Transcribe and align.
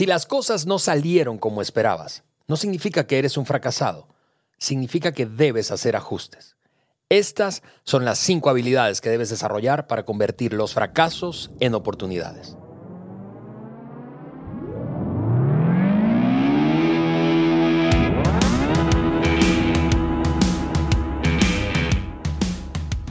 Si 0.00 0.06
las 0.06 0.24
cosas 0.24 0.64
no 0.64 0.78
salieron 0.78 1.36
como 1.36 1.60
esperabas, 1.60 2.22
no 2.48 2.56
significa 2.56 3.06
que 3.06 3.18
eres 3.18 3.36
un 3.36 3.44
fracasado, 3.44 4.08
significa 4.56 5.12
que 5.12 5.26
debes 5.26 5.70
hacer 5.70 5.94
ajustes. 5.94 6.56
Estas 7.10 7.62
son 7.84 8.06
las 8.06 8.18
cinco 8.18 8.48
habilidades 8.48 9.02
que 9.02 9.10
debes 9.10 9.28
desarrollar 9.28 9.88
para 9.88 10.06
convertir 10.06 10.54
los 10.54 10.72
fracasos 10.72 11.50
en 11.60 11.74
oportunidades. 11.74 12.56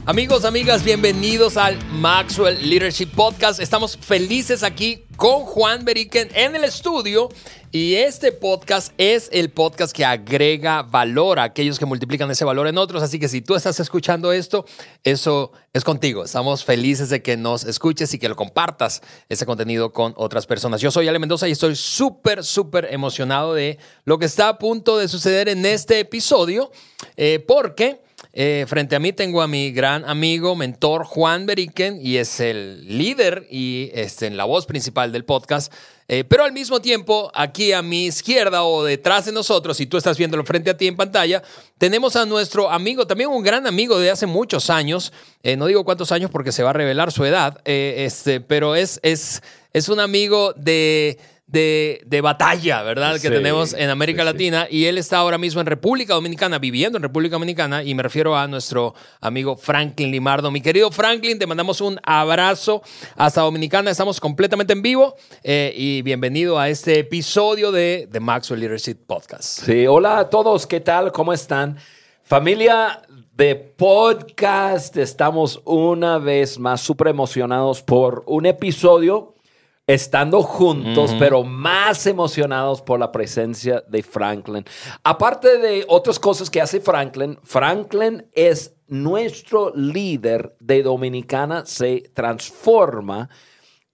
Amigos, 0.08 0.44
amigas, 0.44 0.84
bienvenidos 0.84 1.56
al 1.56 1.78
Maxwell 1.92 2.68
Leadership 2.68 3.12
Podcast. 3.14 3.60
Estamos 3.60 3.96
felices 3.96 4.64
aquí 4.64 5.06
con 5.20 5.44
Juan 5.44 5.84
Beriken 5.84 6.30
en 6.34 6.56
el 6.56 6.64
estudio 6.64 7.28
y 7.74 7.96
este 7.96 8.32
podcast 8.32 8.94
es 8.98 9.28
el 9.34 9.50
podcast 9.50 9.94
que 9.94 10.06
agrega 10.06 10.82
valor 10.82 11.40
a 11.40 11.44
aquellos 11.44 11.78
que 11.78 11.86
multiplican 11.86 12.32
ese 12.32 12.46
valor 12.46 12.70
en 12.70 12.78
otros. 12.78 13.04
Así 13.04 13.20
que 13.20 13.28
si 13.28 13.42
tú 13.42 13.56
estás 13.56 13.82
escuchando 13.82 14.32
esto, 14.32 14.66
eso 15.04 15.52
es 15.74 15.84
contigo. 15.84 16.24
Estamos 16.24 16.64
felices 16.64 17.10
de 17.10 17.22
que 17.22 17.36
nos 17.36 17.66
escuches 17.66 18.14
y 18.14 18.18
que 18.18 18.30
lo 18.30 18.38
compartas 18.38 19.02
ese 19.28 19.46
contenido 19.46 19.92
con 19.92 20.14
otras 20.16 20.48
personas. 20.48 20.80
Yo 20.80 20.90
soy 20.90 21.10
Ale 21.10 21.20
Mendoza 21.20 21.50
y 21.50 21.52
estoy 21.52 21.76
súper, 21.76 22.46
súper 22.46 22.88
emocionado 22.90 23.54
de 23.54 23.78
lo 24.06 24.20
que 24.20 24.26
está 24.26 24.48
a 24.48 24.58
punto 24.58 24.98
de 24.98 25.10
suceder 25.10 25.50
en 25.50 25.66
este 25.66 26.00
episodio 26.00 26.72
eh, 27.18 27.44
porque... 27.46 28.09
Eh, 28.32 28.66
frente 28.68 28.96
a 28.96 29.00
mí 29.00 29.12
tengo 29.12 29.42
a 29.42 29.48
mi 29.48 29.72
gran 29.72 30.06
amigo, 30.06 30.56
mentor 30.56 31.04
Juan 31.04 31.48
Beriken, 31.48 32.00
y 32.00 32.18
es 32.18 32.40
el 32.40 32.86
líder 32.86 33.48
y 33.50 33.90
este, 33.94 34.30
la 34.30 34.46
voz 34.46 34.68
principal 34.68 35.12
del 35.12 35.26
podcast. 35.26 35.74
Eh, 36.08 36.24
pero 36.24 36.44
al 36.44 36.52
mismo 36.52 36.80
tiempo, 36.80 37.32
aquí 37.34 37.72
a 37.72 37.82
mi 37.82 38.06
izquierda 38.06 38.64
o 38.64 38.84
detrás 38.84 39.26
de 39.26 39.32
nosotros, 39.32 39.78
si 39.78 39.88
tú 39.88 39.98
estás 39.98 40.18
viéndolo 40.18 40.44
frente 40.44 40.70
a 40.70 40.78
ti 40.78 40.88
en 40.88 40.96
pantalla, 40.96 41.42
tenemos 41.80 42.16
a 42.16 42.26
nuestro 42.26 42.70
amigo, 42.70 43.08
también 43.08 43.30
un 43.30 43.44
gran 43.44 43.66
amigo 43.66 44.00
de 44.00 44.12
hace 44.12 44.28
muchos 44.28 44.70
años, 44.70 45.12
eh, 45.42 45.56
no 45.56 45.66
digo 45.66 45.84
cuántos 45.84 46.12
años 46.12 46.30
porque 46.30 46.52
se 46.52 46.62
va 46.64 46.70
a 46.70 46.74
revelar 46.74 47.12
su 47.12 47.26
edad, 47.26 47.62
este, 47.66 48.42
pero 48.42 48.76
es, 48.76 49.00
es, 49.04 49.42
es 49.74 49.90
un 49.90 50.00
amigo 50.00 50.54
de 50.54 51.20
de, 51.52 52.20
batalla, 52.22 52.84
¿verdad? 52.84 53.20
que 53.20 53.30
tenemos 53.30 53.74
en 53.74 53.90
América 53.90 54.24
Latina. 54.24 54.68
Y 54.70 54.86
él 54.86 54.98
está 54.98 55.18
ahora 55.18 55.38
mismo 55.38 55.62
en 55.62 55.68
República 55.68 56.14
Dominicana, 56.14 56.60
viviendo 56.60 56.98
en 56.98 57.04
República 57.04 57.36
Dominicana. 57.36 57.84
Y 57.84 57.96
me 57.96 58.04
refiero 58.04 58.38
a 58.38 58.48
nuestro 58.48 58.94
amigo 59.20 59.58
Franklin 59.58 60.12
Limardo. 60.12 60.52
Mi 60.52 60.62
querido 60.62 60.92
Franklin, 60.92 61.40
te 61.40 61.48
mandamos 61.48 61.82
un 61.82 62.00
abrazo 62.04 62.84
hasta 63.16 63.42
Dominicana. 63.42 63.90
Estamos 63.90 64.20
completamente 64.20 64.74
en 64.74 64.82
vivo. 64.82 65.16
Eh, 65.44 65.74
y 65.76 66.02
bienvenido 66.04 66.60
a 66.60 66.70
este 66.70 67.00
episodio 67.00 67.72
de 67.72 68.08
The 68.12 68.20
Maxwell 68.20 68.60
Leadership 68.60 68.98
Podcast. 69.08 69.64
Sí, 69.64 69.88
hola 69.88 70.20
a 70.20 70.30
todos. 70.30 70.68
¿Qué 70.68 70.80
tal? 70.82 71.12
¿Cómo 71.12 71.34
están? 71.34 71.78
Familia 72.24 73.02
de 73.34 73.56
podcast, 73.56 74.98
estamos 74.98 75.62
una 75.64 76.20
vez 76.20 76.60
más 76.60 76.82
súper 76.82 77.08
emocionados 77.08 77.82
por 77.82 78.24
un 78.28 78.46
episodio 78.46 79.39
estando 79.90 80.44
juntos, 80.44 81.16
pero 81.18 81.44
más 81.44 82.06
emocionados 82.06 82.80
por 82.80 83.00
la 83.00 83.12
presencia 83.12 83.84
de 83.88 84.04
Franklin. 84.04 84.64
Aparte 85.04 85.58
de 85.58 85.84
otras 85.88 86.20
cosas 86.20 86.48
que 86.48 86.62
hace 86.62 86.80
Franklin, 86.80 87.40
Franklin 87.42 88.24
es 88.34 88.76
nuestro 88.88 89.74
líder 89.76 90.56
de 90.60 90.84
Dominicana 90.84 91.66
se 91.66 92.04
transforma 92.14 93.30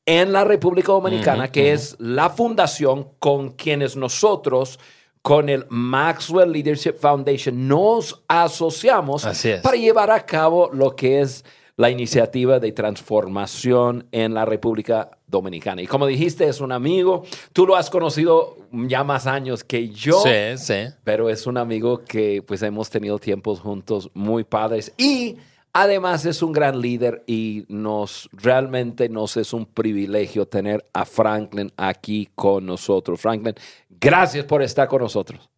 en 0.06 0.34
la 0.34 0.44
República 0.44 0.92
Dominicana, 0.92 1.50
que 1.50 1.72
es 1.72 1.96
la 1.98 2.30
fundación 2.30 3.12
con 3.18 3.52
quienes 3.52 3.96
nosotros 3.96 4.78
con 5.22 5.48
el 5.48 5.66
Maxwell 5.70 6.52
Leadership 6.52 6.96
Foundation 7.00 7.70
nos 7.70 8.22
asociamos 8.28 9.26
para 9.64 9.78
llevar 9.78 10.12
a 10.12 10.26
cabo 10.26 10.70
lo 10.74 10.94
que 10.94 11.22
es 11.22 11.46
la 11.78 11.90
iniciativa 11.90 12.60
de 12.60 12.74
transformación 12.74 14.08
en 14.12 14.34
la 14.34 14.44
República 14.44 15.12
Dominicana. 15.28 15.82
Y 15.82 15.88
como 15.88 16.06
dijiste, 16.06 16.48
es 16.48 16.60
un 16.62 16.72
amigo, 16.72 17.24
tú 17.52 17.66
lo 17.66 17.76
has 17.76 17.90
conocido 17.90 18.58
ya 18.72 19.04
más 19.04 19.28
años 19.28 19.64
que 19.64 19.90
yo. 19.90 20.22
Sí, 20.22 20.58
sí. 20.58 20.94
Pero 21.04 21.30
es 21.30 21.48
un 21.48 21.58
amigo 21.58 22.04
que 22.04 22.44
pues 22.46 22.62
hemos 22.62 22.90
tenido 22.90 23.18
tiempos 23.20 23.60
juntos 23.60 24.10
muy 24.14 24.44
padres 24.44 24.94
y 24.98 25.38
además 25.74 26.26
es 26.26 26.42
un 26.42 26.52
gran 26.52 26.80
líder 26.80 27.24
y 27.28 27.66
nos 27.68 28.30
realmente 28.32 29.10
nos 29.10 29.36
es 29.38 29.52
un 29.52 29.66
privilegio 29.66 30.48
tener 30.48 30.86
a 30.94 31.06
Franklin 31.06 31.72
aquí 31.76 32.30
con 32.36 32.66
nosotros. 32.66 33.20
Franklin, 33.20 33.56
gracias 33.90 34.46
por 34.46 34.62
estar 34.62 34.88
con 34.88 35.02
nosotros. 35.02 35.50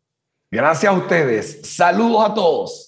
Gracias 0.50 0.94
a 0.94 0.96
ustedes. 0.96 1.60
Saludos 1.64 2.30
a 2.30 2.34
todos. 2.34 2.87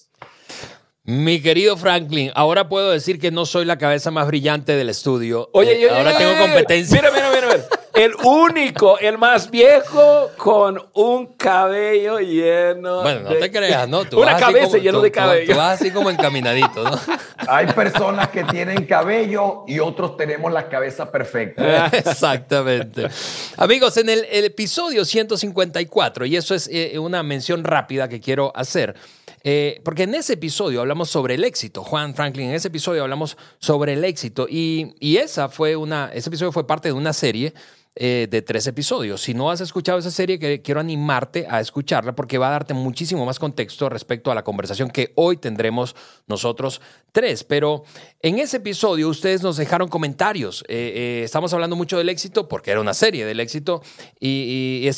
Mi 1.10 1.42
querido 1.42 1.76
Franklin, 1.76 2.30
ahora 2.36 2.68
puedo 2.68 2.92
decir 2.92 3.18
que 3.18 3.32
no 3.32 3.44
soy 3.44 3.64
la 3.64 3.78
cabeza 3.78 4.12
más 4.12 4.28
brillante 4.28 4.76
del 4.76 4.88
estudio. 4.88 5.50
Oye, 5.54 5.84
eh, 5.84 5.90
ahora 5.90 6.16
tengo 6.16 6.38
competencia. 6.38 7.02
Mira, 7.02 7.10
mira, 7.12 7.30
mira, 7.34 7.64
El 7.94 8.14
único, 8.22 8.96
el 8.96 9.18
más 9.18 9.50
viejo 9.50 10.30
con 10.36 10.80
un 10.94 11.34
cabello 11.34 12.20
lleno. 12.20 13.02
Bueno, 13.02 13.28
no 13.28 13.34
te 13.34 13.50
creas, 13.50 13.88
¿no? 13.88 14.02
Una 14.12 14.36
cabeza 14.36 14.78
llena 14.78 15.00
de 15.00 15.10
cabello. 15.10 15.52
Tú, 15.52 15.58
vas 15.58 15.80
así 15.80 15.90
como 15.90 16.10
encaminadito, 16.10 16.84
¿no? 16.84 16.96
Hay 17.48 17.66
personas 17.66 18.28
que 18.28 18.44
tienen 18.44 18.86
cabello 18.86 19.64
y 19.66 19.80
otros 19.80 20.16
tenemos 20.16 20.52
la 20.52 20.68
cabeza 20.68 21.10
perfecta. 21.10 21.86
Exactamente. 21.92 23.08
Amigos, 23.56 23.96
en 23.96 24.10
el, 24.10 24.24
episodio 24.30 25.04
154, 25.04 26.24
y 26.26 26.36
eso 26.36 26.54
es 26.54 26.70
eh, 26.72 26.96
una 27.00 27.24
mención 27.24 27.64
rápida 27.64 28.08
que 28.08 28.20
quiero 28.20 28.52
hacer. 28.54 28.94
Eh, 29.42 29.80
porque 29.84 30.02
en 30.02 30.14
ese 30.14 30.34
episodio 30.34 30.80
hablamos 30.80 31.08
sobre 31.08 31.34
el 31.34 31.44
éxito, 31.44 31.82
Juan 31.82 32.14
Franklin, 32.14 32.50
en 32.50 32.54
ese 32.54 32.68
episodio 32.68 33.02
hablamos 33.02 33.38
sobre 33.58 33.94
el 33.94 34.04
éxito 34.04 34.46
y, 34.48 34.94
y 35.00 35.16
esa 35.16 35.48
fue 35.48 35.76
una, 35.76 36.10
ese 36.12 36.28
episodio 36.28 36.52
fue 36.52 36.66
parte 36.66 36.88
de 36.88 36.92
una 36.92 37.12
serie 37.12 37.54
eh, 37.96 38.28
de 38.30 38.40
tres 38.40 38.68
episodios. 38.68 39.20
Si 39.20 39.34
no 39.34 39.50
has 39.50 39.60
escuchado 39.60 39.98
esa 39.98 40.12
serie, 40.12 40.62
quiero 40.62 40.78
animarte 40.78 41.48
a 41.50 41.60
escucharla 41.60 42.14
porque 42.14 42.38
va 42.38 42.46
a 42.46 42.52
darte 42.52 42.72
muchísimo 42.72 43.26
más 43.26 43.40
contexto 43.40 43.88
respecto 43.88 44.30
a 44.30 44.34
la 44.36 44.44
conversación 44.44 44.90
que 44.90 45.12
hoy 45.16 45.38
tendremos 45.38 45.96
nosotros 46.28 46.80
tres. 47.10 47.42
Pero 47.42 47.82
en 48.22 48.38
ese 48.38 48.58
episodio 48.58 49.08
ustedes 49.08 49.42
nos 49.42 49.56
dejaron 49.56 49.88
comentarios. 49.88 50.62
Eh, 50.68 50.92
eh, 50.94 51.22
estamos 51.24 51.54
hablando 51.54 51.74
mucho 51.74 51.96
del 51.96 52.10
éxito 52.10 52.48
porque 52.48 52.70
era 52.70 52.80
una 52.80 52.92
serie 52.92 53.24
del 53.24 53.40
éxito 53.40 53.82
y, 54.20 54.90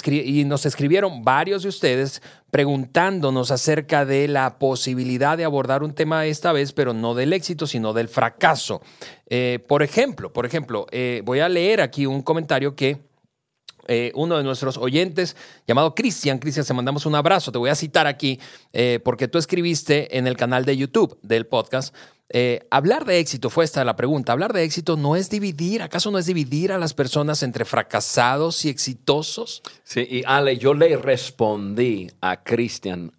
nos 0.47 0.67
escribieron 0.67 1.23
varios 1.23 1.63
de 1.63 1.69
ustedes 1.69 2.21
preguntándonos 2.51 3.53
acerca 3.53 4.05
de 4.05 4.27
la 4.27 4.59
posibilidad 4.59 5.39
de 5.39 5.45
abordar 5.45 5.85
un 5.85 5.95
tema 5.95 6.27
esta 6.27 6.53
vez, 6.53 6.73
pero 6.73 6.93
no 6.93 7.15
del 7.15 7.33
éxito, 7.33 7.67
sino 7.67 7.93
del 7.93 8.09
fracaso. 8.09 8.83
Eh, 9.31 9.65
por 9.69 9.85
ejemplo, 9.85 10.33
por 10.33 10.45
ejemplo, 10.45 10.87
voy 11.25 11.39
a 11.39 11.49
leer 11.49 11.81
aquí 11.81 12.07
un 12.07 12.23
comentario 12.23 12.75
que 12.75 13.01
uno 14.15 14.37
de 14.37 14.43
nuestros 14.43 14.77
oyentes 14.79 15.37
llamado 15.67 15.95
Cristian, 15.95 16.39
Cristian, 16.39 16.67
te 16.67 16.75
mandamos 16.75 17.07
un 17.07 17.15
abrazo, 17.15 17.53
te 17.53 17.59
voy 17.59 17.71
a 17.71 17.75
citar 17.75 18.07
aquí 18.07 18.39
porque 19.05 19.29
tú 19.29 19.39
escribiste 19.39 20.19
en 20.19 20.27
el 20.27 20.37
canal 20.37 20.65
de 20.65 20.77
YouTube 20.77 21.19
del 21.23 21.47
podcast 21.47 21.95
eh, 22.33 22.67
hablar 22.71 23.05
de 23.05 23.19
éxito, 23.19 23.51
fue 23.51 23.65
esta 23.65 23.85
la 23.85 23.95
pregunta, 23.95 24.33
hablar 24.33 24.53
de 24.53 24.65
éxito 24.65 24.97
no 24.97 25.17
es 25.17 25.29
dividir, 25.29 25.83
¿acaso 25.83 26.11
no 26.11 26.19
es 26.19 26.27
dividir 26.27 26.73
a 26.73 26.79
las 26.79 26.95
personas 26.95 27.43
entre 27.43 27.67
fracasados 27.67 28.65
y 28.65 28.71
exitosos? 28.71 29.63
Sí, 29.85 30.07
y 30.09 30.23
Ale, 30.27 30.57
yo 30.57 30.73
le 30.73 30.97
respondí 30.97 32.11
a 32.23 32.43
Cristian 32.43 33.13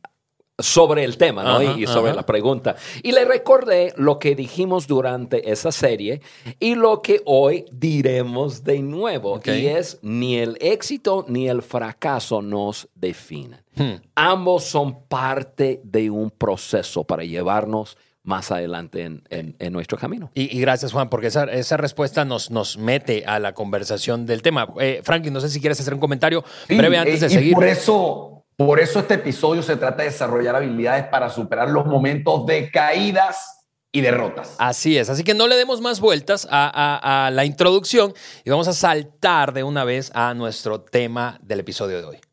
sobre 0.57 1.03
el 1.03 1.17
tema 1.17 1.43
¿no? 1.43 1.77
y 1.77 1.85
sobre 1.87 2.13
la 2.13 2.25
pregunta. 2.25 2.75
Y 3.01 3.11
le 3.11 3.25
recordé 3.25 3.93
lo 3.97 4.19
que 4.19 4.35
dijimos 4.35 4.87
durante 4.87 5.51
esa 5.51 5.71
serie 5.71 6.21
y 6.59 6.75
lo 6.75 7.01
que 7.01 7.21
hoy 7.25 7.65
diremos 7.71 8.63
de 8.63 8.79
nuevo. 8.79 9.41
Y 9.45 9.67
es, 9.67 9.99
ni 10.01 10.37
el 10.37 10.57
éxito 10.61 11.25
ni 11.27 11.49
el 11.49 11.61
fracaso 11.61 12.41
nos 12.41 12.87
definen. 12.95 13.63
Hmm. 13.75 13.95
Ambos 14.15 14.63
son 14.63 15.07
parte 15.07 15.81
de 15.83 16.09
un 16.09 16.29
proceso 16.31 17.03
para 17.03 17.23
llevarnos 17.23 17.97
más 18.23 18.51
adelante 18.51 19.03
en, 19.03 19.73
nuestro 19.73 19.97
camino. 19.97 20.31
Y, 20.33 20.59
gracias, 20.59 20.93
Juan, 20.93 21.09
porque 21.09 21.27
esa, 21.27 21.77
respuesta 21.77 22.25
nos, 22.25 22.51
nos 22.51 22.77
mete 22.77 23.25
a 23.25 23.39
la 23.39 23.53
conversación 23.53 24.25
del 24.25 24.41
tema. 24.41 24.67
Eh, 24.79 25.01
Franklin, 25.03 25.33
no 25.33 25.41
sé 25.41 25.49
si 25.49 25.59
quieres 25.59 25.79
hacer 25.79 25.93
un 25.93 25.99
comentario 25.99 26.43
breve 26.69 26.97
antes 26.97 27.19
de 27.19 27.29
seguir. 27.29 27.53
Por 27.53 27.65
eso, 27.65 28.45
por 28.55 28.79
eso 28.79 28.99
este 28.99 29.15
episodio 29.15 29.61
se 29.61 29.75
trata 29.75 30.03
de 30.03 30.09
desarrollar 30.09 30.55
habilidades 30.55 31.05
para 31.07 31.29
superar 31.29 31.69
los 31.69 31.85
momentos 31.85 32.45
de 32.45 32.71
caídas 32.71 33.65
y 33.91 34.01
derrotas. 34.01 34.55
Así 34.57 34.97
es, 34.97 35.09
así 35.09 35.23
que 35.23 35.33
no 35.33 35.47
le 35.47 35.55
demos 35.55 35.81
más 35.81 35.99
vueltas 35.99 36.47
a, 36.49 37.25
a 37.25 37.29
la 37.29 37.45
introducción 37.45 38.13
y 38.43 38.49
vamos 38.49 38.67
a 38.67 38.73
saltar 38.73 39.53
de 39.53 39.63
una 39.63 39.83
vez 39.83 40.11
a 40.15 40.33
nuestro 40.33 40.81
tema 40.81 41.39
del 41.43 41.59
episodio 41.59 41.99
de 41.99 42.05
hoy. 42.05 42.32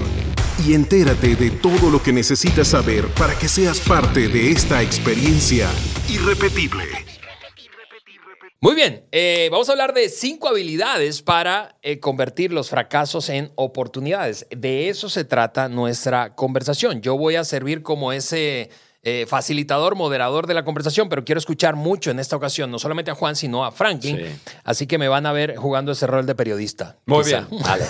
y 0.66 0.72
entérate 0.72 1.36
de 1.36 1.50
todo 1.50 1.90
lo 1.90 2.02
que 2.02 2.10
necesitas 2.10 2.68
saber 2.68 3.06
para 3.08 3.38
que 3.38 3.48
seas 3.48 3.78
parte 3.80 4.28
de 4.28 4.50
esta 4.50 4.82
experiencia 4.82 5.68
irrepetible. 6.08 6.84
Muy 8.62 8.74
bien, 8.74 9.04
eh, 9.12 9.50
vamos 9.52 9.68
a 9.68 9.72
hablar 9.72 9.92
de 9.92 10.08
cinco 10.08 10.48
habilidades 10.48 11.20
para 11.20 11.76
eh, 11.82 12.00
convertir 12.00 12.50
los 12.50 12.70
fracasos 12.70 13.28
en 13.28 13.52
oportunidades. 13.56 14.46
De 14.48 14.88
eso 14.88 15.10
se 15.10 15.26
trata 15.26 15.68
nuestra 15.68 16.34
conversación. 16.34 17.02
Yo 17.02 17.18
voy 17.18 17.36
a 17.36 17.44
servir 17.44 17.82
como 17.82 18.10
ese 18.10 18.70
eh, 19.08 19.24
facilitador, 19.24 19.94
moderador 19.94 20.48
de 20.48 20.54
la 20.54 20.64
conversación, 20.64 21.08
pero 21.08 21.24
quiero 21.24 21.38
escuchar 21.38 21.76
mucho 21.76 22.10
en 22.10 22.18
esta 22.18 22.34
ocasión, 22.34 22.72
no 22.72 22.80
solamente 22.80 23.12
a 23.12 23.14
Juan, 23.14 23.36
sino 23.36 23.64
a 23.64 23.70
Franklin. 23.70 24.16
Sí. 24.16 24.52
Así 24.64 24.88
que 24.88 24.98
me 24.98 25.06
van 25.06 25.26
a 25.26 25.32
ver 25.32 25.54
jugando 25.54 25.92
ese 25.92 26.08
rol 26.08 26.26
de 26.26 26.34
periodista. 26.34 26.96
Muy 27.06 27.22
quizá. 27.22 27.46
bien. 27.48 27.62
Vale. 27.62 27.84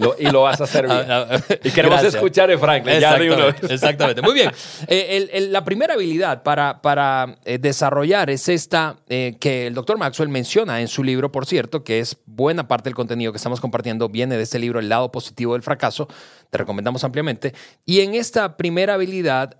Lo- 0.00 0.16
y 0.18 0.24
lo 0.30 0.42
vas 0.42 0.60
a 0.60 0.64
hacer 0.64 0.86
bien. 0.86 1.04
Ah, 1.08 1.26
ah, 1.30 1.38
y 1.62 1.70
queremos 1.70 2.00
gracias. 2.00 2.14
escuchar 2.14 2.50
a 2.50 2.58
Franklin. 2.58 2.98
Ya 3.00 3.18
de 3.18 3.30
una 3.30 3.48
Exactamente, 3.48 3.74
exactamente. 3.74 4.22
Muy 4.22 4.32
bien. 4.34 4.50
Eh, 4.88 5.08
el- 5.16 5.30
el- 5.32 5.52
la 5.52 5.62
primera 5.64 5.94
habilidad 5.94 6.42
para, 6.42 6.80
para 6.82 7.36
eh, 7.44 7.58
desarrollar 7.58 8.30
es 8.30 8.48
esta 8.48 8.96
eh, 9.08 9.36
que 9.38 9.66
el 9.66 9.74
doctor 9.74 9.98
Maxwell 9.98 10.28
menciona 10.30 10.80
en 10.80 10.88
su 10.88 11.04
libro, 11.04 11.30
por 11.30 11.44
cierto, 11.46 11.84
que 11.84 12.00
es 12.00 12.16
buena 12.26 12.66
parte 12.66 12.88
del 12.88 12.94
contenido 12.94 13.32
que 13.32 13.36
estamos 13.36 13.60
compartiendo, 13.60 14.08
viene 14.08 14.36
de 14.36 14.42
este 14.42 14.58
libro, 14.58 14.80
El 14.80 14.88
lado 14.88 15.12
positivo 15.12 15.52
del 15.52 15.62
fracaso. 15.62 16.08
Te 16.50 16.58
recomendamos 16.58 17.04
ampliamente. 17.04 17.54
Y 17.86 18.00
en 18.00 18.14
esta 18.14 18.56
primera 18.56 18.94
habilidad 18.94 19.56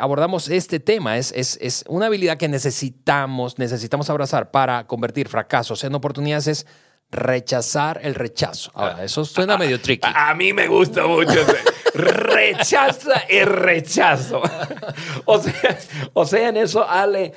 abordamos 0.00 0.48
este 0.48 0.80
tema. 0.80 1.18
Es, 1.18 1.32
es, 1.36 1.56
es 1.60 1.84
una 1.86 2.06
habilidad 2.06 2.36
que 2.36 2.48
necesitamos, 2.48 3.58
necesitamos 3.58 4.10
abrazar 4.10 4.50
para 4.50 4.86
convertir 4.86 5.28
fracasos 5.28 5.84
en 5.84 5.94
oportunidades. 5.94 6.46
Es 6.48 6.66
rechazar 7.10 8.00
el 8.02 8.14
rechazo. 8.14 8.70
Ahora, 8.74 9.04
eso 9.04 9.24
suena 9.24 9.56
medio 9.56 9.80
tricky. 9.80 10.08
A 10.14 10.34
mí 10.34 10.52
me 10.52 10.68
gusta 10.68 11.06
mucho. 11.06 11.40
Rechaza 11.94 13.24
el 13.28 13.46
rechazo. 13.46 14.42
O 15.24 15.38
sea, 15.38 15.78
o 16.12 16.24
sea, 16.24 16.48
en 16.48 16.56
eso, 16.56 16.88
Ale, 16.88 17.32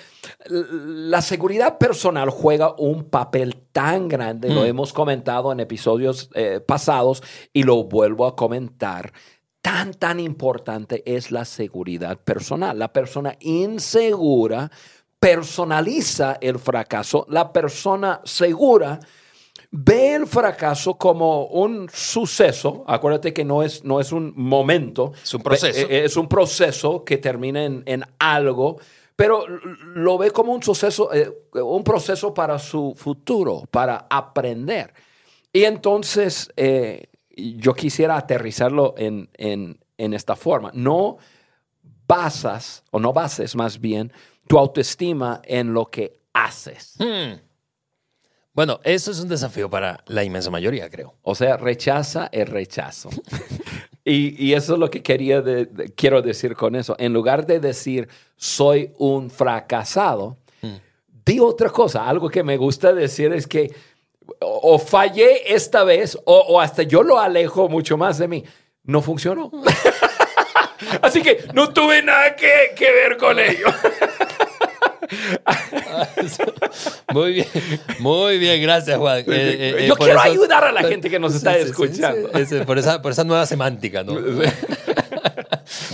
la 0.47 1.21
seguridad 1.21 1.77
personal 1.77 2.29
juega 2.29 2.73
un 2.77 3.03
papel 3.03 3.63
tan 3.71 4.07
grande, 4.07 4.49
lo 4.49 4.65
hemos 4.65 4.93
comentado 4.93 5.51
en 5.51 5.59
episodios 5.59 6.29
eh, 6.33 6.59
pasados 6.65 7.21
y 7.51 7.63
lo 7.63 7.83
vuelvo 7.83 8.25
a 8.25 8.35
comentar. 8.35 9.13
Tan, 9.61 9.93
tan 9.93 10.19
importante 10.19 11.03
es 11.05 11.31
la 11.31 11.45
seguridad 11.45 12.17
personal. 12.17 12.77
La 12.77 12.91
persona 12.91 13.35
insegura 13.39 14.71
personaliza 15.19 16.37
el 16.41 16.59
fracaso. 16.59 17.25
La 17.29 17.53
persona 17.53 18.21
segura 18.25 18.99
ve 19.75 20.13
el 20.13 20.27
fracaso 20.27 20.93
como 20.99 21.45
un 21.47 21.89
suceso. 21.91 22.83
Acuérdate 22.87 23.33
que 23.33 23.43
no 23.43 23.63
es, 23.63 23.83
no 23.83 23.99
es 23.99 24.11
un 24.11 24.31
momento. 24.35 25.13
Es 25.23 25.33
un 25.33 25.41
proceso. 25.41 25.87
Ve- 25.87 25.97
eh, 25.99 26.05
Es 26.05 26.15
un 26.15 26.27
proceso 26.29 27.03
que 27.03 27.17
termina 27.17 27.65
en, 27.65 27.81
en 27.87 28.03
algo, 28.19 28.77
pero 29.15 29.45
lo 29.47 30.17
ve 30.19 30.29
como 30.29 30.53
un 30.53 30.61
suceso, 30.61 31.11
eh, 31.11 31.27
un 31.53 31.83
proceso 31.83 32.33
para 32.35 32.59
su 32.59 32.93
futuro, 32.95 33.63
para 33.71 34.05
aprender. 34.11 34.93
Y 35.51 35.63
entonces 35.63 36.51
eh, 36.55 37.07
yo 37.35 37.73
quisiera 37.73 38.15
aterrizarlo 38.17 38.93
en, 38.97 39.29
en- 39.37 39.79
en 39.97 40.13
esta 40.13 40.35
forma. 40.35 40.69
No 40.75 41.17
basas, 42.07 42.83
o 42.91 42.99
no 42.99 43.11
bases 43.13 43.55
más 43.55 43.79
bien, 43.79 44.11
tu 44.47 44.57
autoestima 44.59 45.41
en 45.45 45.73
lo 45.73 45.85
que 45.85 46.19
haces. 46.33 46.95
Hmm. 46.99 47.39
Bueno, 48.53 48.79
eso 48.83 49.09
es 49.11 49.19
un 49.19 49.29
desafío 49.29 49.69
para 49.69 50.03
la 50.07 50.23
inmensa 50.23 50.49
mayoría, 50.51 50.89
creo. 50.89 51.15
O 51.23 51.33
sea, 51.33 51.57
rechaza 51.57 52.29
el 52.31 52.45
rechazo. 52.47 53.09
y, 54.05 54.45
y 54.45 54.53
eso 54.53 54.73
es 54.73 54.79
lo 54.79 54.89
que 54.91 55.01
quería 55.01 55.41
de- 55.41 55.65
de- 55.65 55.91
quiero 55.93 56.21
decir 56.21 56.55
con 56.55 56.75
eso. 56.75 56.95
En 56.99 57.13
lugar 57.13 57.45
de 57.47 57.59
decir 57.59 58.07
soy 58.35 58.91
un 58.99 59.29
fracasado, 59.31 60.37
di 61.25 61.39
otra 61.39 61.69
cosa. 61.69 62.07
Algo 62.07 62.29
que 62.29 62.43
me 62.43 62.57
gusta 62.57 62.93
decir 62.93 63.31
es 63.33 63.47
que 63.47 63.73
o, 64.39 64.73
o 64.75 64.79
fallé 64.79 65.53
esta 65.53 65.83
vez 65.83 66.15
o, 66.25 66.37
o 66.37 66.59
hasta 66.61 66.83
yo 66.83 67.01
lo 67.01 67.17
alejo 67.19 67.69
mucho 67.69 67.97
más 67.97 68.17
de 68.19 68.27
mí. 68.27 68.43
No 68.83 69.01
funcionó. 69.01 69.49
Así 71.01 71.21
que 71.21 71.45
no 71.53 71.69
tuve 71.73 72.03
nada 72.03 72.35
que, 72.35 72.71
que 72.75 72.91
ver 72.91 73.17
con 73.17 73.39
ello. 73.39 73.67
Muy 77.13 77.33
bien, 77.33 77.47
muy 77.99 78.37
bien, 78.37 78.61
gracias, 78.61 78.97
Juan. 78.97 79.19
Eh, 79.19 79.23
eh, 79.27 79.75
eh, 79.79 79.87
Yo 79.87 79.95
quiero 79.95 80.19
eso- 80.19 80.29
ayudar 80.29 80.63
a 80.63 80.71
la 80.71 80.83
gente 80.87 81.09
que 81.09 81.19
nos 81.19 81.35
está 81.35 81.53
Sí, 81.53 81.59
sí, 81.59 81.63
sí, 81.65 81.69
escuchando. 81.71 82.29
sí, 82.33 82.41
ese- 82.41 82.65
por, 82.65 82.77
esa, 82.77 83.01
por 83.01 83.11
esa 83.11 83.23
nueva 83.23 83.45
semántica, 83.45 84.03
¿no? 84.03 84.15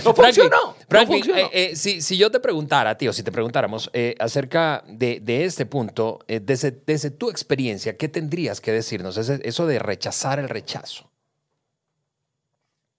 No 0.03 0.15
funcionó. 0.15 0.57
no 0.67 0.75
Franklin, 0.89 1.23
funcionó. 1.23 1.47
eh, 1.53 1.71
eh, 1.71 1.75
si, 1.75 2.01
si 2.01 2.17
yo 2.17 2.31
te 2.31 2.39
preguntara, 2.39 2.97
tío, 2.97 3.13
si 3.13 3.21
te 3.21 3.31
preguntáramos 3.31 3.89
eh, 3.93 4.15
acerca 4.19 4.83
de, 4.87 5.19
de 5.21 5.45
este 5.45 5.65
punto, 5.65 6.19
eh, 6.27 6.39
desde, 6.41 6.71
desde 6.85 7.11
tu 7.11 7.29
experiencia, 7.29 7.95
¿qué 7.95 8.07
tendrías 8.09 8.59
que 8.61 8.71
decirnos? 8.71 9.17
Ese- 9.17 9.39
eso 9.43 9.67
de 9.67 9.77
rechazar 9.79 10.39
el 10.39 10.49
rechazo. 10.49 11.11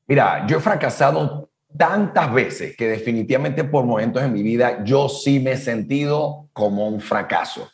Mira, 0.07 0.47
yo 0.47 0.59
he 0.59 0.61
fracasado 0.61 1.50
tantas 1.77 2.33
veces 2.33 2.77
que 2.77 2.89
definitivamente 2.89 3.65
por 3.65 3.85
momentos 3.85 4.23
en 4.23 4.33
mi 4.33 4.43
vida 4.43 4.85
yo 4.85 5.09
sí 5.09 5.41
me 5.41 5.53
he 5.53 5.57
sentido 5.57 6.49
como 6.53 6.89
un 6.89 7.01
fracaso. 7.01 7.71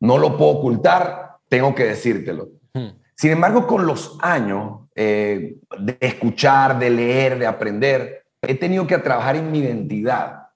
No 0.00 0.18
lo 0.18 0.36
puedo 0.36 0.52
ocultar, 0.52 1.36
tengo 1.48 1.74
que 1.74 1.84
decírtelo. 1.84 2.48
Hmm. 2.74 2.88
Sin 3.14 3.32
embargo, 3.32 3.66
con 3.66 3.86
los 3.86 4.18
años 4.20 4.80
eh, 4.94 5.56
de 5.78 5.96
escuchar, 6.00 6.78
de 6.78 6.90
leer, 6.90 7.38
de 7.38 7.46
aprender, 7.46 8.24
he 8.40 8.54
tenido 8.54 8.86
que 8.86 8.98
trabajar 8.98 9.36
en 9.36 9.50
mi 9.50 9.60
identidad. 9.60 10.48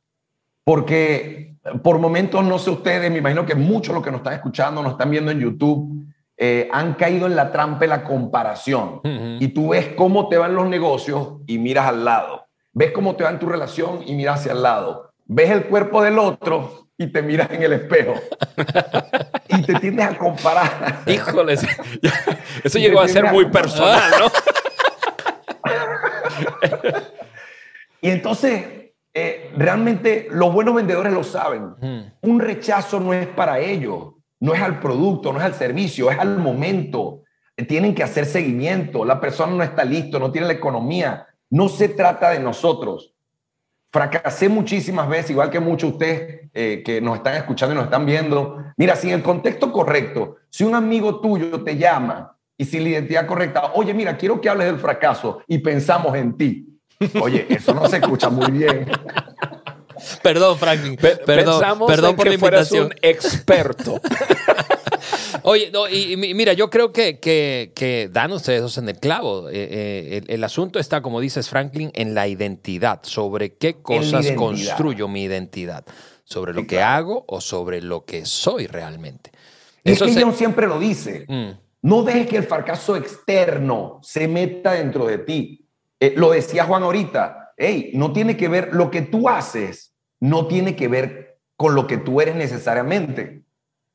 Porque 0.64 1.56
por 1.82 1.98
momentos, 1.98 2.44
no 2.44 2.58
sé 2.58 2.70
ustedes, 2.70 3.10
me 3.10 3.18
imagino 3.18 3.44
que 3.44 3.54
muchos 3.54 3.88
de 3.88 3.94
los 3.94 4.04
que 4.04 4.10
nos 4.10 4.20
están 4.20 4.34
escuchando, 4.34 4.82
nos 4.82 4.92
están 4.92 5.10
viendo 5.10 5.30
en 5.30 5.40
YouTube, 5.40 6.06
eh, 6.36 6.68
han 6.72 6.94
caído 6.94 7.26
en 7.26 7.34
la 7.34 7.50
trampa 7.50 7.80
de 7.80 7.88
la 7.88 8.04
comparación. 8.04 9.00
Ujú. 9.02 9.36
Y 9.40 9.48
tú 9.48 9.68
ves 9.68 9.88
cómo 9.96 10.28
te 10.28 10.36
van 10.36 10.54
los 10.54 10.68
negocios 10.68 11.36
y 11.46 11.58
miras 11.58 11.86
al 11.86 12.04
lado. 12.04 12.45
Ves 12.78 12.92
cómo 12.92 13.16
te 13.16 13.24
va 13.24 13.30
en 13.30 13.38
tu 13.38 13.48
relación 13.48 14.02
y 14.04 14.14
miras 14.14 14.40
hacia 14.40 14.52
el 14.52 14.62
lado. 14.62 15.10
Ves 15.24 15.48
el 15.48 15.64
cuerpo 15.64 16.02
del 16.02 16.18
otro 16.18 16.90
y 16.98 17.06
te 17.06 17.22
miras 17.22 17.50
en 17.50 17.62
el 17.62 17.72
espejo. 17.72 18.12
y 19.48 19.62
te 19.62 19.80
tiendes 19.80 20.04
a 20.04 20.18
comparar. 20.18 21.00
Híjoles, 21.06 21.66
eso 22.62 22.78
llegó 22.78 23.00
a 23.00 23.08
ser 23.08 23.32
muy 23.32 23.46
personal, 23.46 24.12
¿no? 24.20 24.26
Y 28.02 28.10
entonces, 28.10 28.92
eh, 29.14 29.50
realmente 29.56 30.28
los 30.30 30.52
buenos 30.52 30.74
vendedores 30.74 31.14
lo 31.14 31.24
saben. 31.24 32.12
Un 32.20 32.40
rechazo 32.40 33.00
no 33.00 33.14
es 33.14 33.26
para 33.26 33.58
ellos, 33.58 34.12
no 34.38 34.52
es 34.52 34.60
al 34.60 34.80
producto, 34.80 35.32
no 35.32 35.38
es 35.38 35.46
al 35.46 35.54
servicio, 35.54 36.10
es 36.10 36.18
al 36.18 36.36
momento. 36.36 37.22
Tienen 37.66 37.94
que 37.94 38.02
hacer 38.02 38.26
seguimiento. 38.26 39.06
La 39.06 39.18
persona 39.18 39.54
no 39.54 39.62
está 39.62 39.82
listo, 39.82 40.18
no 40.18 40.30
tiene 40.30 40.46
la 40.46 40.52
economía. 40.52 41.26
No 41.50 41.68
se 41.68 41.88
trata 41.88 42.30
de 42.30 42.40
nosotros. 42.40 43.12
Fracasé 43.92 44.48
muchísimas 44.48 45.08
veces, 45.08 45.30
igual 45.30 45.48
que 45.50 45.60
muchos 45.60 45.90
de 45.90 45.94
ustedes 45.94 46.50
eh, 46.52 46.82
que 46.84 47.00
nos 47.00 47.16
están 47.16 47.34
escuchando 47.36 47.74
y 47.74 47.76
nos 47.76 47.84
están 47.86 48.04
viendo. 48.04 48.62
Mira, 48.76 48.94
si 48.96 49.08
en 49.08 49.14
el 49.14 49.22
contexto 49.22 49.72
correcto, 49.72 50.36
si 50.50 50.64
un 50.64 50.74
amigo 50.74 51.20
tuyo 51.20 51.62
te 51.62 51.76
llama 51.76 52.36
y 52.58 52.64
sin 52.64 52.82
la 52.82 52.90
identidad 52.90 53.26
correcta, 53.26 53.72
oye, 53.74 53.94
mira, 53.94 54.16
quiero 54.16 54.40
que 54.40 54.48
hables 54.50 54.66
del 54.66 54.78
fracaso 54.78 55.40
y 55.46 55.58
pensamos 55.58 56.14
en 56.16 56.36
ti. 56.36 56.66
Oye, 57.20 57.46
eso 57.48 57.72
no 57.74 57.86
se 57.88 57.98
escucha 57.98 58.28
muy 58.28 58.50
bien. 58.50 58.86
Perdón, 60.22 60.58
Franklin. 60.58 60.96
Pe- 60.96 61.16
perdón, 61.16 61.60
pensamos 61.60 61.90
perdón 61.90 62.10
en 62.10 62.16
por 62.16 62.24
que 62.26 62.32
la 62.32 62.38
fueras 62.38 62.72
invitación. 62.72 62.86
un 62.86 63.08
experto. 63.08 64.00
Oye, 65.48 65.70
no, 65.72 65.88
y, 65.88 66.12
y 66.12 66.16
mi- 66.16 66.34
mira, 66.34 66.54
yo 66.54 66.68
creo 66.68 66.92
que, 66.92 67.20
que, 67.20 67.70
que 67.74 68.08
dan 68.10 68.32
ustedes 68.32 68.62
dos 68.62 68.78
en 68.78 68.88
el 68.88 68.98
clavo. 68.98 69.48
Eh, 69.48 69.52
eh, 69.54 70.16
el, 70.26 70.30
el 70.34 70.44
asunto 70.44 70.80
está, 70.80 71.00
como 71.02 71.20
dices 71.20 71.48
Franklin, 71.48 71.92
en 71.94 72.14
la 72.14 72.26
identidad. 72.26 72.98
Sobre 73.04 73.54
qué 73.54 73.74
cosas 73.74 74.32
construyo 74.32 75.06
mi 75.06 75.22
identidad. 75.22 75.84
Sobre 76.24 76.52
lo 76.52 76.62
Sí, 76.62 76.66
que 76.66 76.76
claro. 76.76 76.96
hago 76.96 77.24
o 77.28 77.40
sobre 77.40 77.80
lo 77.80 78.04
que 78.04 78.26
soy 78.26 78.66
realmente. 78.66 79.30
Y 79.84 79.90
es 79.92 79.96
Eso 79.96 80.06
que 80.06 80.14
se- 80.14 80.22
John 80.22 80.34
siempre 80.34 80.66
lo 80.66 80.80
dice. 80.80 81.24
Mm, 81.28 81.50
No 81.82 82.02
dejes 82.02 82.26
que 82.26 82.36
el 82.38 82.42
fracaso 82.44 82.96
externo 82.96 84.00
se 84.02 84.26
meta 84.26 84.72
dentro 84.72 85.06
de 85.06 85.18
ti. 85.18 85.64
Eh, 86.00 86.14
lo 86.16 86.32
decía 86.32 86.64
Juan 86.64 86.82
ahorita, 86.82 87.52
hey, 87.56 87.92
no 87.94 88.12
tiene 88.12 88.36
que 88.36 88.48
ver, 88.48 88.70
lo 88.72 88.90
que 88.90 89.02
tú 89.02 89.28
haces 89.28 89.92
no 90.18 90.48
tiene 90.48 90.74
que 90.74 90.88
ver 90.88 91.38
con 91.54 91.76
lo 91.76 91.86
que 91.86 91.98
tú 91.98 92.20
eres 92.20 92.34
necesariamente. 92.34 93.42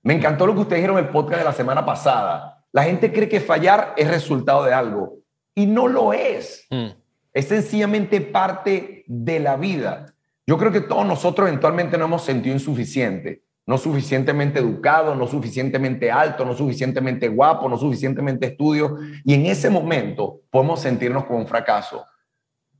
Me 0.03 0.13
encantó 0.13 0.47
lo 0.47 0.53
que 0.53 0.61
ustedes 0.61 0.81
dijeron 0.81 0.97
en 0.97 1.05
el 1.05 1.11
podcast 1.11 1.39
de 1.39 1.45
la 1.45 1.53
semana 1.53 1.85
pasada. 1.85 2.65
La 2.71 2.83
gente 2.83 3.11
cree 3.11 3.29
que 3.29 3.39
fallar 3.39 3.93
es 3.97 4.07
resultado 4.07 4.63
de 4.63 4.73
algo 4.73 5.19
y 5.53 5.65
no 5.65 5.87
lo 5.87 6.13
es. 6.13 6.65
Mm. 6.69 6.87
Es 7.33 7.47
sencillamente 7.47 8.21
parte 8.21 9.03
de 9.07 9.39
la 9.39 9.57
vida. 9.57 10.13
Yo 10.47 10.57
creo 10.57 10.71
que 10.71 10.81
todos 10.81 11.05
nosotros 11.05 11.47
eventualmente 11.47 11.97
no 11.97 12.05
hemos 12.05 12.23
sentido 12.23 12.55
insuficiente, 12.55 13.43
no 13.65 13.77
suficientemente 13.77 14.59
educado, 14.59 15.15
no 15.15 15.27
suficientemente 15.27 16.11
alto, 16.11 16.43
no 16.43 16.53
suficientemente 16.53 17.27
guapo, 17.27 17.69
no 17.69 17.77
suficientemente 17.77 18.47
estudio, 18.47 18.97
y 19.23 19.33
en 19.33 19.45
ese 19.45 19.69
momento 19.69 20.41
podemos 20.49 20.81
sentirnos 20.81 21.25
como 21.25 21.39
un 21.39 21.47
fracaso. 21.47 22.05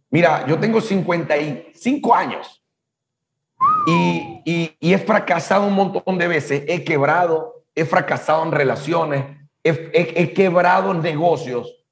Mira, 0.09 0.45
yo 0.47 0.57
tengo 0.59 0.81
55 0.81 2.15
años 2.15 2.60
y, 3.85 4.41
y, 4.79 4.93
he 4.93 4.97
fracasado 4.97 5.65
un 5.65 5.73
montón 5.73 6.17
de 6.17 6.27
veces, 6.27 6.63
he 6.67 6.83
quebrado, 6.83 7.63
he 7.75 7.85
fracasado 7.85 8.43
en 8.43 8.51
relaciones, 8.51 9.25
he, 9.63 9.91
he 9.93 10.33
quebrado 10.33 10.91
en 10.91 11.01
negocios, 11.01 11.83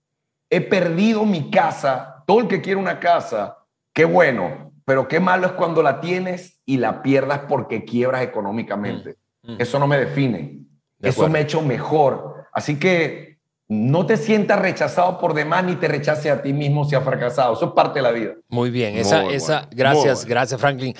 he 0.49 0.61
perdido 0.61 1.25
mi 1.25 1.49
casa, 1.49 2.23
todo 2.25 2.41
el 2.41 2.47
que 2.47 2.61
quiere 2.61 2.79
una 2.79 2.99
casa, 2.99 3.57
qué 3.93 4.05
bueno, 4.05 4.73
pero 4.85 5.07
qué 5.07 5.19
malo 5.19 5.45
es 5.45 5.51
cuando 5.53 5.83
la 5.83 6.01
tienes 6.01 6.59
y 6.65 6.77
la 6.77 7.03
pierdas 7.03 7.41
porque 7.47 7.85
quiebras 7.85 8.23
económicamente. 8.23 9.17
Mm, 9.43 9.53
mm. 9.53 9.61
Eso 9.61 9.77
no 9.77 9.87
me 9.87 9.99
define. 9.99 10.59
Eso 10.99 11.29
me 11.29 11.39
ha 11.39 11.41
hecho 11.43 11.61
mejor. 11.61 12.47
Así 12.51 12.79
que 12.79 13.28
no 13.69 14.07
te 14.07 14.17
sientas 14.17 14.59
rechazado 14.59 15.19
por 15.19 15.35
demás 15.35 15.63
ni 15.63 15.75
te 15.75 15.87
rechace 15.87 16.31
a 16.31 16.41
ti 16.41 16.53
mismo 16.53 16.85
si 16.85 16.95
has 16.95 17.03
fracasado. 17.03 17.53
Eso 17.53 17.65
es 17.65 17.71
parte 17.73 17.99
de 17.99 18.03
la 18.03 18.09
vida. 18.09 18.33
Muy 18.47 18.71
bien. 18.71 18.97
Esa, 18.97 19.25
esa, 19.27 19.67
gracias, 19.69 20.25
gracias, 20.25 20.59
Franklin. 20.59 20.95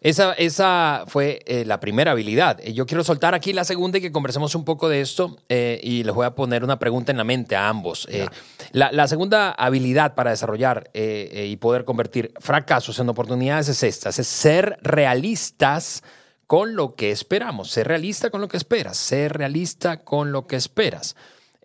Esa, 0.00 0.32
esa 0.32 1.04
fue 1.06 1.38
eh, 1.46 1.64
la 1.64 1.78
primera 1.78 2.10
habilidad. 2.10 2.58
Eh, 2.60 2.72
yo 2.72 2.86
quiero 2.86 3.04
soltar 3.04 3.34
aquí 3.34 3.52
la 3.52 3.62
segunda 3.62 3.98
y 3.98 4.00
que 4.00 4.10
conversemos 4.10 4.56
un 4.56 4.64
poco 4.64 4.88
de 4.88 5.00
esto 5.00 5.36
eh, 5.48 5.78
y 5.80 6.02
les 6.02 6.12
voy 6.12 6.26
a 6.26 6.34
poner 6.34 6.64
una 6.64 6.80
pregunta 6.80 7.12
en 7.12 7.18
la 7.18 7.24
mente 7.24 7.54
a 7.54 7.68
ambos. 7.68 8.08
La, 8.72 8.90
la, 8.90 9.06
segunda 9.06 9.52
habilidad 9.52 10.16
para 10.16 10.30
desarrollar 10.30 10.90
y 10.92 11.56
poder 11.58 11.84
convertir 11.84 12.32
fracasos 12.40 12.98
en 12.98 13.08
oportunidades 13.08 13.68
es 13.68 13.84
esta, 13.84 14.08
es 14.08 14.26
ser 14.26 14.76
realistas 14.82 16.02
con 16.48 16.74
lo 16.74 16.96
que 16.96 17.12
esperamos. 17.12 17.70
Ser 17.70 17.86
realista 17.86 18.30
con 18.30 18.40
lo 18.40 18.48
que 18.48 18.56
esperas. 18.56 18.96
Ser 18.96 19.34
realista 19.34 19.98
con 19.98 20.32
lo 20.32 20.48
que 20.48 20.56
esperas. 20.56 21.14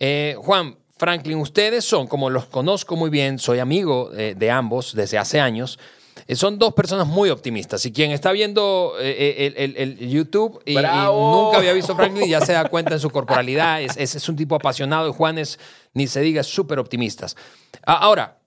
Eh, 0.05 0.35
Juan, 0.37 0.75
Franklin, 0.97 1.37
ustedes 1.37 1.85
son, 1.85 2.07
como 2.07 2.29
los 2.29 2.47
conozco 2.47 2.97
muy 2.97 3.09
bien, 3.09 3.39
soy 3.39 3.59
amigo 3.59 4.11
eh, 4.13 4.35
de 4.37 4.51
ambos 4.51 4.93
desde 4.93 5.17
hace 5.17 5.39
años. 5.39 5.79
Eh, 6.27 6.35
son 6.35 6.59
dos 6.59 6.73
personas 6.73 7.07
muy 7.07 7.29
optimistas. 7.29 7.85
Y 7.85 7.93
quien 7.93 8.11
está 8.11 8.33
viendo 8.33 8.95
el, 8.99 9.97
YouTube 10.09 10.61
y, 10.65 10.75
nunca 10.75 11.57
había 11.57 11.71
visto 11.71 11.93
a 11.93 11.95
Franklin 11.95 12.27
ya 12.29 12.41
se 12.41 12.51
da 12.51 12.67
cuenta 12.67 12.95
en 12.95 12.99
su 12.99 13.09
corporalidad. 13.11 13.81
Es, 13.81 13.95
es, 13.95 14.27
un 14.27 14.35
tipo 14.35 14.55
apasionado 14.55 15.07
y 15.07 15.13
Juan 15.13 15.37
es, 15.37 15.57
ni 15.93 16.05
se 16.07 16.19
diga, 16.19 16.43
súper 16.43 16.79
optimistas. 16.79 17.37
Ahora, 17.85 18.39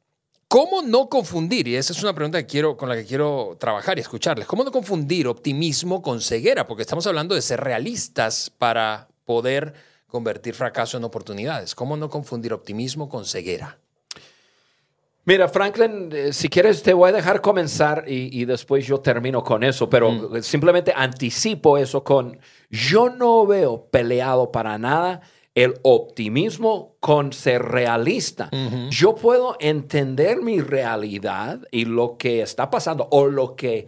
¿cómo 0.49 0.83
no 0.83 1.09
confundir? 1.09 1.69
Y 1.69 1.77
esa 1.77 1.95
es 1.95 2.03
una 2.03 2.13
pregunta 2.13 2.39
que 2.39 2.47
quiero, 2.47 2.77
con 2.77 2.91
la 2.91 2.97
que 2.97 3.07
quiero 3.07 3.57
trabajar 3.59 3.97
y 3.97 4.03
escucharles. 4.03 4.47
¿Cómo 4.47 4.63
no 4.63 4.71
confundir 4.71 5.27
optimismo 5.27 6.03
con 6.03 6.21
ceguera? 6.21 6.67
Porque 6.67 6.83
estamos 6.83 7.07
hablando 7.07 7.35
de 7.35 7.41
ser 7.41 7.61
realistas 7.61 8.51
para 8.51 9.09
poder 9.25 9.96
convertir 10.07 10.55
fracaso 10.55 10.97
en 10.97 11.05
oportunidades. 11.05 11.75
¿Cómo 11.75 11.97
no 11.97 12.09
confundir 12.09 12.53
optimismo 12.53 13.09
con 13.09 13.25
ceguera? 13.25 13.79
Mira, 15.25 15.49
Franklin, 15.49 16.09
eh, 16.13 16.33
si 16.33 16.49
quieres 16.49 16.85
te 16.85 16.95
voy 16.95 17.09
a 17.09 17.13
dejar 17.13 17.41
comenzar 17.41 18.05
y, 18.07 18.45
después 18.45 18.87
yo 18.87 19.01
termino 19.01 19.43
con 19.43 19.65
eso, 19.65 19.91
pero 19.91 20.13
mm. 20.13 20.43
simplemente 20.43 20.93
anticipo 20.95 21.77
eso 21.79 22.05
con, 22.05 22.39
yo 22.71 23.11
no 23.11 23.45
veo 23.45 23.87
peleado 23.91 24.53
para 24.53 24.79
nada 24.79 25.21
el 25.57 25.75
optimismo 25.83 26.97
con 27.01 27.33
ser 27.33 27.63
realista. 27.63 28.51
Yo 28.91 29.15
puedo 29.15 29.57
entender 29.59 30.43
mi 30.43 30.61
realidad 30.61 31.61
y 31.73 31.87
lo 31.87 32.19
que 32.19 32.43
está 32.43 32.71
pasando 32.71 33.09
o 33.11 33.27
lo 33.27 33.57
que 33.57 33.87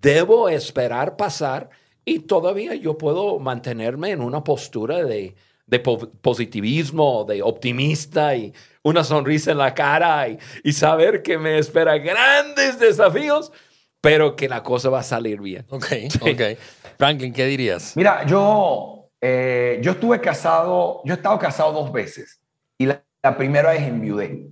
debo 0.00 0.48
esperar 0.48 1.16
pasar 1.16 1.68
y 2.04 2.20
todavía 2.20 2.74
yo 2.74 2.98
puedo 2.98 3.38
mantenerme 3.38 4.10
en 4.10 4.20
una 4.20 4.44
postura 4.44 5.02
de, 5.04 5.34
positivismo, 6.20 7.24
de 7.24 7.42
optimista 7.42 8.36
y 8.36 8.52
una 8.82 9.02
sonrisa 9.02 9.52
en 9.52 9.58
la 9.58 9.74
cara 9.74 10.28
y, 10.28 10.72
saber 10.72 11.22
que 11.22 11.38
me 11.38 11.58
espera 11.58 11.96
grandes 11.98 12.78
desafíos, 12.78 13.52
pero 14.00 14.36
que 14.36 14.48
la 14.48 14.62
cosa 14.62 14.90
va 14.90 15.00
a 15.00 15.04
salir 15.04 15.40
bien. 15.40 15.64
Ok, 15.70 15.86
ok. 16.20 16.58
Franklin, 16.98 17.32
¿qué 17.32 17.46
dirías? 17.46 17.96
Mira, 17.96 18.26
yo, 18.26 19.08
eh, 19.20 19.80
yo 19.82 19.92
estuve 19.92 20.20
casado, 20.20 21.00
yo 21.04 21.14
he 21.14 21.16
estado 21.16 21.38
casado 21.38 21.72
dos 21.72 21.90
veces 21.90 22.40
y 22.76 22.86
la, 22.86 23.02
primera 23.38 23.70
vez 23.70 23.82
enviudé. 23.82 24.50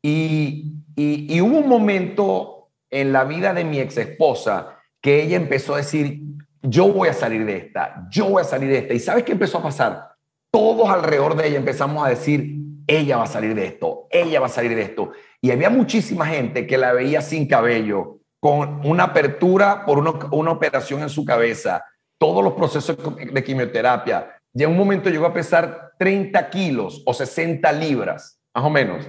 Y, 0.00 0.74
y, 0.94 1.34
y 1.34 1.40
hubo 1.40 1.58
un 1.58 1.68
momento 1.68 2.70
en 2.90 3.12
la 3.12 3.24
vida 3.24 3.52
de 3.52 3.64
mi 3.64 3.80
ex 3.80 3.96
esposa 3.98 4.78
que 5.00 5.22
ella 5.22 5.36
empezó 5.36 5.74
a 5.74 5.78
decir, 5.78 6.20
yo 6.62 6.92
voy 6.92 7.08
a 7.08 7.12
salir 7.12 7.44
de 7.44 7.56
esta, 7.56 8.06
yo 8.10 8.26
voy 8.26 8.42
a 8.42 8.44
salir 8.44 8.70
de 8.70 8.78
esta. 8.78 8.94
¿Y 8.94 9.00
sabes 9.00 9.24
qué 9.24 9.32
empezó 9.32 9.58
a 9.58 9.62
pasar? 9.62 10.12
Todos 10.50 10.88
alrededor 10.88 11.36
de 11.36 11.48
ella 11.48 11.58
empezamos 11.58 12.04
a 12.04 12.08
decir, 12.08 12.56
ella 12.86 13.18
va 13.18 13.24
a 13.24 13.28
salir 13.28 13.54
de 13.54 13.66
esto, 13.66 14.06
ella 14.10 14.40
va 14.40 14.46
a 14.46 14.50
salir 14.50 14.74
de 14.74 14.82
esto. 14.82 15.12
Y 15.40 15.50
había 15.50 15.70
muchísima 15.70 16.26
gente 16.26 16.66
que 16.66 16.78
la 16.78 16.92
veía 16.92 17.20
sin 17.20 17.46
cabello, 17.46 18.18
con 18.40 18.86
una 18.86 19.04
apertura 19.04 19.84
por 19.84 19.98
una, 19.98 20.50
operación 20.50 21.02
en 21.02 21.08
su 21.08 21.24
cabeza, 21.24 21.84
todos 22.18 22.42
los 22.42 22.54
procesos 22.54 22.96
de 23.16 23.44
quimioterapia. 23.44 24.40
Y 24.54 24.62
en 24.62 24.70
un 24.70 24.76
momento 24.76 25.10
llegó 25.10 25.26
a 25.26 25.34
pesar 25.34 25.92
30 25.98 26.48
kilos 26.50 27.02
o 27.04 27.12
60 27.12 27.70
libras, 27.72 28.40
más 28.54 28.64
o 28.64 28.70
menos. 28.70 29.06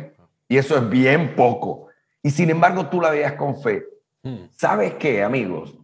Y 0.47 0.57
eso 0.57 0.75
es 0.75 0.89
bien 0.89 1.35
poco. 1.35 1.87
Y 2.21 2.31
sin 2.31 2.49
embargo, 2.49 2.87
tú 2.87 2.99
la 2.99 3.11
veías 3.11 3.33
con 3.33 3.61
fe. 3.61 3.85
Hmm. 4.23 4.47
¿Sabes 4.51 4.95
qué, 4.95 5.23
amigos? 5.23 5.78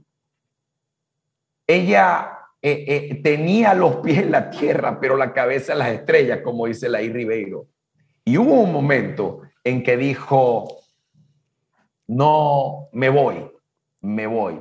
Ella 1.68 2.36
eh, 2.62 2.86
eh, 2.88 3.16
tenía 3.22 3.74
los 3.74 3.98
pies 3.98 4.20
en 4.20 4.32
la 4.32 4.50
tierra, 4.50 5.00
pero 5.00 5.18
la 5.18 5.34
cabeza 5.34 5.74
en 5.74 5.80
las 5.80 5.90
estrellas, 5.90 6.40
como 6.44 6.66
dice 6.66 6.90
Laí 6.90 7.10
Ribeiro. 7.10 7.68
Y 8.24 8.38
hubo 8.38 8.62
un 8.62 8.72
momento 8.72 9.42
en 9.64 9.84
que 9.84 9.98
dijo, 9.98 10.80
no, 12.08 12.90
me 12.92 13.10
voy, 13.10 13.52
me 14.02 14.28
voy. 14.28 14.60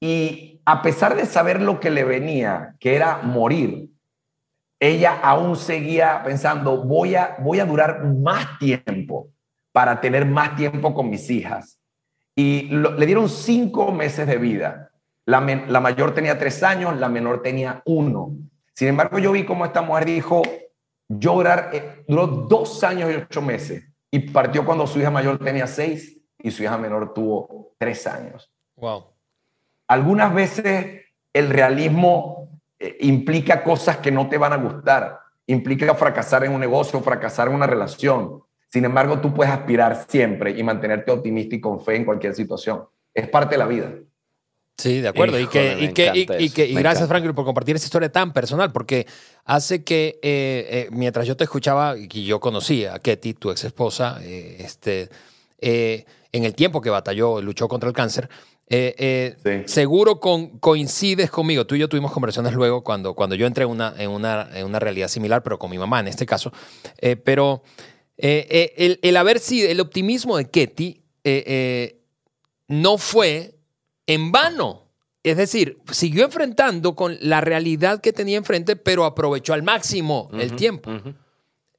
Y 0.00 0.60
a 0.64 0.82
pesar 0.82 1.16
de 1.16 1.26
saber 1.26 1.60
lo 1.60 1.80
que 1.80 1.90
le 1.90 2.04
venía, 2.04 2.76
que 2.78 2.94
era 2.94 3.18
morir, 3.22 3.88
ella 4.80 5.18
aún 5.22 5.56
seguía 5.56 6.22
pensando, 6.22 6.84
voy 6.84 7.14
a, 7.14 7.36
voy 7.40 7.60
a 7.60 7.64
durar 7.64 8.04
más 8.04 8.58
tiempo 8.58 9.30
para 9.72 10.00
tener 10.00 10.26
más 10.26 10.54
tiempo 10.56 10.94
con 10.94 11.10
mis 11.10 11.28
hijas. 11.30 11.80
Y 12.36 12.68
le 12.68 13.06
dieron 13.06 13.28
cinco 13.28 13.90
meses 13.90 14.26
de 14.26 14.36
vida. 14.36 14.90
La, 15.28 15.42
mayor 15.42 16.14
tenía 16.14 16.38
tres 16.38 16.62
años, 16.62 16.98
la 16.98 17.10
menor 17.10 17.42
tenía 17.42 17.82
uno. 17.84 18.30
Sin 18.72 18.88
embargo, 18.88 19.18
yo 19.18 19.30
vi 19.30 19.44
cómo 19.44 19.66
esta 19.66 19.82
mujer 19.82 20.06
dijo, 20.06 20.40
llorar, 21.06 21.68
eh, 21.74 22.02
duró 22.08 22.26
dos 22.26 22.82
años 22.82 23.12
y 23.12 23.16
ocho 23.16 23.42
meses 23.42 23.84
y 24.10 24.20
partió 24.20 24.64
cuando 24.64 24.86
su 24.86 24.98
hija 24.98 25.10
mayor 25.10 25.38
tenía 25.38 25.66
seis 25.66 26.18
y 26.38 26.50
su 26.50 26.62
hija 26.62 26.78
menor 26.78 27.12
tuvo 27.12 27.74
tres 27.76 28.06
años. 28.06 28.50
Wow. 28.76 29.04
Algunas 29.86 30.32
veces 30.32 31.02
el 31.34 31.50
realismo 31.50 32.48
eh, 32.78 32.96
implica 33.00 33.62
cosas 33.62 33.98
que 33.98 34.10
no 34.10 34.30
te 34.30 34.38
van 34.38 34.54
a 34.54 34.56
gustar, 34.56 35.20
implica 35.46 35.94
fracasar 35.94 36.42
en 36.44 36.54
un 36.54 36.60
negocio, 36.60 37.02
fracasar 37.02 37.48
en 37.48 37.54
una 37.54 37.66
relación. 37.66 38.44
Sin 38.70 38.86
embargo, 38.86 39.20
tú 39.20 39.34
puedes 39.34 39.52
aspirar 39.52 40.06
siempre 40.08 40.52
y 40.52 40.62
mantenerte 40.62 41.10
optimista 41.10 41.54
y 41.54 41.60
con 41.60 41.84
fe 41.84 41.96
en 41.96 42.06
cualquier 42.06 42.34
situación. 42.34 42.84
Es 43.12 43.28
parte 43.28 43.56
de 43.56 43.58
la 43.58 43.66
vida. 43.66 43.92
Sí, 44.78 45.00
de 45.00 45.08
acuerdo. 45.08 45.40
y, 45.40 45.48
que, 45.48 45.76
y, 45.80 45.92
que, 45.92 46.12
y, 46.38 46.50
que, 46.50 46.66
gracias, 46.68 47.08
Franklin, 47.08 47.34
por 47.34 47.44
compartir 47.44 47.74
esa 47.74 47.86
historia 47.86 48.12
tan 48.12 48.32
personal, 48.32 48.70
porque 48.70 49.08
hace 49.44 49.82
que 49.82 50.20
eh, 50.22 50.68
eh, 50.70 50.88
mientras 50.92 51.26
yo 51.26 51.36
te 51.36 51.42
escuchaba, 51.42 51.96
y 51.98 52.06
yo 52.24 52.38
conocí 52.38 52.84
a 52.84 53.00
Ketty, 53.00 53.34
tu 53.34 53.50
ex 53.50 53.64
esposa, 53.64 54.20
eh, 54.22 54.58
este, 54.60 55.10
en 55.60 56.44
el 56.44 56.54
tiempo 56.54 56.80
que 56.80 56.90
batalló, 56.90 57.42
luchó 57.42 57.66
contra 57.66 57.88
el 57.88 57.92
cáncer, 57.92 58.28
seguro 59.66 60.20
con, 60.20 60.60
coincides 60.60 61.28
conmigo. 61.28 61.66
Tú 61.66 61.74
y 61.74 61.80
yo 61.80 61.88
tuvimos 61.88 62.12
conversaciones 62.12 62.54
luego 62.54 62.84
cuando, 62.84 63.14
cuando 63.14 63.34
yo 63.34 63.48
entré 63.48 63.64
una, 63.64 63.92
en, 63.98 64.10
una, 64.10 64.48
en 64.54 64.64
una 64.64 64.78
realidad 64.78 65.08
similar, 65.08 65.42
pero 65.42 65.58
con 65.58 65.72
mi 65.72 65.78
mamá 65.78 65.98
en 65.98 66.06
este 66.06 66.24
caso. 66.24 66.52
pero 67.24 67.64
el, 68.16 69.00
el 69.02 69.16
haber 69.16 69.40
sido, 69.40 69.68
el 69.68 69.80
optimismo 69.80 70.36
de 70.36 70.48
Ketty 70.48 71.02
no 72.68 72.96
fue 72.98 73.57
en 74.08 74.32
vano. 74.32 74.82
es 75.22 75.36
decir, 75.36 75.78
siguió 75.92 76.24
enfrentando 76.24 76.94
con 76.96 77.16
la 77.20 77.40
realidad 77.40 78.00
que 78.00 78.12
tenía 78.12 78.38
enfrente, 78.38 78.76
pero 78.76 79.04
aprovechó 79.04 79.52
al 79.52 79.62
máximo 79.62 80.28
el 80.32 80.56
tiempo. 80.56 80.90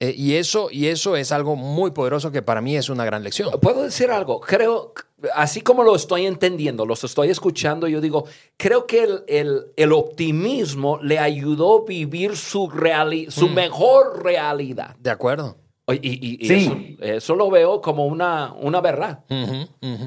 Eh, 0.01 0.13
y, 0.15 0.35
eso, 0.35 0.69
y 0.71 0.87
eso 0.87 1.15
es 1.17 1.31
algo 1.33 1.55
muy 1.57 1.91
poderoso 1.91 2.31
que 2.31 2.41
para 2.41 2.61
mí 2.61 2.77
es 2.77 2.87
una 2.89 3.03
gran 3.05 3.21
lección. 3.23 3.49
Puedo 3.59 3.81
decir 3.83 4.11
algo, 4.11 4.39
creo, 4.39 4.93
así 5.35 5.59
como 5.61 5.83
lo 5.83 5.93
estoy 5.95 6.25
entendiendo, 6.25 6.85
los 6.85 7.03
estoy 7.03 7.29
escuchando, 7.29 7.85
yo 7.87 7.99
digo, 7.99 8.23
creo 8.55 8.85
que 8.87 9.03
el, 9.03 9.23
el- 9.27 9.63
el 9.75 9.91
optimismo 9.91 10.99
le 11.01 11.17
ayudó 11.19 11.81
a 11.81 11.85
vivir 11.85 12.37
su, 12.37 12.69
reali- 12.69 13.29
su 13.29 13.49
mejor 13.49 14.23
realidad. 14.23 14.95
De 14.99 15.09
acuerdo. 15.09 15.57
Y, 15.87 15.95
y- 15.95 16.37
y 16.39 16.47
Sí. 16.47 16.97
eso, 16.99 17.03
eso 17.03 17.35
lo 17.35 17.49
veo 17.49 17.81
como 17.81 18.05
una, 18.05 18.53
una 18.53 18.79
verdad. 18.79 19.23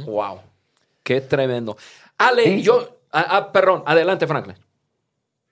Wow, 0.06 0.38
qué 1.02 1.20
tremendo. 1.20 1.76
Ale, 2.18 2.44
Sí. 2.44 2.62
yo, 2.62 3.00
ah, 3.12 3.26
ah, 3.28 3.52
perdón, 3.52 3.82
adelante 3.86 4.26
Franklin. 4.26 4.56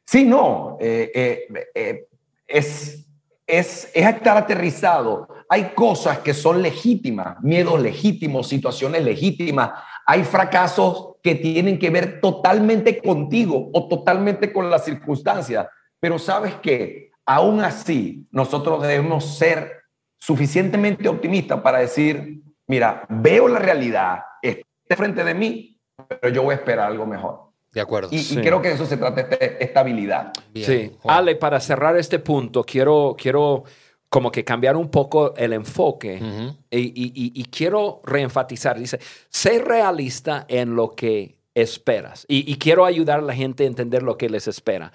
Sí, 0.07 0.25
no, 0.25 0.77
eh, 0.81 1.11
eh, 1.15 1.69
eh, 1.75 2.07
es, 2.47 3.07
es, 3.47 3.91
es 3.95 4.07
estar 4.07 4.37
aterrizado. 4.37 5.29
Hay 5.49 5.71
cosas 5.75 6.19
que 6.19 6.35
son 6.35 6.63
legítimas, 6.63 7.41
miedos 7.43 7.81
legítimos, 7.81 8.49
situaciones 8.49 9.05
legítimas. 9.05 9.71
Hay 10.07 10.25
fracasos 10.25 11.17
que 11.23 11.35
tienen 11.37 11.79
que 11.79 11.91
ver 11.91 12.21
totalmente 12.21 13.01
contigo 13.01 13.71
o 13.73 13.89
totalmente 13.89 14.53
con 14.53 14.71
las 14.71 14.85
circunstancias. 14.85 15.67
Pero 16.01 16.19
sabes 16.19 16.55
que 16.57 17.11
aún 17.27 17.61
así 17.61 18.27
nosotros 18.31 18.83
debemos 18.83 19.37
ser 19.39 19.81
suficientemente 20.19 21.09
optimistas 21.09 21.61
para 21.61 21.79
decir, 21.79 22.43
mira, 22.67 23.07
veo 23.09 23.49
la 23.49 23.59
realidad, 23.59 24.21
está 24.43 24.97
frente 24.97 25.25
de 25.25 25.35
mí, 25.35 25.80
pero 26.21 26.33
yo 26.35 26.43
voy 26.43 26.53
a 26.53 26.57
esperar 26.57 26.87
algo 26.91 27.07
mejor. 27.07 27.51
De 27.73 27.81
acuerdo. 27.81 28.09
Y, 28.11 28.25
creo 28.37 28.61
que 28.61 28.69
de 28.69 28.75
eso 28.75 28.87
se 28.87 28.97
trata 28.97 29.21
este- 29.21 29.63
estabilidad. 29.63 30.33
Bien. 30.53 30.67
Sí. 30.67 30.93
Wow. 31.05 31.13
Ale, 31.13 31.37
para 31.37 31.61
cerrar 31.61 31.97
este 31.97 32.19
punto, 32.19 32.65
quiero, 32.65 33.15
quiero 33.17 33.63
como 34.09 34.33
que 34.33 34.45
cambiar 34.45 34.77
un 34.77 34.91
poco 34.91 35.35
el 35.37 35.53
enfoque 35.53 36.17
Ujú. 36.21 36.57
y, 36.69 36.79
y- 36.79 37.13
y- 37.15 37.33
y 37.41 37.45
quiero 37.45 38.01
reenfatizar, 38.05 38.77
dice, 38.77 38.99
sé 39.29 39.61
realista 39.61 40.47
en 40.49 40.75
lo 40.75 40.91
que 40.97 41.37
esperas. 41.55 42.25
Y, 42.29 42.51
y 42.51 42.57
quiero 42.57 42.85
ayudar 42.85 43.21
a 43.21 43.23
la 43.23 43.35
gente 43.35 43.63
a 43.63 43.67
entender 43.69 44.03
lo 44.03 44.17
que 44.19 44.29
les 44.29 44.49
espera. 44.49 44.93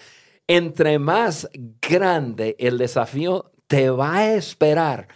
Entre 0.47 0.99
más 0.99 1.49
grande 1.81 2.57
el 2.59 2.77
desafío 2.77 3.51
te 3.67 3.89
va 3.89 4.17
a 4.17 4.33
esperar, 4.33 5.07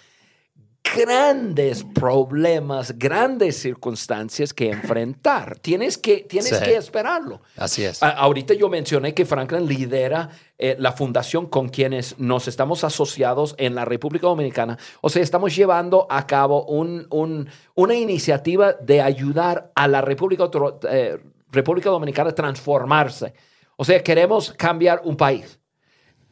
grandes 0.96 1.84
problemas, 1.84 2.98
grandes 2.98 3.58
circunstancias 3.60 4.54
que 4.54 4.70
enfrentar. 4.72 5.58
Tienes 5.60 5.98
que, 5.98 6.18
tienes 6.30 6.58
Sí. 6.58 6.64
que 6.66 6.76
esperarlo. 6.76 7.42
Así 7.58 7.84
es. 7.84 8.02
A- 8.04 8.10
ahorita 8.12 8.54
yo 8.54 8.70
mencioné 8.70 9.14
que 9.14 9.26
Franklin 9.26 9.66
lidera 9.68 10.30
eh, 10.58 10.76
la 10.78 10.92
fundación 10.92 11.46
con 11.46 11.70
quienes 11.70 12.20
nos 12.20 12.48
estamos 12.50 12.84
asociados 12.84 13.56
en 13.58 13.76
la 13.76 13.86
República 13.86 14.28
Dominicana. 14.28 14.78
O 15.02 15.10
sea, 15.10 15.22
estamos 15.24 15.56
llevando 15.56 16.06
a 16.10 16.28
cabo 16.28 16.66
un- 16.66 17.08
un- 17.12 17.50
una 17.76 17.96
iniciativa 17.96 18.74
de 18.74 19.02
ayudar 19.02 19.72
a 19.76 19.88
la 19.88 20.02
República, 20.02 20.50
eh, 20.90 21.18
República 21.52 21.90
Dominicana 21.90 22.32
a 22.32 22.36
transformarse. 22.36 23.34
O 23.78 23.86
sea, 23.86 24.04
queremos 24.04 24.52
cambiar 24.54 25.02
un 25.06 25.16
país. 25.16 25.58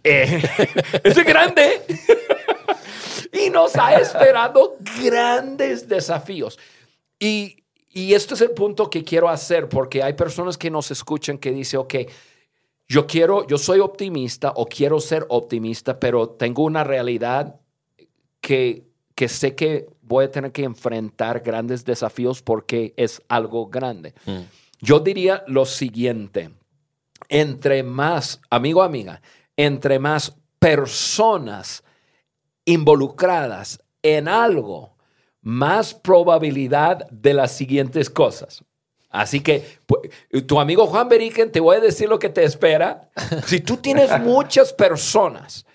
Eh, 0.04 0.42
es 1.04 1.24
grande. 1.26 1.82
Y 3.32 3.50
nos 3.50 3.76
ha 3.76 3.96
esperado 4.00 4.78
grandes 5.04 5.88
desafíos. 5.88 6.58
Y, 7.20 7.64
y 7.90 8.14
esto 8.14 8.36
es 8.36 8.42
el 8.42 8.52
punto 8.52 8.90
que 8.90 9.04
quiero 9.04 9.30
hacer, 9.30 9.70
porque 9.70 10.04
hay 10.04 10.14
personas 10.14 10.58
que 10.58 10.70
nos 10.70 10.92
escuchan 10.92 11.38
que 11.38 11.52
dicen, 11.52 11.80
ok, 11.80 11.96
yo 12.88 13.06
quiero, 13.06 13.46
yo 13.48 13.58
soy 13.58 13.80
optimista 13.80 14.54
o 14.56 14.66
quiero 14.66 15.00
ser 15.00 15.26
optimista, 15.30 16.00
pero 16.00 16.30
tengo 16.30 16.64
una 16.64 16.84
realidad 16.84 17.60
que, 18.40 18.88
que 19.14 19.28
sé 19.28 19.56
que 19.56 19.88
voy 20.02 20.26
a 20.26 20.32
tener 20.32 20.52
que 20.52 20.64
enfrentar 20.64 21.42
grandes 21.42 21.84
desafíos 21.84 22.42
porque 22.42 22.94
es 22.96 23.22
algo 23.28 23.68
grande. 23.68 24.14
Mm. 24.26 24.42
Yo 24.80 25.00
diría 25.00 25.44
lo 25.48 25.66
siguiente, 25.66 26.52
entre 27.28 27.84
más, 27.84 28.40
amigo, 28.50 28.84
amiga, 28.84 29.22
entre 29.58 30.00
más 30.00 30.36
personas 30.60 31.84
involucradas 32.68 33.80
en 34.04 34.28
algo, 34.28 34.96
más 35.42 35.94
probabilidad 35.94 37.08
de 37.10 37.34
las 37.34 37.52
siguientes 37.54 38.10
cosas. 38.10 38.64
Así 39.10 39.40
que 39.40 39.66
pu- 39.88 40.46
tu 40.46 40.60
amigo 40.60 40.86
Juan 40.86 41.08
Beriken, 41.10 41.52
te 41.52 41.60
voy 41.62 41.78
a 41.78 41.80
decir 41.80 42.10
lo 42.10 42.20
que 42.20 42.30
te 42.30 42.44
espera. 42.44 43.10
Si 43.46 43.62
tú 43.62 43.78
tienes 43.78 44.10
muchas 44.20 44.74
personas 44.74 45.66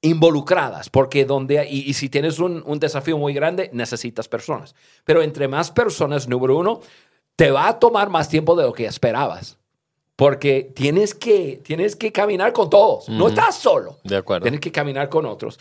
involucradas, 0.00 0.88
porque 0.90 1.24
donde, 1.24 1.66
y, 1.68 1.80
y 1.90 1.94
si 1.94 2.08
tienes 2.08 2.38
un, 2.38 2.62
un 2.66 2.78
desafío 2.78 3.18
muy 3.18 3.34
grande, 3.34 3.68
necesitas 3.72 4.28
personas. 4.28 4.74
Pero 5.04 5.22
entre 5.22 5.48
más 5.48 5.70
personas, 5.70 6.28
número 6.28 6.56
uno, 6.56 6.80
te 7.36 7.50
va 7.50 7.68
a 7.68 7.78
tomar 7.78 8.08
más 8.08 8.28
tiempo 8.28 8.56
de 8.56 8.64
lo 8.64 8.72
que 8.72 8.86
esperabas. 8.86 9.58
Porque 10.16 10.72
tienes 10.74 11.14
que, 11.14 11.60
tienes 11.62 11.94
que 11.94 12.10
caminar 12.10 12.52
con 12.52 12.68
todos. 12.70 13.08
No 13.08 13.28
estás 13.28 13.56
solo. 13.56 13.98
De 14.02 14.16
acuerdo. 14.16 14.42
Tienes 14.44 14.60
que 14.60 14.72
caminar 14.72 15.08
con 15.08 15.26
otros. 15.26 15.60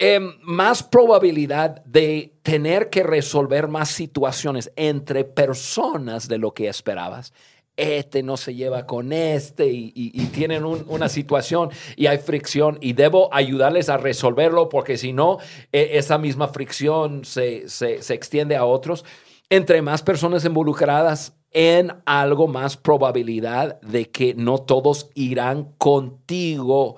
Em, 0.00 0.34
más 0.42 0.84
probabilidad 0.84 1.84
de 1.84 2.32
tener 2.42 2.88
que 2.88 3.02
resolver 3.02 3.66
más 3.66 3.88
situaciones 3.90 4.70
entre 4.76 5.24
personas 5.24 6.28
de 6.28 6.38
lo 6.38 6.54
que 6.54 6.68
esperabas. 6.68 7.32
Este 7.76 8.22
no 8.22 8.36
se 8.36 8.54
lleva 8.54 8.86
con 8.86 9.12
este 9.12 9.66
y, 9.68 9.90
tienen 10.32 10.64
un- 10.64 10.84
una 10.88 11.08
situación 11.08 11.70
y 11.96 12.06
hay 12.06 12.18
fricción 12.18 12.78
y 12.80 12.92
debo 12.92 13.28
ayudarles 13.32 13.88
a 13.88 13.96
resolverlo 13.96 14.68
porque 14.68 14.98
si 14.98 15.12
no, 15.12 15.38
e- 15.72 15.90
esa 15.94 16.16
misma 16.18 16.48
fricción 16.48 17.24
se, 17.24 17.68
se- 17.68 18.00
se 18.02 18.14
extiende 18.14 18.54
a 18.56 18.64
otros. 18.64 19.04
Entre 19.50 19.80
más 19.82 20.02
personas 20.02 20.44
involucradas 20.44 21.34
en 21.52 21.92
algo, 22.04 22.46
más 22.46 22.76
probabilidad 22.76 23.80
de 23.80 24.10
que 24.10 24.34
no 24.34 24.58
todos 24.58 25.08
irán 25.14 25.72
contigo 25.78 26.96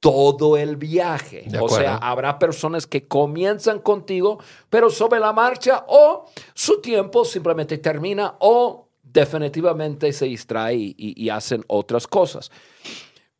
todo 0.00 0.56
el 0.56 0.76
viaje. 0.76 1.44
O 1.60 1.68
sea, 1.68 1.96
habrá 1.96 2.38
personas 2.38 2.86
que 2.86 3.06
comienzan 3.08 3.80
contigo, 3.80 4.38
pero 4.70 4.90
sobre 4.90 5.20
la 5.20 5.32
marcha 5.32 5.84
o 5.88 6.26
su 6.54 6.80
tiempo 6.80 7.24
simplemente 7.24 7.78
termina 7.78 8.34
o 8.38 8.88
definitivamente 9.02 10.12
se 10.12 10.26
distrae 10.26 10.94
y 10.96 11.28
hacen 11.30 11.64
otras 11.66 12.06
cosas. 12.06 12.50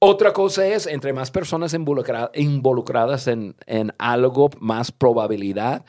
Otra 0.01 0.33
cosa 0.33 0.67
es, 0.67 0.87
entre 0.87 1.13
más 1.13 1.31
personas 1.31 1.75
involucra- 1.75 2.31
involucradas 2.35 3.27
en, 3.27 3.57
en 3.67 3.93
algo, 3.99 4.49
más 4.61 4.93
probabilidad 4.93 5.85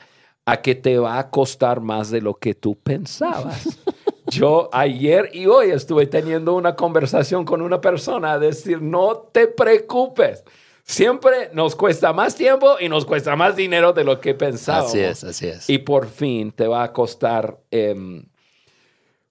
a 0.46 0.62
que 0.62 0.74
te 0.74 0.98
va 0.98 1.18
a 1.20 1.30
costar 1.30 1.80
más 1.80 2.10
de 2.10 2.20
lo 2.20 2.34
que 2.34 2.54
tú 2.54 2.76
pensabas. 2.76 3.78
Yo 4.26 4.68
ayer 4.72 5.30
y 5.32 5.46
hoy 5.46 5.70
estuve 5.70 6.06
teniendo 6.06 6.54
una 6.54 6.74
conversación 6.74 7.44
con 7.44 7.62
una 7.62 7.80
persona 7.80 8.32
a 8.32 8.38
decir, 8.38 8.82
no 8.82 9.16
te 9.32 9.46
preocupes. 9.46 10.44
Siempre 10.90 11.50
nos 11.52 11.76
cuesta 11.76 12.12
más 12.12 12.34
tiempo 12.34 12.74
y 12.80 12.88
nos 12.88 13.04
cuesta 13.04 13.36
más 13.36 13.54
dinero 13.54 13.92
de 13.92 14.02
lo 14.02 14.20
que 14.20 14.34
pensábamos. 14.34 14.90
Así 14.90 14.98
es, 14.98 15.22
así 15.22 15.46
es. 15.46 15.70
Y 15.70 15.78
por 15.78 16.08
fin 16.08 16.50
te 16.50 16.66
va 16.66 16.82
a 16.82 16.92
costar 16.92 17.60
em, 17.70 18.24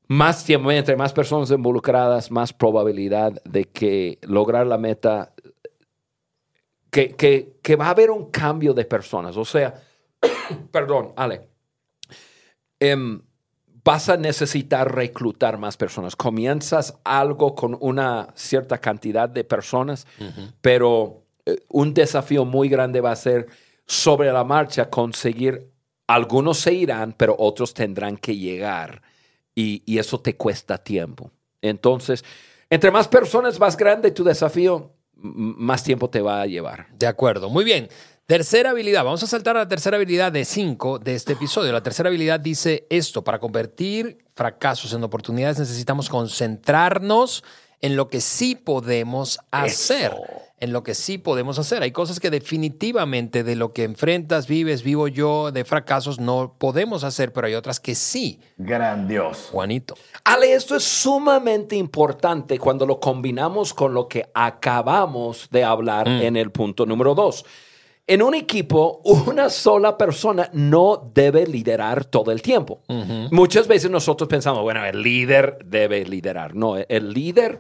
más 0.08 0.46
tiempo, 0.46 0.72
entre 0.72 0.96
más 0.96 1.12
personas 1.12 1.52
involucradas, 1.52 2.32
más 2.32 2.54
probabilidad 2.54 3.34
de 3.44 3.66
que 3.66 4.20
lograr 4.22 4.68
la 4.68 4.78
meta, 4.78 5.34
que, 6.92 7.14
que, 7.18 7.58
que 7.62 7.76
va 7.76 7.88
a 7.88 7.90
haber 7.90 8.10
un 8.10 8.32
cambio 8.32 8.74
de 8.74 8.86
personas. 8.86 9.36
O 9.36 9.44
sea, 9.44 9.84
perdón, 10.72 11.12
Ale, 11.18 11.50
em, 12.80 13.22
vas 13.84 14.08
a 14.08 14.16
necesitar 14.16 14.96
reclutar 14.96 15.58
más 15.58 15.76
personas. 15.76 16.16
Comienzas 16.16 16.98
algo 17.04 17.54
con 17.54 17.78
una 17.82 18.30
cierta 18.34 18.78
cantidad 18.78 19.28
de 19.28 19.44
personas, 19.44 20.08
pero 20.62 21.19
eh, 21.19 21.19
un 21.70 21.94
desafío 21.94 22.46
muy 22.46 22.70
grande 22.70 23.02
va 23.02 23.12
a 23.12 23.16
ser 23.16 23.48
sobre 23.86 24.32
la 24.32 24.44
marcha 24.44 24.90
conseguir, 24.90 25.72
algunos 26.08 26.60
se 26.60 26.74
irán, 26.74 27.14
pero 27.18 27.36
otros 27.38 27.74
tendrán 27.74 28.18
que 28.18 28.36
llegar 28.36 29.02
y, 29.56 29.84
y 29.86 29.98
eso 29.98 30.20
te 30.20 30.36
cuesta 30.36 30.78
tiempo. 30.78 31.32
Entonces, 31.62 32.24
entre 32.70 32.92
más 32.92 33.08
personas, 33.08 33.60
más 33.60 33.76
grande 33.76 34.12
tu 34.12 34.24
desafío, 34.24 34.94
más 35.16 35.84
tiempo 35.84 36.10
te 36.10 36.22
va 36.22 36.42
a 36.42 36.46
llevar. 36.46 36.88
De 36.98 37.08
acuerdo, 37.08 37.50
muy 37.50 37.64
bien. 37.64 37.90
Tercera 38.26 38.70
habilidad, 38.70 39.04
vamos 39.04 39.24
a 39.24 39.28
saltar 39.28 39.58
a 39.58 39.62
la 39.62 39.68
tercera 39.68 39.98
habilidad 39.98 40.32
de 40.32 40.46
cinco 40.46 41.00
de 41.00 41.16
este 41.16 41.34
episodio. 41.34 41.72
La 41.72 41.82
tercera 41.82 42.10
habilidad 42.10 42.40
dice 42.40 42.86
esto, 42.92 43.24
para 43.24 43.40
convertir 43.40 44.20
fracasos 44.36 44.94
en 44.94 45.04
oportunidades 45.04 45.58
necesitamos 45.58 46.10
concentrarnos 46.10 47.44
en 47.82 47.96
lo 47.96 48.08
que 48.08 48.22
sí 48.22 48.54
podemos 48.54 49.40
hacer. 49.50 50.14
En 50.62 50.74
lo 50.74 50.84
que 50.84 50.94
sí 50.94 51.18
podemos 51.18 51.60
hacer. 51.60 51.84
Hay 51.84 51.92
cosas 51.92 52.20
que 52.20 52.30
definitivamente 52.30 53.44
de 53.44 53.56
lo 53.56 53.74
que 53.74 53.84
enfrentas, 53.84 54.48
vives, 54.48 54.84
vivo 54.84 55.08
yo, 55.08 55.52
de 55.52 55.66
fracasos, 55.66 56.20
no 56.20 56.56
podemos 56.58 57.04
hacer, 57.04 57.34
pero 57.34 57.48
hay 57.48 57.56
otras 57.56 57.80
que 57.80 57.96
sí. 57.96 58.40
Grandioso. 58.58 59.52
Juanito. 59.52 59.96
Ale, 60.24 60.54
esto 60.54 60.76
es 60.76 60.84
sumamente 60.84 61.76
importante 61.76 62.58
cuando 62.60 62.86
lo 62.86 63.00
combinamos 63.00 63.74
con 63.74 63.94
lo 63.94 64.08
que 64.08 64.30
acabamos 64.34 65.48
de 65.52 65.64
hablar 65.64 66.08
en 66.08 66.36
el 66.36 66.52
punto 66.52 66.86
número 66.86 67.16
dos. 67.16 67.46
En 68.10 68.24
un 68.24 68.34
equipo, 68.34 69.02
una 69.04 69.52
sola 69.52 69.96
persona 69.96 70.50
no 70.52 71.12
debe 71.14 71.46
liderar 71.46 72.06
todo 72.06 72.32
el 72.32 72.42
tiempo. 72.42 72.82
Muchas 73.30 73.68
veces 73.68 73.92
nosotros 73.92 74.28
pensamos, 74.28 74.64
bueno, 74.64 74.84
el 74.84 75.04
líder 75.04 75.60
debe 75.64 76.04
liderar. 76.06 76.56
No, 76.56 76.76
el 76.76 77.14
líder, 77.14 77.60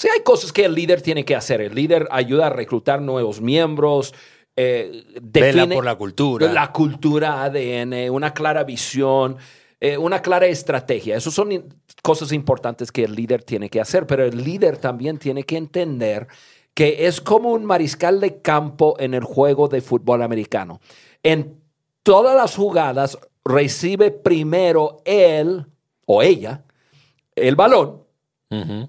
sí 0.00 0.08
hay 0.08 0.22
cosas 0.22 0.50
que 0.50 0.64
el 0.64 0.74
líder 0.74 1.02
tiene 1.02 1.26
que 1.26 1.36
hacer. 1.36 1.60
El 1.60 1.74
líder 1.74 2.08
ayuda 2.10 2.46
a 2.46 2.50
reclutar 2.50 3.02
nuevos 3.02 3.42
miembros, 3.42 4.14
eh, 4.56 5.04
Vela 5.20 5.46
define 5.46 5.74
por 5.74 5.84
la 5.84 5.94
cultura. 5.94 6.50
la 6.50 6.72
cultura, 6.72 7.42
ADN, 7.44 8.08
una 8.10 8.32
clara 8.32 8.64
visión, 8.64 9.36
eh, 9.78 9.98
una 9.98 10.22
clara 10.22 10.46
estrategia. 10.46 11.18
Esas 11.18 11.34
son 11.34 11.66
cosas 12.02 12.32
importantes 12.32 12.90
que 12.90 13.04
el 13.04 13.14
líder 13.14 13.44
tiene 13.44 13.68
que 13.68 13.78
hacer, 13.78 14.06
pero 14.06 14.24
el 14.24 14.42
líder 14.42 14.78
también 14.78 15.18
tiene 15.18 15.42
que 15.42 15.58
entender 15.58 16.28
que 16.72 17.06
es 17.06 17.20
como 17.20 17.52
un 17.52 17.66
mariscal 17.66 18.20
de 18.20 18.40
campo 18.40 18.96
en 18.98 19.12
el 19.12 19.24
juego 19.24 19.68
de 19.68 19.82
fútbol 19.82 20.22
americano. 20.22 20.80
En 21.22 21.60
todas 22.02 22.34
las 22.34 22.56
jugadas 22.56 23.18
recibe 23.44 24.10
primero 24.10 25.02
él 25.04 25.66
o 26.06 26.22
ella 26.22 26.64
el 27.36 27.54
balón 27.54 28.09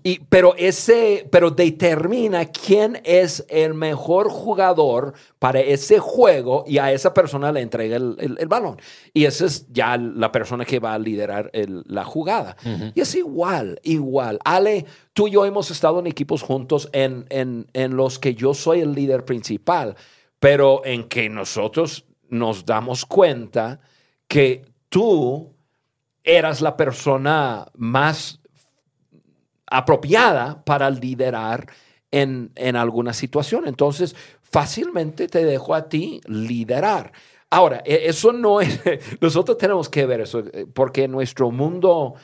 Y, 0.03 0.19
pero 0.27 0.55
ese, 0.57 1.27
pero 1.31 1.51
determina 1.51 2.45
quién 2.47 2.99
es 3.03 3.45
el 3.47 3.75
mejor 3.75 4.27
jugador 4.29 5.13
para 5.37 5.59
ese 5.59 5.99
juego 5.99 6.63
y 6.65 6.79
a 6.79 6.91
esa 6.91 7.13
persona 7.13 7.51
le 7.51 7.61
entrega 7.61 7.95
el, 7.97 8.15
el- 8.19 8.37
el 8.39 8.47
balón. 8.47 8.77
Y 9.13 9.25
esa 9.25 9.45
es 9.45 9.67
ya 9.71 9.97
la 9.97 10.31
persona 10.31 10.65
que 10.65 10.79
va 10.79 10.95
a 10.95 10.99
liderar 10.99 11.51
el- 11.53 11.83
la 11.85 12.03
jugada. 12.03 12.57
Y 12.95 13.01
es 13.01 13.13
igual, 13.13 13.79
igual. 13.83 14.39
Ale, 14.43 14.87
tú 15.13 15.27
y 15.27 15.31
yo 15.31 15.45
hemos 15.45 15.69
estado 15.69 15.99
en 15.99 16.07
equipos 16.07 16.41
juntos 16.41 16.89
en, 16.91 17.27
en, 17.29 17.67
en 17.73 17.95
los 17.95 18.17
que 18.17 18.33
yo 18.33 18.55
soy 18.55 18.79
el 18.79 18.93
líder 18.95 19.25
principal, 19.25 19.95
pero 20.39 20.81
en 20.85 21.03
que 21.07 21.29
nosotros 21.29 22.05
nos 22.29 22.65
damos 22.65 23.05
cuenta 23.05 23.79
que 24.27 24.65
tú 24.89 25.53
eras 26.23 26.61
la 26.61 26.75
persona 26.77 27.67
más 27.75 28.39
apropiada 29.71 30.63
para 30.63 30.89
liderar 30.89 31.65
en, 32.11 32.51
en 32.55 32.75
alguna 32.75 33.13
situación. 33.13 33.67
Entonces, 33.67 34.15
fácilmente 34.43 35.27
te 35.27 35.43
dejo 35.45 35.73
a 35.73 35.87
ti 35.89 36.21
liderar. 36.27 37.11
Ahora, 37.49 37.81
e- 37.85 38.03
eso 38.05 38.31
no 38.33 38.61
es, 38.61 38.79
nosotros 39.21 39.57
tenemos 39.57 39.89
que 39.89 40.05
ver 40.05 40.21
eso, 40.21 40.39
eh, 40.39 40.65
porque 40.71 41.05
en 41.05 41.11
nuestro 41.11 41.49
mundo 41.51 42.15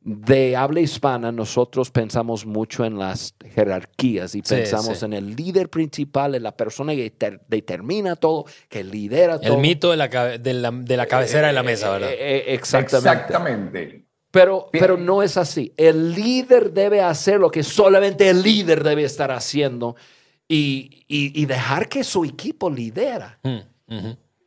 de 0.00 0.56
habla 0.56 0.80
hispana 0.80 1.32
nosotros 1.32 1.90
pensamos 1.90 2.46
mucho 2.46 2.84
en 2.84 2.98
las 2.98 3.34
jerarquías 3.54 4.34
y 4.34 4.38
Sí, 4.38 4.54
pensamos 4.54 4.98
sí. 5.00 5.04
en 5.04 5.12
el 5.12 5.36
líder 5.36 5.68
principal, 5.68 6.34
en 6.34 6.42
la 6.44 6.56
persona 6.56 6.94
que 6.94 7.10
ter- 7.10 7.42
determina 7.48 8.16
todo, 8.16 8.46
que 8.70 8.84
lidera 8.84 9.38
todo. 9.38 9.54
El 9.54 9.60
mito 9.60 9.90
de 9.90 9.96
la, 9.98 10.08
de 10.08 10.52
la, 10.54 10.70
de 10.70 10.96
la 10.96 11.06
cabecera 11.06 11.48
de 11.48 11.52
la 11.52 11.62
mesa, 11.62 11.90
¿verdad? 11.90 12.10
Eh, 12.10 12.16
eh, 12.18 12.54
exactamente. 12.54 13.10
Exactamente. 13.10 14.07
Pero, 14.30 14.68
pero 14.72 14.96
no 14.96 15.22
es 15.22 15.36
así. 15.36 15.72
El 15.76 16.14
líder 16.14 16.72
debe 16.72 17.00
hacer 17.00 17.40
lo 17.40 17.50
que 17.50 17.62
solamente 17.62 18.28
el 18.28 18.42
líder 18.42 18.84
debe 18.84 19.04
estar 19.04 19.30
haciendo 19.30 19.96
y, 20.46 21.04
y- 21.08 21.40
y 21.40 21.46
dejar 21.46 21.88
que 21.88 22.04
su 22.04 22.24
equipo 22.24 22.68
lidera. 22.70 23.38
Mm. 23.42 23.58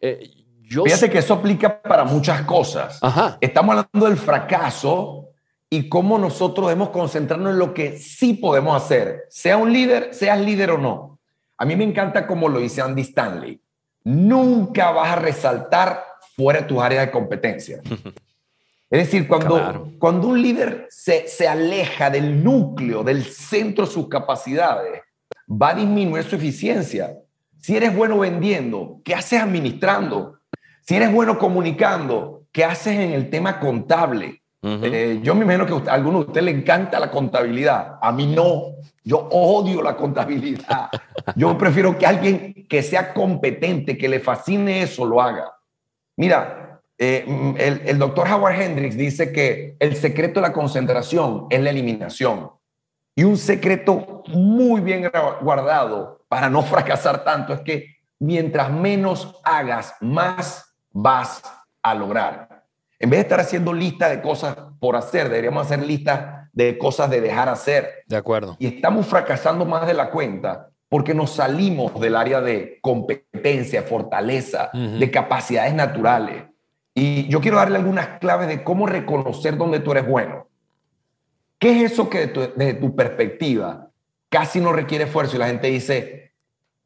Eh, 0.01 0.29
yo 0.61 0.83
Fíjate 0.83 1.09
que 1.09 1.17
eso 1.17 1.33
aplica 1.33 1.81
para 1.81 2.03
muchas 2.03 2.43
cosas. 2.43 2.99
Ajá. 3.01 3.37
Estamos 3.41 3.75
hablando 3.75 4.07
del 4.07 4.17
fracaso 4.17 5.29
y 5.69 5.89
cómo 5.89 6.17
nosotros 6.19 6.67
debemos 6.67 6.89
concentrarnos 6.89 7.53
en 7.53 7.59
lo 7.59 7.73
que 7.73 7.97
sí 7.97 8.33
podemos 8.35 8.75
hacer, 8.81 9.23
sea 9.29 9.57
un 9.57 9.71
líder, 9.73 10.13
seas 10.13 10.39
líder 10.39 10.71
o 10.71 10.77
no. 10.77 11.19
A 11.57 11.65
mí 11.65 11.75
me 11.75 11.83
encanta 11.83 12.27
como 12.27 12.49
lo 12.49 12.59
dice 12.59 12.81
Andy 12.81 13.01
Stanley. 13.01 13.59
Nunca 14.03 14.91
vas 14.91 15.09
a 15.09 15.15
resaltar 15.17 16.03
fuera 16.35 16.61
de 16.61 16.67
tus 16.67 16.79
áreas 16.81 17.05
de 17.07 17.11
competencia. 17.11 17.81
Es 18.91 19.05
decir, 19.05 19.27
cuando, 19.27 19.55
Claro. 19.55 19.87
cuando 19.97 20.27
un 20.27 20.41
líder 20.41 20.85
se, 20.89 21.27
se 21.27 21.47
aleja 21.47 22.09
del 22.09 22.43
núcleo, 22.43 23.03
del 23.03 23.23
centro 23.23 23.85
de 23.85 23.91
sus 23.91 24.09
capacidades, 24.09 25.01
va 25.49 25.69
a 25.69 25.75
disminuir 25.75 26.23
su 26.25 26.35
eficiencia. 26.35 27.15
Si 27.57 27.75
eres 27.75 27.95
bueno 27.95 28.19
vendiendo, 28.19 28.99
¿qué 29.05 29.15
haces 29.15 29.41
administrando? 29.41 30.39
Si 30.81 30.95
eres 30.95 31.11
bueno 31.11 31.39
comunicando, 31.39 32.43
¿qué 32.51 32.65
haces 32.65 32.95
en 32.99 33.11
el 33.13 33.29
tema 33.29 33.59
contable? 33.59 34.41
Eh, 34.63 35.19
yo 35.23 35.33
me 35.35 35.43
imagino 35.45 35.65
que 35.65 35.71
a 35.71 35.75
usted- 35.77 35.89
a 35.89 35.93
alguno 35.93 36.19
de 36.19 36.25
ustedes 36.27 36.45
le 36.45 36.51
encanta 36.51 36.99
la 36.99 37.09
contabilidad. 37.09 37.97
A 38.01 38.11
mí 38.11 38.27
no. 38.27 38.75
Yo 39.03 39.27
odio 39.31 39.81
la 39.81 39.95
contabilidad. 39.95 40.89
Yo 41.35 41.57
prefiero 41.57 41.97
que 41.97 42.05
alguien 42.05 42.67
que 42.69 42.83
sea 42.83 43.13
competente, 43.13 43.97
que 43.97 44.07
le 44.09 44.19
fascine 44.19 44.83
eso, 44.83 45.03
lo 45.05 45.19
haga. 45.21 45.51
Mira, 46.17 46.70
eh, 47.03 47.25
mm, 47.25 47.55
el, 47.57 47.81
el 47.83 47.97
doctor 47.97 48.31
Howard 48.31 48.61
Hendricks 48.61 48.95
dice 48.95 49.31
que 49.31 49.75
el 49.79 49.95
secreto 49.95 50.39
de 50.39 50.47
la 50.47 50.53
concentración 50.53 51.47
es 51.49 51.59
la 51.59 51.71
eliminación. 51.71 52.51
Y 53.15 53.23
un 53.23 53.37
secreto 53.37 54.21
muy 54.27 54.81
bien 54.81 55.09
guardado 55.41 56.23
para 56.27 56.47
no 56.47 56.61
fracasar 56.61 57.23
tanto 57.23 57.53
es 57.53 57.61
que 57.61 57.87
mientras 58.19 58.69
menos 58.69 59.35
hagas, 59.43 59.95
más 59.99 60.75
vas 60.91 61.41
a 61.81 61.95
lograr. 61.95 62.65
En 62.99 63.09
vez 63.09 63.17
de 63.17 63.23
estar 63.23 63.39
haciendo 63.39 63.73
lista 63.73 64.07
de 64.07 64.21
cosas 64.21 64.55
por 64.79 64.95
hacer, 64.95 65.27
deberíamos 65.27 65.65
hacer 65.65 65.83
lista 65.83 66.51
de 66.53 66.77
cosas 66.77 67.09
de 67.09 67.19
dejar 67.19 67.49
hacer. 67.49 68.03
De 68.05 68.15
acuerdo. 68.15 68.57
Y 68.59 68.67
estamos 68.67 69.07
fracasando 69.07 69.65
más 69.65 69.87
de 69.87 69.95
la 69.95 70.11
cuenta 70.11 70.69
porque 70.87 71.15
nos 71.15 71.31
salimos 71.31 71.99
del 71.99 72.15
área 72.15 72.41
de 72.41 72.77
competencia, 72.79 73.81
fortaleza, 73.81 74.69
de 74.73 75.09
capacidades 75.09 75.73
naturales. 75.73 76.50
Y 76.93 77.27
yo 77.29 77.39
quiero 77.39 77.57
darle 77.57 77.77
algunas 77.77 78.19
claves 78.19 78.47
de 78.47 78.63
cómo 78.63 78.85
reconocer 78.85 79.57
dónde 79.57 79.79
tú 79.79 79.91
eres 79.91 80.07
bueno. 80.07 80.47
¿Qué 81.57 81.83
es 81.85 81.91
eso 81.93 82.09
que 82.09 82.27
desde 82.27 82.73
tu 82.73 82.95
perspectiva 82.95 83.89
casi 84.29 84.59
no 84.59 84.73
requiere 84.73 85.05
esfuerzo 85.05 85.35
y 85.35 85.39
la 85.39 85.47
gente 85.47 85.67
dice, 85.67 86.33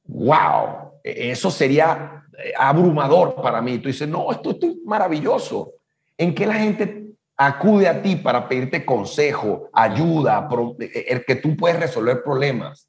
wow, 0.05 0.91
eso 1.03 1.49
sería 1.49 2.23
eh, 2.37 2.51
abrumador 2.57 3.35
para 3.41 3.61
mí? 3.61 3.79
Tú 3.79 3.87
dices, 3.87 4.07
no, 4.07 4.31
esto, 4.31 4.51
esto 4.51 4.67
es 4.67 4.75
maravilloso. 4.85 5.71
¿En 6.17 6.35
qué 6.35 6.45
la 6.45 6.55
gente 6.55 7.13
acude 7.37 7.87
a 7.87 8.01
ti 8.01 8.15
para 8.17 8.47
pedirte 8.47 8.85
consejo, 8.85 9.69
ayuda, 9.73 10.47
pro- 10.47 10.75
eh, 10.79 11.05
el 11.07 11.25
que 11.25 11.35
tú 11.35 11.55
puedes 11.55 11.79
resolver 11.79 12.21
problemas? 12.23 12.87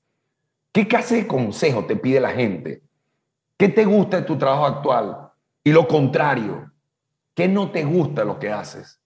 ¿Qué 0.72 0.87
clase 0.87 1.16
de 1.16 1.26
consejo 1.26 1.87
te 1.87 1.96
pide 1.96 2.20
la 2.20 2.31
gente? 2.33 2.83
¿Qué 3.57 3.68
te 3.68 3.85
gusta 3.87 4.18
de 4.18 4.26
tu 4.26 4.37
trabajo 4.37 4.66
actual? 4.66 5.31
Y 5.64 5.70
lo 5.72 5.88
contrario, 5.88 6.70
¿qué 7.37 7.46
no 7.46 7.70
te 7.70 7.85
gusta 7.85 8.25
lo 8.25 8.40
que 8.40 8.51
haces? 8.51 8.99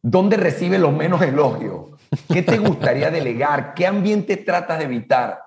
¿Dónde 0.00 0.36
recibe 0.38 0.78
los 0.78 0.92
menos 0.92 1.20
elogios? 1.20 1.90
¿Qué 2.32 2.40
te 2.42 2.56
gustaría 2.58 3.10
delegar? 3.10 3.74
¿Qué 3.74 3.86
ambiente 3.86 4.36
tratas 4.38 4.78
de 4.78 4.84
evitar? 4.84 5.40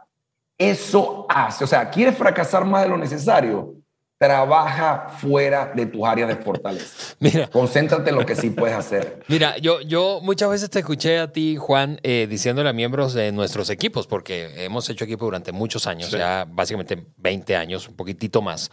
Eso 0.58 1.26
hace, 1.30 1.64
o 1.64 1.68
sea, 1.68 1.90
¿quieres 1.90 2.18
fracasar 2.18 2.66
más 2.66 2.84
de 2.84 2.90
lo 2.90 2.98
necesario? 2.98 3.76
Trabaja 4.20 5.10
fuera 5.20 5.72
de 5.76 5.86
tus 5.86 6.04
áreas 6.04 6.28
de 6.28 6.36
fortaleza. 6.38 7.16
Mira, 7.20 7.48
Concéntrate 7.48 8.10
en 8.10 8.16
lo 8.16 8.26
que 8.26 8.36
sí 8.36 8.50
puedes 8.50 8.76
hacer. 8.76 9.22
Mira, 9.28 9.58
yo, 9.60 9.80
yo 9.82 10.20
muchas 10.24 10.50
veces 10.50 10.72
te 10.72 10.80
escuché 10.80 11.20
a 11.20 11.32
ti, 11.32 11.56
Juan, 11.56 12.00
eh, 12.02 12.26
diciéndole 12.28 12.68
a 12.68 12.74
miembros 12.74 13.14
de 13.14 13.32
nuestros 13.32 13.70
equipos, 13.70 14.08
porque 14.08 14.66
hemos 14.66 14.90
hecho 14.90 15.06
equipo 15.06 15.26
durante 15.26 15.52
muchos 15.52 15.86
años, 15.86 16.10
Sí. 16.10 16.18
ya 16.18 16.46
básicamente 16.50 17.06
20 17.18 17.56
años, 17.56 17.88
un 17.88 17.96
poquitito 17.96 18.42
más. 18.42 18.72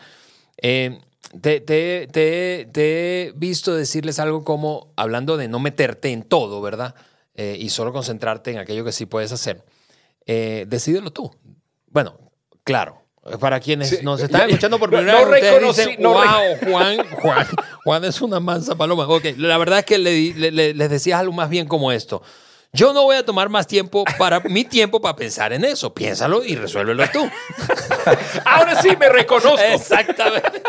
Eh, 0.57 0.99
te, 1.41 1.61
te- 1.61 2.09
te- 2.11 2.69
te 2.73 3.23
he 3.29 3.33
visto 3.37 3.75
decirles 3.75 4.19
algo 4.19 4.45
como, 4.45 4.93
hablando 4.97 5.37
de 5.37 5.49
no 5.49 5.59
meterte 5.59 6.11
en 6.13 6.23
todo, 6.23 6.61
¿verdad? 6.63 6.95
Eh, 7.35 7.57
y 7.59 7.71
solo 7.71 7.93
concentrarte 7.93 8.51
en 8.53 8.59
aquello 8.59 8.85
que 8.85 8.93
sí 8.93 9.07
puedes 9.07 9.33
hacer. 9.33 9.65
Eh, 10.27 10.65
decídelo 10.69 11.11
tú. 11.13 11.31
Bueno, 11.89 12.19
claro. 12.63 13.01
Para 13.41 13.59
quienes 13.59 13.89
Sí. 13.89 13.99
nos 14.03 14.21
están 14.21 14.43
Ya- 14.43 14.47
escuchando 14.49 14.79
por 14.79 14.91
no- 14.93 14.99
primera 14.99 15.23
no 15.23 15.31
vez, 15.31 15.43
reconocí- 15.43 15.77
dicen, 15.87 15.97
no 16.03 16.11
wow, 16.13 16.25
Juan, 16.71 16.97
Juan, 17.23 17.47
Juan 17.85 18.05
es 18.05 18.21
una 18.21 18.39
mansa 18.39 18.75
paloma. 18.75 19.09
Ok, 19.09 19.25
la 19.39 19.57
verdad 19.57 19.79
es 19.79 19.85
que 19.87 19.97
le 19.97 20.35
le- 20.35 20.51
le- 20.51 20.75
les 20.75 20.91
decías 20.91 21.21
algo 21.21 21.33
más 21.33 21.49
bien 21.49 21.67
como 21.67 21.91
esto. 21.91 22.23
Yo 22.75 22.93
no 22.93 23.05
voy 23.05 23.17
a 23.17 23.25
tomar 23.25 23.49
más 23.49 23.67
tiempo 23.67 24.05
para 24.19 24.41
mi 24.41 24.65
tiempo 24.65 25.01
para 25.01 25.17
pensar 25.17 25.53
en 25.55 25.65
eso. 25.65 25.95
Piénsalo 25.95 26.45
y 26.45 26.55
resuélvelo 26.57 27.05
tú. 27.13 27.21
Ahora 28.45 28.83
sí 28.83 28.91
me 28.99 29.09
reconozco. 29.09 29.59
Exactamente. 29.59 30.61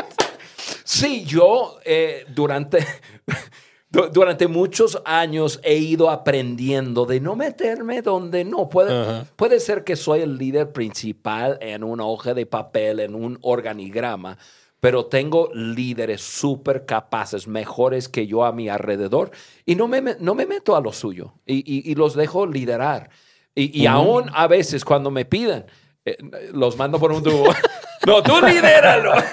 Sí, 0.85 1.25
yo 1.25 1.77
eh, 1.83 2.25
durante, 2.29 2.77
Du- 3.89 4.09
Durante 4.09 4.47
muchos 4.47 5.01
años 5.05 5.59
he 5.63 5.75
ido 5.75 6.09
aprendiendo 6.09 7.05
de 7.05 7.19
no 7.21 7.35
meterme 7.35 8.01
donde 8.01 8.43
no. 8.43 8.67
Puede, 8.69 9.23
puede 9.37 9.59
ser 9.61 9.83
que 9.85 9.95
soy 9.95 10.19
el 10.21 10.37
líder 10.37 10.71
principal 10.73 11.57
en 11.61 11.83
una 11.83 12.05
hoja 12.05 12.33
de 12.33 12.45
papel, 12.45 12.99
en 12.99 13.15
un 13.15 13.37
organigrama, 13.41 14.37
pero 14.81 15.05
tengo 15.05 15.49
líderes 15.53 16.21
súper 16.21 16.85
capaces, 16.85 17.47
mejores 17.47 18.09
que 18.09 18.27
yo 18.27 18.43
a 18.43 18.51
mi 18.51 18.67
alrededor, 18.67 19.31
y 19.65 19.75
no 19.75 19.87
me, 19.87 20.01
no 20.19 20.35
me 20.35 20.45
meto 20.45 20.75
a 20.75 20.81
lo 20.81 20.91
suyo 20.91 21.33
y, 21.45 21.55
y- 21.59 21.89
y 21.89 21.95
los 21.95 22.15
dejo 22.15 22.45
liderar. 22.45 23.09
Y, 23.55 23.81
y 23.81 23.85
aún 23.87 24.29
a 24.33 24.47
veces 24.47 24.83
cuando 24.83 25.09
me 25.09 25.23
piden, 25.23 25.65
eh, 26.03 26.17
los 26.51 26.75
mando 26.77 26.99
por 26.99 27.13
un 27.13 27.23
tubo. 27.23 27.45
no, 28.05 28.21
tú 28.21 28.33
lidéralo. 28.45 29.13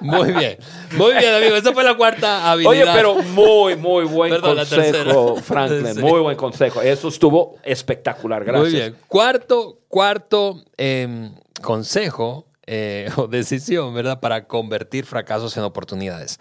Muy 0.00 0.32
bien. 0.32 0.58
Muy 0.96 1.12
bien, 1.14 1.34
amigo. 1.34 1.56
Esa 1.56 1.72
fue 1.72 1.84
la 1.84 1.96
cuarta 1.96 2.50
habilidad. 2.50 2.70
Oye, 2.70 2.84
pero 2.94 3.14
muy, 3.16 3.76
muy 3.76 4.04
buen 4.04 4.30
Perdón, 4.30 4.56
consejo. 4.56 5.36
Franklin. 5.36 5.94
Sí. 5.94 6.00
Muy 6.00 6.20
buen 6.20 6.36
consejo. 6.36 6.80
Eso 6.82 7.08
estuvo 7.08 7.56
espectacular. 7.62 8.44
Gracias. 8.44 8.72
Muy 8.72 8.80
bien. 8.80 8.96
Cuarto, 9.08 9.80
cuarto 9.88 10.62
em, 10.76 11.32
consejo 11.62 12.46
eh, 12.66 13.10
o 13.16 13.26
decisión, 13.26 13.94
¿verdad? 13.94 14.20
Para 14.20 14.46
convertir 14.46 15.06
fracasos 15.06 15.56
en 15.56 15.64
oportunidades. 15.64 16.38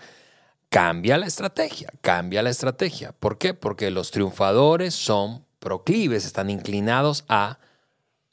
Cambia 0.70 1.17
la 1.17 1.26
estrategia, 1.26 1.89
cambia 2.02 2.43
la 2.43 2.50
estrategia. 2.50 3.13
¿Por 3.13 3.38
qué? 3.38 3.54
Porque 3.54 3.89
los 3.89 4.12
triunfadores 4.12 4.93
son 4.93 5.46
proclives, 5.60 6.26
están 6.26 6.50
inclinados 6.50 7.24
a 7.30 7.60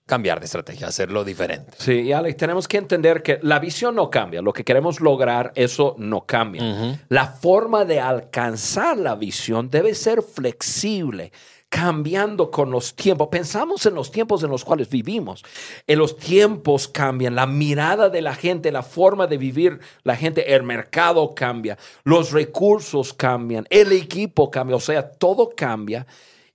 cambiar 0.07 0.39
de 0.39 0.47
estrategia, 0.47 0.89
hacerlo 0.89 1.25
diferente. 1.25 1.73
Sí, 1.79 2.01
y 2.01 2.13
Alex, 2.13 2.37
tenemos 2.37 2.69
que 2.69 2.77
entender 2.77 3.23
que 3.23 3.39
la 3.43 3.59
visión 3.59 3.95
no 3.95 4.11
cambia. 4.11 4.43
Lo 4.43 4.53
que 4.53 4.65
queremos 4.65 5.01
lograr, 5.01 5.53
eso 5.55 5.95
no 5.99 6.27
cambia. 6.27 6.99
La 7.09 7.27
forma 7.27 7.85
de 7.85 8.01
alcanzar 8.01 8.99
la 8.99 9.15
visión 9.15 9.71
debe 9.71 9.95
ser 9.95 10.23
flexible, 10.23 11.33
cambiando 11.71 12.51
con 12.51 12.71
los 12.71 12.95
tiempos. 12.95 13.29
Pensamos 13.31 13.87
en 13.87 13.95
los 13.95 14.11
tiempos 14.11 14.43
en 14.43 14.51
los 14.51 14.63
cuales 14.63 14.91
vivimos. 14.91 15.43
En 15.87 15.99
los 15.99 16.19
tiempos 16.19 16.87
cambian, 16.87 17.35
la 17.35 17.47
mirada 17.47 18.11
de 18.11 18.21
la 18.21 18.35
gente, 18.35 18.71
la 18.71 18.83
forma 18.83 19.27
de 19.27 19.39
vivir 19.39 19.81
la 20.03 20.17
gente, 20.17 20.55
el 20.55 20.65
mercado 20.65 21.35
cambia, 21.35 21.79
los 22.05 22.31
recursos 22.31 23.15
cambian, 23.15 23.67
el 23.71 23.91
equipo 23.93 24.51
cambia, 24.51 24.77
o 24.77 24.81
sea, 24.81 25.11
todo 25.11 25.51
cambia. 25.57 26.07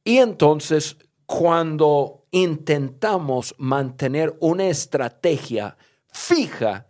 Y 0.03 0.19
entonces, 0.19 0.97
cuando 1.25 2.18
intentamos 2.31 3.55
mantener 3.57 4.35
una 4.39 4.67
estrategia 4.67 5.75
fija, 6.11 6.85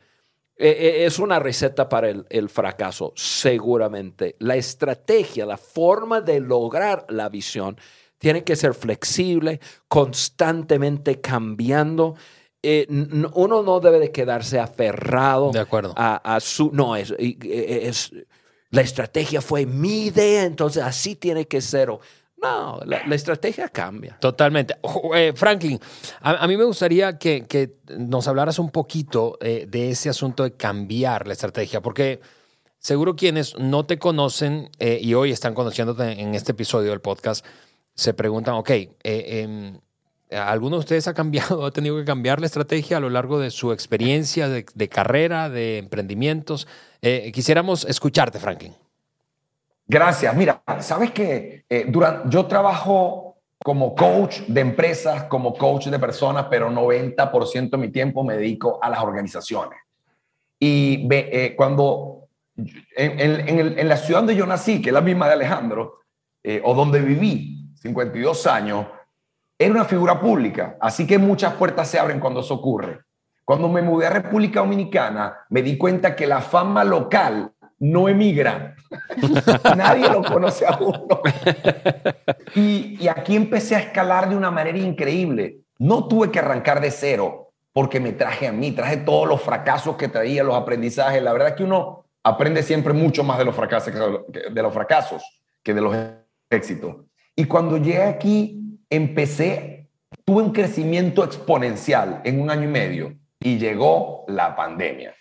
eh, 0.56 0.70
eh, 0.80 1.06
es 1.06 1.20
una 1.20 1.40
receta 1.40 1.88
para 1.88 2.10
el, 2.10 2.26
el 2.30 2.50
fracaso, 2.50 3.14
seguramente. 3.16 4.36
La 4.40 4.56
estrategia, 4.56 5.46
la 5.46 5.58
forma 5.58 6.22
de 6.22 6.40
lograr 6.40 7.06
la 7.10 7.30
visión, 7.30 7.78
tiene 8.18 8.44
que 8.44 8.56
ser 8.58 8.74
flexible, 8.74 9.62
constantemente 9.88 11.22
cambiando. 11.22 12.16
Eh, 12.62 12.86
uno 13.36 13.64
no 13.64 13.80
debe 13.80 14.00
de 14.00 14.12
quedarse 14.12 14.60
aferrado 14.60 15.52
De 15.52 15.60
acuerdo. 15.60 15.94
a, 15.96 16.36
a 16.36 16.40
su... 16.42 16.72
No, 16.74 16.96
es, 16.98 17.14
es... 17.18 18.12
La 18.72 18.82
estrategia 18.82 19.42
fue 19.42 19.66
mi 19.66 20.08
idea, 20.08 20.44
entonces 20.44 20.84
así 20.84 21.16
tiene 21.16 21.48
que 21.48 21.60
ser. 21.62 21.90
o- 21.90 22.02
No, 22.42 22.80
la, 22.86 23.16
estrategia 23.16 23.68
cambia. 23.70 24.18
Totalmente. 24.20 24.76
Ojo, 24.82 25.16
eh, 25.16 25.34
Franklin, 25.36 25.80
a, 26.22 26.48
mí 26.48 26.56
me 26.56 26.64
gustaría 26.64 27.18
que, 27.18 27.78
nos 27.98 28.28
hablaras 28.28 28.60
un 28.60 28.70
poquito 28.70 29.38
eh, 29.42 29.66
de 29.68 29.92
ese 29.92 30.10
asunto 30.10 30.44
de 30.44 30.54
cambiar 30.54 31.28
la 31.28 31.34
estrategia, 31.34 31.82
porque 31.82 32.22
seguro 32.78 33.16
quienes 33.16 33.58
no 33.58 33.86
te 33.86 34.00
conocen 34.00 34.70
eh, 34.80 35.00
y 35.02 35.14
hoy 35.16 35.32
están 35.32 35.54
conociéndote 35.54 36.22
en 36.22 36.34
este 36.34 36.54
episodio 36.54 36.92
del 36.92 37.02
podcast, 37.02 37.46
se 37.94 38.14
preguntan, 38.14 38.56
ok, 38.56 38.70
em, 39.04 39.78
¿alguno 40.32 40.78
de 40.78 40.80
ustedes 40.80 41.10
ha 41.10 41.14
cambiado, 41.14 41.66
ha 41.66 41.72
tenido 41.72 41.98
que 41.98 42.06
cambiar 42.06 42.40
la 42.40 42.46
estrategia 42.46 42.98
a 42.98 43.00
lo 43.02 43.10
largo 43.10 43.40
de 43.40 43.52
su 43.52 43.74
experiencia 43.74 44.48
de, 44.48 44.90
carrera, 44.90 45.50
de 45.50 45.78
emprendimientos? 45.80 46.68
Quisiéramos 47.34 47.84
escucharte, 47.86 48.40
Franklin. 48.40 48.74
Gracias. 49.90 50.36
Mira, 50.36 50.62
sabes 50.80 51.12
que 51.12 51.66
durante, 51.88 52.30
yo 52.30 52.46
trabajo 52.46 53.30
como 53.64 53.94
coach 53.94 54.42
de 54.48 54.62
empresas, 54.62 55.24
como 55.26 55.54
coach 55.54 55.88
de 55.88 56.00
personas, 56.00 56.46
pero 56.50 56.70
90% 56.70 57.72
de 57.72 57.78
mi 57.78 57.90
tiempo 57.90 58.24
me 58.24 58.38
dedico 58.38 58.80
a 58.82 58.90
las 58.90 59.02
organizaciones. 59.02 59.80
Y 60.60 61.08
eh, 61.12 61.56
cuando 61.58 62.28
en, 62.96 63.88
la 63.88 63.98
ciudad 63.98 64.22
donde 64.22 64.36
yo 64.36 64.46
nací, 64.46 64.82
que 64.82 64.90
es 64.90 64.94
la 64.94 65.02
misma 65.02 65.28
de 65.28 65.34
Alejandro, 65.34 66.00
eh, 66.44 66.62
o 66.64 66.74
donde 66.74 67.00
viví 67.00 67.74
52 67.76 68.48
años, 68.48 68.86
era 69.58 69.72
una 69.72 69.86
figura 69.86 70.20
pública. 70.20 70.78
Así 70.80 71.06
que 71.06 71.18
muchas 71.18 71.54
puertas 71.56 71.90
se 71.90 72.00
abren 72.00 72.20
cuando 72.20 72.40
eso 72.42 72.54
ocurre. 72.54 73.02
Cuando 73.44 73.68
me 73.68 73.82
mudé 73.82 74.08
a 74.08 74.12
República 74.12 74.60
Dominicana, 74.60 75.40
me 75.50 75.62
di 75.62 75.78
cuenta 75.78 76.16
que 76.16 76.28
la 76.28 76.40
fama 76.40 76.84
local 76.84 77.52
no 77.80 78.10
emigra. 78.10 78.76
Nadie 79.78 80.10
lo 80.10 80.24
conoce 80.24 80.66
a 80.66 80.78
uno. 80.78 81.22
Y, 82.56 82.98
y, 83.00 83.08
aquí 83.08 83.36
empecé 83.36 83.76
a 83.76 83.80
escalar 83.80 84.30
de 84.30 84.36
una 84.36 84.52
manera 84.52 84.78
increíble. 84.78 85.62
No 85.78 86.08
tuve 86.08 86.32
que 86.32 86.40
arrancar 86.40 86.82
de 86.82 86.92
cero 86.92 87.50
porque 87.74 88.00
me 88.00 88.12
traje 88.14 88.48
a 88.48 88.52
mí, 88.52 88.72
traje 88.72 88.98
todos 88.98 89.28
los 89.28 89.42
fracasos 89.42 89.96
que 89.96 90.08
traía, 90.08 90.44
los 90.44 90.56
aprendizajes. 90.56 91.22
La 91.22 91.32
verdad 91.32 91.50
es 91.50 91.56
que 91.56 91.64
uno 91.64 92.06
aprende 92.24 92.64
siempre 92.64 92.94
mucho 92.94 93.24
más 93.24 93.38
de 93.38 93.46
los 93.46 93.56
fracasos 93.56 93.94
que 93.94 94.00
de 94.50 94.62
los, 94.62 94.74
fracasos 94.74 95.24
que 95.64 95.74
de 95.74 95.82
los 95.82 95.96
éxitos. 96.50 96.98
Y 97.36 97.46
cuando 97.46 97.78
llegué 97.78 98.04
aquí, 98.04 98.80
empecé, 98.90 99.88
tuve 100.26 100.44
un 100.44 100.52
crecimiento 100.52 101.24
exponencial 101.24 102.22
en 102.24 102.42
un 102.42 102.50
año 102.50 102.64
y 102.64 102.72
medio 102.72 103.18
y 103.40 103.58
llegó 103.58 104.26
la 104.28 104.56
pandemia. 104.56 105.16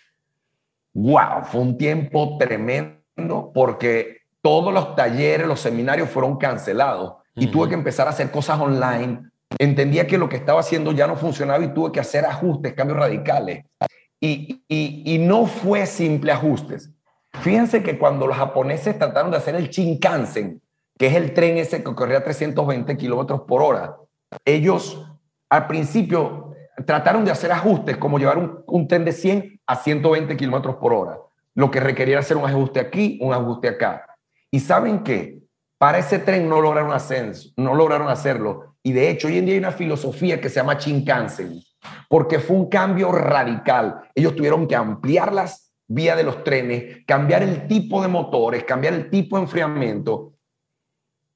¡Wow! 1.00 1.44
Fue 1.44 1.60
un 1.60 1.78
tiempo 1.78 2.36
tremendo 2.38 3.52
porque 3.54 4.22
todos 4.42 4.74
los 4.74 4.96
talleres, 4.96 5.46
los 5.46 5.60
seminarios 5.60 6.10
fueron 6.10 6.38
cancelados 6.38 7.14
y 7.36 7.44
uh 7.44 7.48
-huh. 7.48 7.52
tuve 7.52 7.68
que 7.68 7.74
empezar 7.74 8.08
a 8.08 8.10
hacer 8.10 8.32
cosas 8.32 8.58
online. 8.58 9.30
Entendía 9.58 10.08
que 10.08 10.18
lo 10.18 10.28
que 10.28 10.36
estaba 10.36 10.58
haciendo 10.58 10.90
ya 10.90 11.06
no 11.06 11.14
funcionaba 11.14 11.64
y 11.64 11.72
tuve 11.72 11.92
que 11.92 12.00
hacer 12.00 12.26
ajustes, 12.26 12.74
cambios 12.74 12.98
radicales. 12.98 13.64
Y, 14.20 14.64
y, 14.68 15.14
y 15.14 15.18
no 15.18 15.46
fue 15.46 15.86
simple 15.86 16.32
ajustes. 16.32 16.90
Fíjense 17.42 17.84
que 17.84 17.96
cuando 17.96 18.26
los 18.26 18.36
japoneses 18.36 18.98
trataron 18.98 19.30
de 19.30 19.36
hacer 19.36 19.54
el 19.54 19.68
Shinkansen, 19.68 20.60
que 20.98 21.06
es 21.06 21.14
el 21.14 21.32
tren 21.32 21.58
ese 21.58 21.84
que 21.84 21.94
corría 21.94 22.18
a 22.18 22.24
320 22.24 22.96
kilómetros 22.96 23.42
por 23.42 23.62
hora, 23.62 23.96
ellos 24.44 25.06
al 25.48 25.68
principio 25.68 26.47
trataron 26.86 27.24
de 27.24 27.30
hacer 27.30 27.52
ajustes 27.52 27.96
como 27.96 28.18
llevar 28.18 28.38
un, 28.38 28.62
un 28.66 28.88
tren 28.88 29.04
de 29.04 29.12
100 29.12 29.60
a 29.66 29.76
120 29.76 30.36
kilómetros 30.36 30.76
por 30.76 30.92
hora, 30.92 31.18
lo 31.54 31.70
que 31.70 31.80
requería 31.80 32.18
hacer 32.18 32.36
un 32.36 32.44
ajuste 32.48 32.80
aquí, 32.80 33.18
un 33.20 33.32
ajuste 33.32 33.68
acá. 33.68 34.06
Y 34.50 34.60
saben 34.60 35.02
qué, 35.02 35.38
para 35.78 35.98
ese 35.98 36.18
tren 36.18 36.48
no 36.48 36.60
lograron, 36.60 36.92
ascenso, 36.92 37.50
no 37.56 37.74
lograron 37.74 38.08
hacerlo. 38.08 38.76
Y 38.82 38.92
de 38.92 39.10
hecho, 39.10 39.28
hoy 39.28 39.38
en 39.38 39.46
día 39.46 39.54
hay 39.54 39.60
una 39.60 39.72
filosofía 39.72 40.40
que 40.40 40.48
se 40.48 40.56
llama 40.56 40.74
Shinkansen, 40.74 41.60
porque 42.08 42.38
fue 42.38 42.56
un 42.56 42.68
cambio 42.68 43.12
radical. 43.12 44.02
Ellos 44.14 44.34
tuvieron 44.34 44.66
que 44.66 44.74
ampliar 44.74 45.32
las 45.32 45.72
vías 45.86 46.16
de 46.16 46.24
los 46.24 46.42
trenes, 46.44 47.04
cambiar 47.06 47.42
el 47.42 47.66
tipo 47.66 48.02
de 48.02 48.08
motores, 48.08 48.64
cambiar 48.64 48.94
el 48.94 49.10
tipo 49.10 49.36
de 49.36 49.42
enfriamiento. 49.42 50.34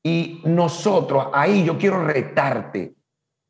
Y 0.03 0.43
nosotros, 0.45 1.29
ahí 1.33 1.65
yo 1.65 1.79
quiero 1.79 2.05
retarte 2.05 2.95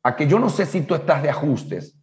a 0.03 0.15
que 0.15 0.27
yo 0.27 0.37
no 0.37 0.49
sé 0.49 0.65
si 0.65 0.81
tú 0.81 0.93
estás 0.95 1.23
de 1.23 1.29
ajustes, 1.29 1.95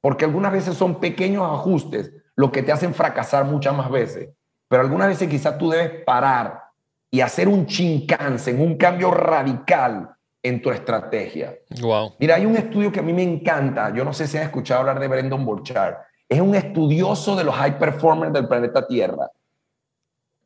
porque 0.00 0.24
algunas 0.24 0.52
veces 0.52 0.76
son 0.76 0.98
pequeños 0.98 1.44
ajustes 1.44 2.12
los 2.34 2.50
que 2.50 2.62
te 2.62 2.72
hacen 2.72 2.94
fracasar 2.94 3.44
muchas 3.44 3.76
más 3.76 3.90
veces, 3.90 4.30
pero 4.68 4.82
algunas 4.82 5.08
veces 5.08 5.28
quizás 5.28 5.58
tú 5.58 5.70
debes 5.70 6.02
parar 6.04 6.62
y 7.10 7.20
hacer 7.20 7.46
un 7.46 7.66
chincansen, 7.66 8.60
un 8.60 8.76
cambio 8.76 9.10
radical 9.10 10.10
en 10.42 10.62
tu 10.62 10.70
estrategia. 10.70 11.54
Wow. 11.80 12.14
Mira, 12.18 12.36
hay 12.36 12.46
un 12.46 12.56
estudio 12.56 12.90
que 12.90 13.00
a 13.00 13.02
mí 13.02 13.12
me 13.12 13.22
encanta, 13.22 13.94
yo 13.94 14.04
no 14.04 14.12
sé 14.12 14.26
si 14.26 14.38
han 14.38 14.44
escuchado 14.44 14.80
hablar 14.80 14.98
de 14.98 15.08
Brendan 15.08 15.44
Burchard, 15.44 15.98
es 16.28 16.40
un 16.40 16.54
estudioso 16.54 17.36
de 17.36 17.44
los 17.44 17.54
high 17.54 17.78
performers 17.78 18.32
del 18.32 18.48
planeta 18.48 18.86
Tierra, 18.86 19.30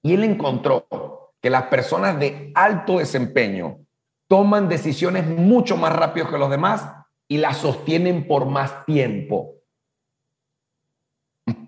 y 0.02 0.14
él 0.14 0.24
encontró 0.24 0.86
que 1.40 1.50
las 1.50 1.64
personas 1.64 2.18
de 2.18 2.52
alto 2.54 2.98
desempeño 2.98 3.78
toman 4.28 4.68
decisiones 4.68 5.26
mucho 5.26 5.76
más 5.76 5.94
rápido 5.94 6.28
que 6.28 6.38
los 6.38 6.50
demás 6.50 6.95
y 7.28 7.38
las 7.38 7.58
sostienen 7.58 8.26
por 8.26 8.46
más 8.46 8.84
tiempo. 8.84 9.54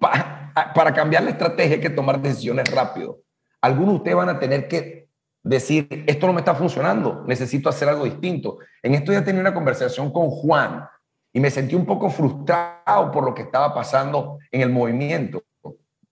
Pa 0.01 0.39
para 0.75 0.93
cambiar 0.93 1.23
la 1.23 1.31
estrategia 1.31 1.77
hay 1.77 1.81
que 1.81 1.91
tomar 1.91 2.21
decisiones 2.21 2.69
rápido. 2.75 3.21
Algunos 3.61 3.95
de 3.95 3.97
ustedes 3.97 4.17
van 4.17 4.29
a 4.29 4.39
tener 4.39 4.67
que 4.69 5.09
decir, 5.43 6.05
esto 6.07 6.27
no 6.27 6.33
me 6.33 6.41
está 6.41 6.55
funcionando, 6.55 7.25
necesito 7.27 7.69
hacer 7.69 7.89
algo 7.89 8.05
distinto. 8.05 8.59
En 8.83 8.95
esto 8.95 9.13
ya 9.13 9.25
tenía 9.25 9.41
una 9.41 9.55
conversación 9.55 10.13
con 10.13 10.31
Juan 10.31 10.85
y 11.33 11.41
me 11.41 11.51
sentí 11.51 11.75
un 11.75 11.87
poco 11.87 12.11
frustrado 12.11 13.11
por 13.13 13.25
lo 13.25 13.35
que 13.35 13.43
estaba 13.43 13.75
pasando 13.75 14.39
en 14.51 14.63
el 14.63 14.71
movimiento. 14.71 15.43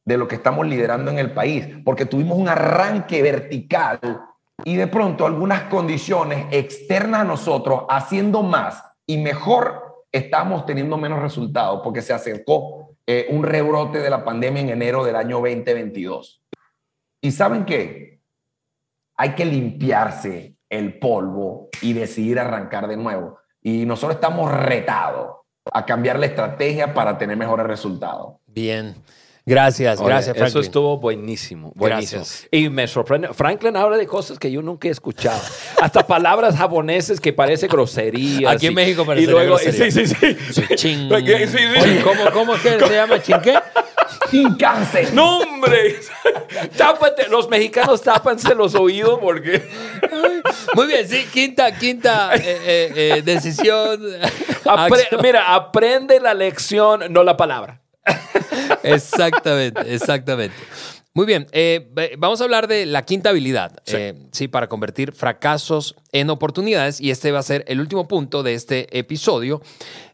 de 0.04 0.16
lo 0.16 0.28
que 0.28 0.36
estamos 0.36 0.64
liderando 0.64 1.10
en 1.10 1.18
el 1.18 1.32
país, 1.32 1.66
porque 1.84 2.06
tuvimos 2.06 2.38
un 2.38 2.48
arranque 2.48 3.22
vertical 3.22 3.98
y 4.62 4.76
de 4.76 4.86
pronto 4.86 5.26
algunas 5.26 5.62
condiciones 5.64 6.46
externas 6.52 7.22
a 7.22 7.24
nosotros, 7.24 7.86
haciendo 7.88 8.44
más 8.44 8.84
y 9.06 9.18
mejor, 9.18 10.04
estamos 10.10 10.66
teniendo 10.66 10.96
menos 10.96 11.20
resultados 11.20 11.80
porque 11.82 12.02
se 12.02 12.12
acercó 12.12 12.96
eh, 13.06 13.26
un 13.30 13.44
rebrote 13.44 14.00
de 14.00 14.10
la 14.10 14.24
pandemia 14.24 14.62
en 14.62 14.70
enero 14.70 15.04
del 15.04 15.16
año 15.16 15.36
2022. 15.36 16.42
¿Y 17.20 17.30
saben 17.30 17.64
qué? 17.64 18.20
Hay 19.16 19.34
que 19.34 19.44
limpiarse 19.44 20.56
el 20.68 20.98
polvo 20.98 21.68
y 21.80 21.92
decidir 21.92 22.38
arrancar 22.38 22.88
de 22.88 22.96
nuevo. 22.96 23.38
Y 23.62 23.86
nosotros 23.86 24.16
estamos 24.16 24.52
retados 24.52 25.36
a 25.72 25.84
cambiar 25.84 26.18
la 26.18 26.26
estrategia 26.26 26.92
para 26.94 27.16
tener 27.16 27.36
mejores 27.36 27.66
resultados. 27.66 28.36
Bien. 28.46 28.94
Gracias, 29.48 30.00
Oye, 30.00 30.08
gracias, 30.08 30.36
Franklin. 30.36 30.48
Eso 30.48 30.58
estuvo 30.58 30.98
buenísimo, 30.98 31.70
buenísimo. 31.76 32.22
Gracias. 32.22 32.48
Y 32.50 32.68
me 32.68 32.88
sorprende. 32.88 33.28
Franklin 33.32 33.76
habla 33.76 33.96
de 33.96 34.04
cosas 34.04 34.40
que 34.40 34.50
yo 34.50 34.60
nunca 34.60 34.88
he 34.88 34.90
escuchado. 34.90 35.40
Hasta 35.80 36.04
palabras 36.04 36.56
japoneses 36.56 37.20
que 37.20 37.32
parece 37.32 37.68
groserías. 37.68 38.52
Aquí 38.52 38.66
en 38.66 38.72
y- 38.72 38.74
México 38.74 39.02
y 39.02 39.06
parecería 39.06 39.30
luego, 39.32 39.54
grosería. 39.54 39.90
Sí, 39.92 40.06
sí, 40.08 40.14
sí. 40.52 40.62
Ching. 40.74 41.08
Sí, 41.08 41.46
sí. 41.46 41.58
Oye, 41.80 42.00
¿cómo, 42.02 42.30
¿Cómo 42.32 42.54
es 42.56 42.60
que 42.60 42.80
se 42.86 42.92
llama 42.94 43.22
chinqué? 43.22 43.54
Cáncer. 44.58 45.14
No, 45.14 45.38
hombre. 45.38 45.94
Tápate. 46.76 47.28
Los 47.28 47.48
mexicanos 47.48 48.02
tápanse 48.02 48.52
los 48.52 48.74
oídos 48.74 49.20
porque. 49.20 49.62
Muy 50.74 50.88
bien, 50.88 51.08
sí, 51.08 51.24
quinta, 51.32 51.70
quinta 51.78 52.34
eh, 52.34 52.40
eh, 52.44 52.92
eh, 52.96 53.22
decisión. 53.24 54.00
Apre- 54.64 55.02
acción. 55.02 55.20
mira, 55.22 55.54
aprende 55.54 56.18
la 56.18 56.34
lección, 56.34 57.04
no 57.10 57.22
la 57.22 57.36
palabra. 57.36 57.80
Exactamente, 58.82 59.94
exactamente. 59.94 60.56
Muy 61.14 61.24
bien, 61.24 61.46
eh, 61.52 61.90
vamos 62.18 62.40
a 62.40 62.44
hablar 62.44 62.68
de 62.68 62.84
la 62.84 63.02
quinta 63.02 63.30
habilidad, 63.30 63.72
Sí. 63.84 63.96
eh, 63.96 64.14
sí, 64.32 64.48
para 64.48 64.68
convertir 64.68 65.12
fracasos 65.12 65.94
en 66.12 66.28
oportunidades 66.28 67.00
y 67.00 67.10
este 67.10 67.32
va 67.32 67.38
a 67.38 67.42
ser 67.42 67.64
el 67.68 67.80
último 67.80 68.06
punto 68.06 68.42
de 68.42 68.52
este 68.54 68.98
episodio. 68.98 69.62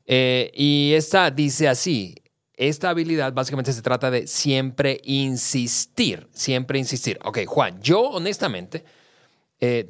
Eh, 0.07 0.53
y 0.55 0.93
esta 0.95 1.33
dice 1.33 1.69
así, 1.69 2.15
esta 2.57 2.91
habilidad 2.91 3.33
básicamente 3.33 3.73
se 3.73 3.83
trata 3.83 4.13
de 4.13 4.29
siempre 4.29 5.01
insistir, 5.03 6.29
siempre 6.33 6.79
insistir. 6.79 7.19
Ok, 7.25 7.41
Juan, 7.47 7.83
yo 7.83 8.01
honestamente, 8.03 8.85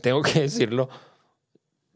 tengo 0.00 0.22
que 0.22 0.40
decirlo, 0.48 0.88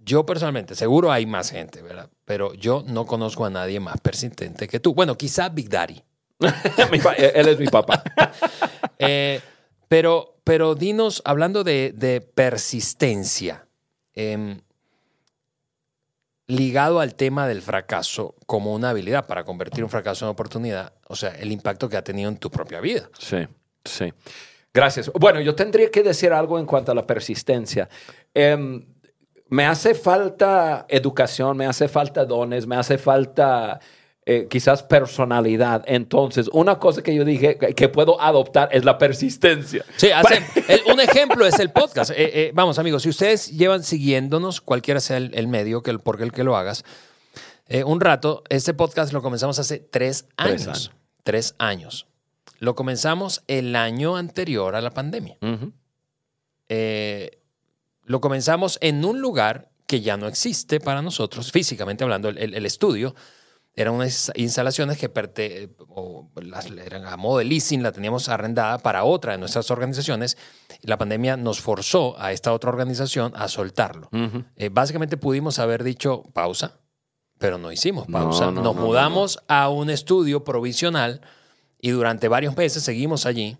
yo 0.07 0.25
personalmente, 0.25 0.75
seguro 0.77 1.11
hay 1.13 1.27
más 1.27 1.51
gente, 1.51 1.83
¿verdad? 1.83 2.09
Pero 2.25 2.55
yo 2.55 2.85
no 2.87 3.05
conozco 3.05 3.45
a 3.45 3.51
nadie 3.51 3.81
más 3.81 4.01
persistente 4.01 4.69
que 4.69 4.79
tú. 4.81 4.95
Bueno, 4.95 5.19
quizá 5.19 5.49
Big 5.51 5.69
Daddy. 5.69 6.01
Pa- 7.03 7.15
él 7.15 7.49
es 7.49 7.59
mi 7.59 7.67
papá. 7.67 8.03
Eh, 8.99 9.43
pero, 9.89 10.39
pero 10.43 10.75
dinos, 10.75 11.21
hablando 11.27 11.63
de, 11.65 11.93
de 11.95 12.23
persistencia, 12.23 13.67
em, 14.15 14.63
ligado 16.47 17.01
al 17.01 17.15
tema 17.15 17.47
del 17.47 17.61
fracaso 17.61 18.35
como 18.47 18.73
una 18.73 18.91
habilidad 18.91 19.27
para 19.27 19.45
convertir 19.45 19.85
un 19.85 19.91
fracaso 19.91 20.25
en 20.25 20.31
oportunidad, 20.31 20.95
o 21.09 21.17
sea, 21.17 21.31
el 21.37 21.53
impacto 21.53 21.89
que 21.91 21.97
ha 21.99 22.05
tenido 22.05 22.31
en 22.31 22.39
tu 22.39 22.51
propia 22.51 22.81
vida. 22.81 23.11
Sí, 23.19 23.47
sí. 23.85 24.13
Gracias. 24.73 25.11
Bueno, 25.13 25.41
yo 25.41 25.55
tendría 25.55 25.91
que 25.91 26.03
decir 26.03 26.33
algo 26.33 26.59
en 26.59 26.67
cuanto 26.67 26.93
a 26.93 26.95
la 26.95 27.07
persistencia. 27.07 27.89
Em, 28.33 28.85
me 29.49 29.65
hace 29.67 29.95
falta 29.95 30.87
educación, 30.89 31.57
me 31.57 31.67
hace 31.67 31.89
falta 31.89 32.25
dones, 32.25 32.67
me 32.67 32.77
hace 32.77 32.99
falta 32.99 33.79
eh, 34.25 34.49
quizás 34.51 34.83
personalidad. 34.83 35.85
Entonces, 35.87 36.49
una 36.53 36.79
cosa 36.81 37.01
que 37.03 37.15
yo 37.15 37.25
dije 37.25 37.57
que, 37.59 37.75
que 37.75 37.89
puedo 37.89 38.21
adoptar 38.21 38.69
es 38.73 38.85
la 38.85 38.99
persistencia. 38.99 39.85
Sí, 39.97 40.11
hace- 40.11 40.43
el- 40.69 40.93
un 40.93 40.99
ejemplo 41.01 41.47
es 41.47 41.59
el 41.61 41.71
podcast. 41.71 42.11
Eh, 42.11 42.17
eh, 42.19 42.51
vamos, 42.55 42.79
amigos, 42.81 43.03
si 43.05 43.09
ustedes 43.09 43.51
llevan 43.57 43.85
siguiéndonos, 43.85 44.61
cualquiera 44.61 44.99
sea 45.01 45.19
el, 45.19 45.31
el 45.35 45.47
medio 45.47 45.83
que 45.83 45.93
el, 45.93 46.01
por 46.01 46.21
el 46.23 46.33
que 46.33 46.43
lo 46.45 46.57
hagas, 46.57 46.85
un 47.85 48.01
rato, 48.01 48.45
este 48.49 48.75
podcast 48.75 49.13
lo 49.13 49.23
comenzamos 49.23 49.59
hace 49.59 49.79
tres 49.81 50.27
años. 50.37 50.63
Tres 50.63 50.69
años. 50.69 50.91
Tres 51.25 51.55
años. 51.59 52.07
Lo 52.59 52.75
comenzamos 52.77 53.43
el 53.49 53.75
año 53.77 54.17
anterior 54.17 54.77
a 54.77 54.81
la 54.81 54.91
pandemia. 54.93 55.37
Eh, 56.69 57.31
lo 58.07 58.21
comenzamos 58.21 58.79
en 58.81 59.05
un 59.05 59.21
lugar 59.21 59.69
que 59.87 60.01
ya 60.01 60.17
no 60.17 60.27
existe 60.27 60.81
para 60.81 61.03
nosotros, 61.03 61.53
físicamente 61.53 62.03
hablando, 62.03 62.29
el, 62.29 62.55
el- 62.55 62.67
estudio. 62.67 63.15
Eran 63.79 63.93
unas 63.93 64.33
instalaciones 64.37 64.97
que 64.97 65.13
perte- 65.13 65.69
o 65.91 66.31
las, 66.41 66.65
eran 66.71 67.05
a 67.05 67.17
modo 67.19 67.39
de 67.39 67.45
leasing, 67.45 67.83
la 67.83 67.93
teníamos 67.93 68.31
arrendada 68.31 68.79
para 68.79 69.05
otra 69.05 69.33
de 69.33 69.39
nuestras 69.39 69.71
organizaciones. 69.71 70.39
La 70.81 70.97
pandemia 70.97 71.37
nos 71.37 71.61
forzó 71.61 72.19
a 72.19 72.33
esta 72.33 72.55
otra 72.55 72.71
organización 72.71 73.33
a 73.37 73.49
soltarlo. 73.49 74.09
Ujú. 74.13 74.45
Eh, 74.57 74.71
básicamente 74.71 75.19
pudimos 75.19 75.59
haber 75.59 75.85
dicho 75.85 76.23
pausa, 76.33 76.81
pero 77.39 77.59
no 77.59 77.71
hicimos 77.71 78.07
pausa. 78.11 78.47
No, 78.47 78.53
no, 78.53 78.63
Nos 78.63 78.77
no, 78.77 78.81
mudamos 78.83 79.41
a 79.47 79.69
un 79.69 79.91
estudio 79.91 80.43
provisional 80.43 81.21
y 81.79 81.91
durante 81.91 82.29
varios 82.29 82.57
meses 82.57 82.83
seguimos 82.83 83.27
allí. 83.27 83.59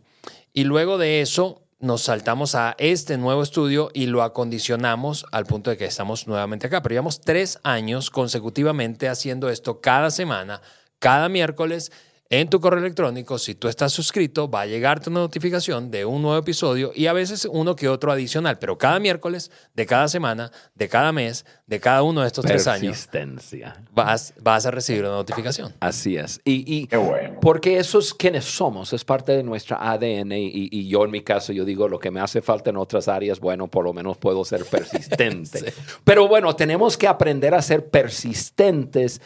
Y 0.55 0.65
luego 0.65 0.97
de 0.97 1.21
eso 1.21 1.66
nos 1.79 2.03
saltamos 2.03 2.55
a 2.55 2.75
este 2.79 3.19
nuevo 3.19 3.43
estudio 3.43 3.91
y 3.93 4.07
lo 4.07 4.23
acondicionamos 4.23 5.27
al 5.31 5.45
punto 5.45 5.71
de 5.71 5.77
que 5.77 5.85
estamos 5.85 6.27
nuevamente 6.27 6.67
acá. 6.67 6.83
Pero 6.83 6.95
llevamos 6.95 7.21
tres 7.21 7.59
años 7.63 8.11
consecutivamente 8.11 9.09
haciendo 9.09 9.51
esto 9.51 9.81
cada 9.81 10.11
semana, 10.11 10.63
cada 10.99 11.29
miércoles. 11.29 11.93
En 12.29 12.51
tu 12.51 12.61
correo 12.61 12.81
electrónico, 12.81 13.39
si 13.39 13.55
tú 13.55 13.69
estás 13.69 13.93
suscrito, 13.93 14.51
va 14.51 14.63
a 14.63 14.67
llegarte 14.67 15.11
una 15.11 15.21
notificación 15.21 15.93
de 15.93 16.05
un 16.05 16.23
nuevo 16.23 16.37
episodio 16.37 16.91
y 16.93 17.07
a 17.07 17.13
veces 17.13 17.47
uno 17.49 17.77
que 17.77 17.89
otro 17.89 18.11
adicional, 18.11 18.59
pero 18.59 18.77
cada 18.77 18.99
miércoles, 18.99 19.53
de 19.75 19.87
cada 19.87 20.09
semana, 20.09 20.51
de 20.75 20.89
cada 20.89 21.13
mes, 21.13 21.47
de 21.69 21.79
cada 21.79 22.03
uno 22.03 22.23
de 22.23 22.27
estos 22.27 22.45
tres 22.45 22.67
años, 22.67 23.09
vas, 23.93 24.35
vas 24.41 24.67
a 24.67 24.73
recibir 24.73 25.03
una 25.03 25.13
notificación. 25.13 25.73
Así 25.79 26.17
es. 26.17 26.41
Y, 26.45 26.65
y 26.67 26.89
Qué 26.89 26.97
bueno. 26.97 27.39
porque 27.41 27.79
eso 27.79 28.01
es 28.01 28.13
quienes 28.13 28.45
somos, 28.45 28.93
es 28.93 29.05
parte 29.05 29.31
de 29.31 29.45
nuestra 29.45 29.77
ADN 29.93 30.33
y, 30.33 30.69
y 30.73 30.89
yo 30.89 31.05
en 31.05 31.13
mi 31.13 31.23
caso, 31.23 31.53
yo 31.53 31.65
digo, 31.65 31.87
lo 31.87 32.01
que 32.01 32.11
me 32.11 32.19
hace 32.19 32.43
falta 32.43 32.71
en 32.71 32.77
otras 32.77 33.07
áreas, 33.07 33.39
bueno, 33.39 33.69
por 33.69 33.85
lo 33.85 33.93
menos 33.93 34.17
puedo 34.19 34.45
ser 34.45 34.65
persistente. 34.65 35.73
Pero 36.03 36.27
bueno, 36.27 36.57
tenemos 36.57 36.97
que 36.97 37.07
aprender 37.07 37.55
a 37.55 37.63
ser 37.63 37.89
persistentes 37.89 39.21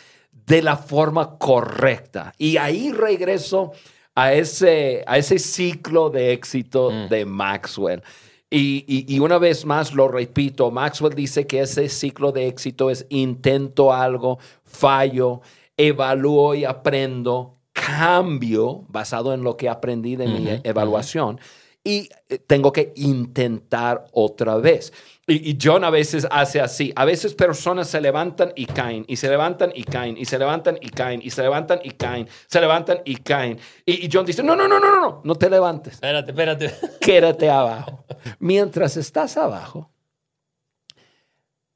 de 0.50 0.62
la 0.62 0.76
forma 0.76 1.38
correcta. 1.38 2.32
Y 2.36 2.56
ahí 2.58 2.92
regreso 2.92 3.72
a 4.14 4.32
ese, 4.34 5.02
a 5.06 5.16
ese 5.16 5.38
ciclo 5.38 6.10
de 6.10 6.32
éxito 6.32 6.90
de 7.08 7.24
Maxwell. 7.24 8.02
Y, 8.50 8.84
y- 8.88 9.04
y 9.14 9.20
una 9.20 9.38
vez 9.38 9.64
más 9.64 9.94
lo 9.94 10.08
repito, 10.08 10.70
Maxwell 10.72 11.14
dice 11.14 11.46
que 11.46 11.60
ese 11.60 11.88
ciclo 11.88 12.32
de 12.32 12.48
éxito 12.48 12.90
es 12.90 13.06
intento 13.08 13.92
algo, 13.92 14.38
fallo, 14.64 15.40
evalúo 15.76 16.54
y 16.56 16.64
aprendo, 16.64 17.56
cambio 17.72 18.84
basado 18.88 19.32
en 19.32 19.42
lo 19.44 19.56
que 19.56 19.68
aprendí 19.68 20.16
de 20.16 20.26
mi 20.26 20.48
evaluación 20.64 21.38
y 21.82 22.10
eh, 22.28 22.38
tengo 22.38 22.72
que 22.72 22.92
intentar 22.96 24.06
otra 24.12 24.56
vez. 24.56 24.92
Y, 25.26 25.50
y 25.50 25.58
John 25.60 25.84
a 25.84 25.90
veces 25.90 26.26
hace 26.30 26.60
así. 26.60 26.92
A 26.96 27.04
veces 27.04 27.34
personas 27.34 27.88
se 27.88 28.00
levantan 28.00 28.52
y 28.54 28.66
caen, 28.66 29.04
y 29.08 29.16
se 29.16 29.28
levantan 29.28 29.72
y 29.74 29.84
caen, 29.84 30.16
y 30.18 30.24
se 30.24 30.38
levantan 30.38 30.78
y 30.80 30.90
caen, 30.90 31.20
y 31.22 31.30
se 31.30 31.42
levantan 31.42 31.80
y 31.82 31.90
caen, 31.92 32.28
se 32.46 32.60
levantan 32.60 33.00
y 33.04 33.16
caen. 33.16 33.58
Y, 33.86 34.06
y 34.06 34.10
John 34.12 34.26
dice, 34.26 34.42
no, 34.42 34.54
no, 34.54 34.68
no, 34.68 34.78
no, 34.78 34.90
no, 34.90 35.00
no, 35.00 35.20
no 35.24 35.34
te 35.34 35.48
levantes 35.48 35.94
Espérate, 35.94 36.30
espérate. 36.30 36.74
quédate 37.00 37.48
abajo. 37.48 38.04
Mientras 38.38 38.96
estás 38.96 39.36
abajo, 39.36 39.90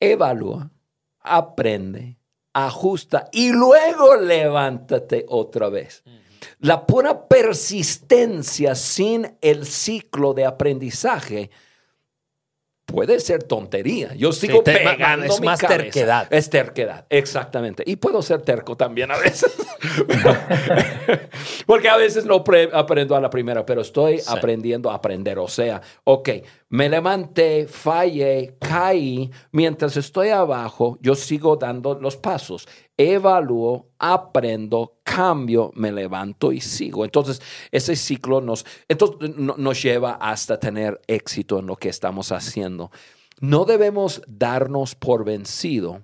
evalúa, 0.01 0.71
aprende, 1.21 2.19
ajusta 2.53 3.29
y 3.33 3.53
luego 3.53 4.17
levántate 4.17 5.25
otra 5.29 5.69
vez. 5.69 6.03
La 6.59 6.87
pura 6.87 7.27
persistencia 7.29 8.75
sin 8.75 9.37
el 9.41 9.67
ciclo 9.67 10.35
de 10.35 10.45
aprendizaje 10.47 11.51
puede 12.87 13.19
ser 13.21 13.43
tontería. 13.43 14.15
Yo 14.15 14.31
sigo 14.33 14.59
ma- 14.59 14.65
pegando 14.65 15.27
es 15.35 15.41
mi 15.41 15.47
más 15.47 15.59
cabeza. 15.61 15.83
terquedad. 15.83 16.27
Es 16.33 16.51
terquedad, 16.51 17.07
exactamente. 17.09 17.83
Y 17.87 17.97
puedo 17.97 18.21
ser 18.23 18.43
terco 18.43 18.77
también 18.77 19.11
a 19.11 19.17
veces. 19.19 19.53
Porque 21.67 21.89
a 21.89 21.97
veces 21.97 22.25
no 22.25 22.45
pre- 22.45 22.71
aprendo 22.73 23.17
a 23.17 23.21
la 23.21 23.31
primera, 23.31 23.65
pero 23.65 23.81
estoy 23.81 24.19
Sí. 24.19 24.25
aprendiendo 24.29 24.91
a 24.91 24.95
aprender. 24.95 25.39
O 25.39 25.49
sea, 25.49 25.81
ok, 26.05 26.29
me 26.69 26.89
levanté, 26.89 27.67
fallé, 27.67 28.57
caí. 28.61 29.31
Mientras 29.53 29.97
estoy 29.97 30.29
abajo, 30.29 30.99
yo 31.01 31.15
sigo 31.15 31.57
dando 31.57 31.95
los 32.01 32.17
pasos. 32.17 32.69
Evalúo, 32.97 33.89
aprendo, 33.99 34.99
cambio, 35.03 35.73
me 35.75 35.91
levanto 35.91 36.53
y 36.53 36.61
sigo. 36.61 37.05
Entonces, 37.05 37.43
ese 37.73 37.97
ciclo 37.97 38.41
nos, 38.41 38.65
entonces, 38.89 39.37
no- 39.37 39.57
nos 39.59 39.83
lleva 39.83 40.13
hasta 40.13 40.59
tener 40.61 41.01
éxito 41.07 41.59
en 41.59 41.67
lo 41.67 41.77
que 41.77 41.89
estamos 41.89 42.31
haciendo. 42.33 42.91
No 43.41 43.65
debemos 43.65 44.23
darnos 44.29 44.95
por 44.95 45.25
vencido, 45.25 46.03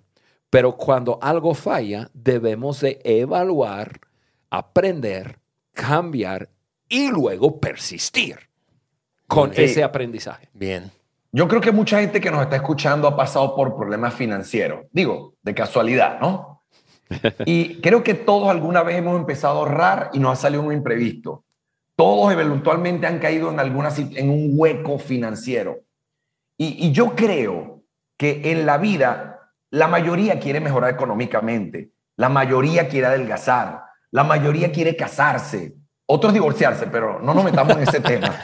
pero 0.51 0.77
cuando 0.77 1.19
algo 1.23 1.55
falla, 1.55 2.11
debemos 2.13 2.81
de 2.81 3.01
evaluar, 3.05 4.01
aprender, 4.51 5.39
cambiar 5.73 6.51
y 6.89 7.09
luego 7.09 7.61
persistir 7.61 8.37
con 9.29 9.55
Sí. 9.55 9.63
ese 9.63 9.85
aprendizaje. 9.85 10.49
Bien. 10.53 10.91
Yo 11.33 11.47
creo 11.47 11.61
que 11.61 11.71
mucha 11.71 12.01
gente 12.01 12.21
que 12.21 12.33
nos 12.33 12.43
está 12.43 12.57
escuchando 12.57 13.07
ha 13.07 13.17
pasado 13.17 13.55
por 13.55 13.77
problemas 13.77 14.15
financieros. 14.15 14.87
Digo, 14.91 15.35
de 15.43 15.55
casualidad, 15.55 16.19
¿no? 16.21 16.60
Y 17.45 17.81
creo 17.81 18.03
que 18.03 18.15
todos 18.15 18.49
alguna 18.49 18.83
vez 18.83 18.97
hemos 18.97 19.19
empezado 19.19 19.55
a 19.55 19.59
ahorrar 19.61 20.11
y 20.13 20.19
nos 20.19 20.33
ha 20.33 20.43
salido 20.43 20.63
un 20.63 20.73
imprevisto. 20.73 21.45
Todos 21.97 22.33
eventualmente 22.33 23.07
han 23.07 23.19
caído 23.19 23.51
en, 23.51 23.59
alguna, 23.59 23.91
en 23.97 24.31
un 24.31 24.51
hueco 24.55 24.99
financiero. 24.99 25.81
Y, 26.57 26.87
y 26.87 26.93
yo 26.93 27.15
creo 27.15 27.83
que 28.17 28.53
en 28.53 28.67
la 28.67 28.79
vida 28.79 29.51
la 29.71 29.89
mayoría 29.89 30.39
quiere 30.41 30.61
mejorar 30.61 30.93
económicamente, 30.93 31.91
la 32.17 32.29
mayoría 32.29 32.89
quiere 32.89 33.07
adelgazar, 33.07 33.83
la 34.11 34.25
mayoría 34.25 34.73
quiere 34.73 34.97
casarse, 34.97 35.75
otros 36.07 36.33
divorciarse, 36.33 36.87
pero 36.89 37.21
no 37.21 37.35
nos 37.35 37.45
metamos 37.45 37.77
en 37.77 37.83
ese 37.83 38.01
tema. 38.01 38.35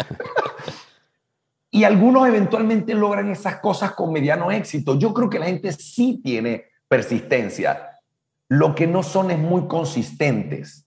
Y 1.71 1.85
algunos 1.85 2.27
eventualmente 2.27 2.95
logran 2.95 3.29
esas 3.31 3.57
cosas 3.57 3.93
con 3.93 4.13
mediano 4.13 4.51
éxito. 4.51 4.99
Yo 4.99 5.13
creo 5.13 5.29
que 5.29 5.39
la 5.39 5.47
gente 5.47 5.73
sí 5.73 6.21
tiene 6.23 6.65
persistencia. 6.89 7.86
Lo 8.49 8.75
que 8.75 8.87
no 8.87 9.03
son 9.03 9.31
es 9.31 9.39
muy 9.39 9.67
consistentes. 9.67 10.87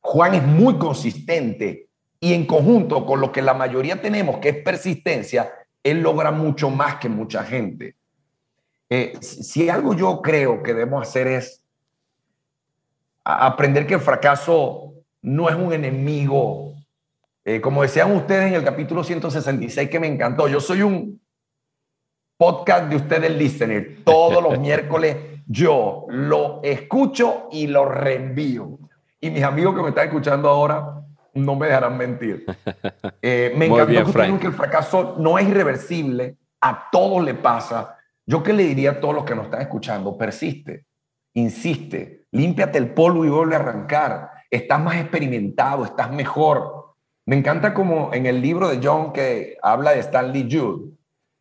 Juan 0.00 0.34
es 0.34 0.42
muy 0.42 0.78
consistente 0.78 1.88
y 2.20 2.32
en 2.34 2.46
conjunto 2.46 3.04
con 3.04 3.20
lo 3.20 3.30
que 3.30 3.42
la 3.42 3.54
mayoría 3.54 4.00
tenemos, 4.00 4.38
que 4.38 4.50
es 4.50 4.56
persistencia, 4.62 5.52
él 5.82 6.00
logra 6.00 6.30
mucho 6.30 6.70
más 6.70 6.96
que 6.96 7.08
mucha 7.08 7.44
gente. 7.44 7.96
Eh, 8.90 9.12
si 9.20 9.68
algo 9.68 9.94
yo 9.94 10.22
creo 10.22 10.62
que 10.62 10.72
debemos 10.72 11.06
hacer 11.06 11.26
es 11.26 11.62
aprender 13.22 13.86
que 13.86 13.94
el 13.94 14.00
fracaso 14.00 14.94
no 15.20 15.50
es 15.50 15.54
un 15.54 15.72
enemigo 15.74 16.68
eh, 17.50 17.62
como 17.62 17.80
decían 17.80 18.14
ustedes 18.14 18.48
en 18.48 18.56
el 18.56 18.62
capítulo 18.62 19.02
166 19.02 19.88
que 19.88 19.98
me 19.98 20.06
encantó, 20.06 20.48
yo 20.48 20.60
soy 20.60 20.82
un 20.82 21.18
podcast 22.36 22.90
de 22.90 22.96
ustedes 22.96 23.30
listener. 23.30 24.04
Todos 24.04 24.42
los 24.42 24.58
miércoles 24.60 25.16
yo 25.48 26.04
lo 26.10 26.60
escucho 26.62 27.48
y 27.50 27.66
lo 27.66 27.86
reenvío. 27.86 28.78
Y 29.18 29.30
mis 29.30 29.42
amigos 29.42 29.74
que 29.74 29.82
me 29.82 29.88
están 29.88 30.08
escuchando 30.08 30.48
ahora 30.48 31.02
no 31.32 31.56
me 31.56 31.66
dejarán 31.66 31.96
mentir. 31.96 32.44
Eh, 33.20 33.52
me 33.56 33.68
Muy 33.68 33.80
encantó 33.80 34.20
bien, 34.20 34.38
que 34.38 34.46
el 34.46 34.52
fracaso 34.52 35.16
no 35.18 35.38
es 35.38 35.48
irreversible, 35.48 36.36
a 36.60 36.88
todos 36.90 37.24
le 37.24 37.34
pasa. 37.34 37.96
Yo 38.24 38.42
que 38.42 38.52
le 38.52 38.64
diría 38.64 38.92
a 38.92 39.00
todos 39.00 39.14
los 39.14 39.24
que 39.24 39.34
nos 39.34 39.46
están 39.46 39.62
escuchando, 39.62 40.16
persiste, 40.16 40.84
insiste, 41.34 42.26
límpiate 42.30 42.78
el 42.78 42.90
polvo 42.90 43.24
y 43.24 43.28
vuelve 43.28 43.56
a 43.56 43.58
arrancar. 43.58 44.30
Estás 44.50 44.80
más 44.80 44.96
experimentado, 44.96 45.84
estás 45.84 46.12
mejor. 46.12 46.94
Me 47.26 47.36
encanta 47.36 47.74
como 47.74 48.14
en 48.14 48.26
el 48.26 48.40
libro 48.40 48.68
de 48.68 48.80
John 48.82 49.12
que 49.12 49.56
habla 49.62 49.92
de 49.92 50.00
Stanley 50.00 50.48
Jude. 50.50 50.92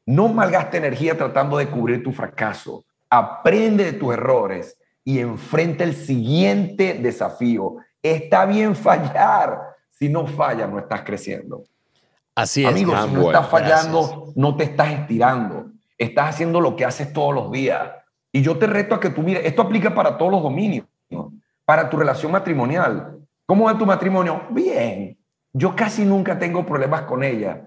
No 0.07 0.29
malgaste 0.29 0.77
energía 0.77 1.15
tratando 1.15 1.57
de 1.57 1.67
cubrir 1.67 2.03
tu 2.03 2.11
fracaso. 2.11 2.86
Aprende 3.09 3.85
de 3.85 3.93
tus 3.93 4.13
errores 4.13 4.77
y 5.03 5.19
enfrenta 5.19 5.83
el 5.83 5.95
siguiente 5.95 6.95
desafío. 6.95 7.77
Está 8.01 8.45
bien 8.45 8.75
fallar. 8.75 9.61
Si 9.89 10.09
no 10.09 10.27
fallas, 10.27 10.69
no 10.69 10.79
estás 10.79 11.01
creciendo. 11.03 11.63
Así 12.35 12.63
es. 12.63 12.69
Amigos, 12.69 12.99
si 13.01 13.07
no 13.07 13.21
bueno, 13.21 13.39
estás 13.39 13.49
fallando, 13.49 14.33
no 14.35 14.55
te 14.55 14.65
estás 14.65 14.91
estirando. 14.91 15.71
Estás 15.97 16.29
haciendo 16.29 16.61
lo 16.61 16.75
que 16.75 16.85
haces 16.85 17.11
todos 17.13 17.33
los 17.33 17.51
días. 17.51 17.89
Y 18.31 18.41
yo 18.41 18.57
te 18.57 18.67
reto 18.67 18.95
a 18.95 18.99
que 18.99 19.09
tú 19.09 19.23
mires, 19.23 19.45
esto 19.45 19.63
aplica 19.63 19.95
para 19.95 20.17
todos 20.17 20.31
los 20.31 20.43
dominios, 20.43 20.85
¿no? 21.09 21.31
para 21.65 21.89
tu 21.89 21.97
relación 21.97 22.31
matrimonial. 22.31 23.17
¿Cómo 23.45 23.65
va 23.65 23.77
tu 23.77 23.85
matrimonio? 23.85 24.43
Bien. 24.51 25.17
Yo 25.53 25.75
casi 25.75 26.05
nunca 26.05 26.37
tengo 26.37 26.65
problemas 26.65 27.01
con 27.03 27.23
ella. 27.23 27.63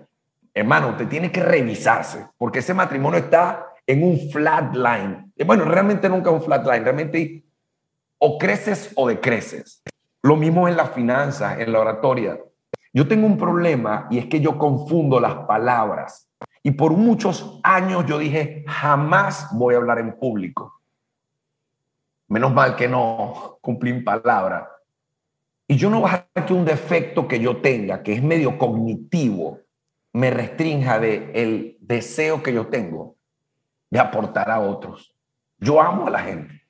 Hermano, 0.55 0.97
te 0.97 1.07
tiene 1.07 1.33
que 1.33 1.43
revisarse, 1.43 2.27
porque 2.39 2.61
ese 2.61 2.75
matrimonio 2.75 3.19
está 3.19 3.70
en 3.91 4.05
un 4.05 4.31
flatline. 4.31 5.33
Eh, 5.37 5.45
Bueno, 5.45 5.65
realmente 5.65 6.09
nunca 6.09 6.31
un 6.31 6.43
flatline, 6.43 6.85
realmente 6.85 7.45
o 8.19 8.39
creces 8.39 8.93
o 8.95 9.09
decreces. 9.09 9.83
Lo 10.23 10.37
mismo 10.37 10.69
en 10.69 10.77
las 10.77 10.93
finanzas, 10.93 11.59
en 11.59 11.73
la 11.73 11.81
oratoria. 11.81 12.39
Yo 12.93 13.09
tengo 13.09 13.27
un 13.27 13.37
problema 13.37 14.07
y 14.11 14.19
es 14.19 14.27
que 14.27 14.41
yo 14.41 14.59
confundo 14.59 15.19
las 15.19 15.35
palabras. 15.47 16.29
Y 16.63 16.73
por 16.73 16.93
muchos 16.93 17.59
años 17.65 18.05
yo 18.07 18.19
dije, 18.19 18.65
jamás 18.69 19.49
voy 19.53 19.75
a 19.75 19.79
hablar 19.79 19.99
en 19.99 20.17
público. 20.19 20.81
Menos 22.29 22.53
mal 22.53 22.77
que 22.77 22.87
no 22.87 23.59
cumplí 23.61 23.93
mi 23.93 24.03
palabra. 24.03 24.71
Y 25.67 25.77
yo 25.77 25.91
no 25.91 26.03
dejar 26.03 26.29
que 26.47 26.53
un 26.53 26.65
defecto 26.65 27.27
que 27.27 27.41
yo 27.41 27.57
tenga, 27.57 28.03
que 28.03 28.13
es 28.13 28.23
medio 28.23 28.57
cognitivo, 28.59 29.61
me 30.13 30.31
restrinja 30.31 31.01
de 31.01 31.31
el 31.35 31.79
deseo 31.81 32.43
que 32.43 32.53
yo 32.53 32.67
tengo 32.69 33.17
de 33.91 33.99
aportar 33.99 34.51
a 34.51 34.61
otros. 34.61 35.15
Yo 35.59 35.81
amo 35.81 36.07
a 36.07 36.11
la 36.11 36.21
gente. 36.21 36.63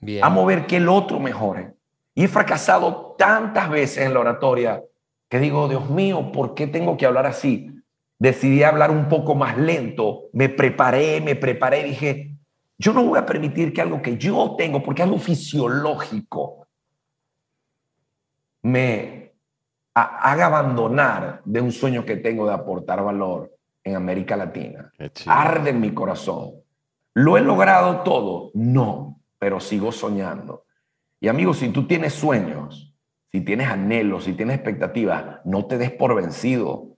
Bien. 0.00 0.24
Amo 0.24 0.44
ver 0.46 0.66
que 0.66 0.76
el 0.78 0.88
otro 0.88 1.20
mejore. 1.20 1.74
Y 2.14 2.24
he 2.24 2.28
fracasado 2.28 3.14
tantas 3.18 3.68
veces 3.70 4.04
en 4.06 4.14
la 4.14 4.20
oratoria 4.20 4.82
que 5.28 5.38
digo, 5.38 5.68
Dios 5.68 5.90
mío, 5.90 6.32
¿por 6.32 6.54
qué 6.54 6.66
tengo 6.66 6.96
que 6.96 7.06
hablar 7.06 7.26
así? 7.26 7.70
Decidí 8.18 8.62
hablar 8.62 8.90
un 8.90 9.08
poco 9.08 9.34
más 9.34 9.58
lento, 9.58 10.24
me 10.32 10.48
preparé, 10.48 11.20
me 11.20 11.36
preparé, 11.36 11.84
dije, 11.84 12.34
yo 12.78 12.92
no 12.92 13.04
voy 13.04 13.18
a 13.18 13.26
permitir 13.26 13.72
que 13.72 13.82
algo 13.82 14.00
que 14.00 14.16
yo 14.16 14.54
tengo, 14.56 14.82
porque 14.82 15.02
es 15.02 15.06
algo 15.06 15.18
fisiológico, 15.18 16.66
me 18.62 19.32
ha- 19.94 20.30
haga 20.30 20.46
abandonar 20.46 21.42
de 21.44 21.60
un 21.60 21.72
sueño 21.72 22.04
que 22.04 22.16
tengo 22.16 22.46
de 22.46 22.54
aportar 22.54 23.02
valor 23.02 23.55
en 23.86 23.94
América 23.94 24.36
Latina. 24.36 24.92
Arde 25.26 25.70
en 25.70 25.80
mi 25.80 25.94
corazón. 25.94 26.54
¿Lo 27.14 27.38
he 27.38 27.40
logrado 27.40 28.00
todo? 28.00 28.50
No, 28.52 29.20
pero 29.38 29.60
sigo 29.60 29.92
soñando. 29.92 30.64
Y 31.20 31.28
amigos, 31.28 31.58
si 31.58 31.68
tú 31.68 31.86
tienes 31.86 32.12
sueños, 32.12 32.92
si 33.30 33.40
tienes 33.42 33.68
anhelos, 33.68 34.24
si 34.24 34.32
tienes 34.32 34.56
expectativas, 34.56 35.40
no 35.44 35.66
te 35.66 35.78
des 35.78 35.92
por 35.92 36.16
vencido. 36.16 36.96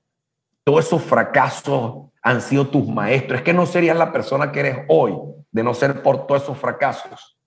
Todos 0.64 0.86
esos 0.86 1.03
fracasos 1.03 2.11
han 2.22 2.41
sido 2.41 2.68
tus 2.68 2.89
maestros. 2.89 3.41
Es 3.41 3.45
que 3.45 3.53
no 3.53 3.66
serías 3.66 3.97
la 3.97 4.11
persona 4.11 4.51
que 4.51 4.61
eres 4.61 4.78
hoy 4.89 5.14
de 5.53 5.62
no 5.62 5.74
ser 5.74 6.03
por 6.03 6.26
todos 6.26 6.43
esos 6.43 6.57
fracasos 6.57 7.39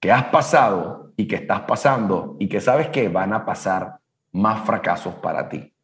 que 0.00 0.10
has 0.10 0.24
pasado 0.26 1.12
y 1.16 1.28
que 1.28 1.36
estás 1.36 1.60
pasando 1.60 2.36
y 2.40 2.48
que 2.48 2.62
sabes 2.62 2.88
que 2.88 3.10
van 3.10 3.34
a 3.34 3.44
pasar 3.44 3.98
más 4.32 4.64
fracasos 4.64 5.14
para 5.16 5.50
ti. 5.50 5.74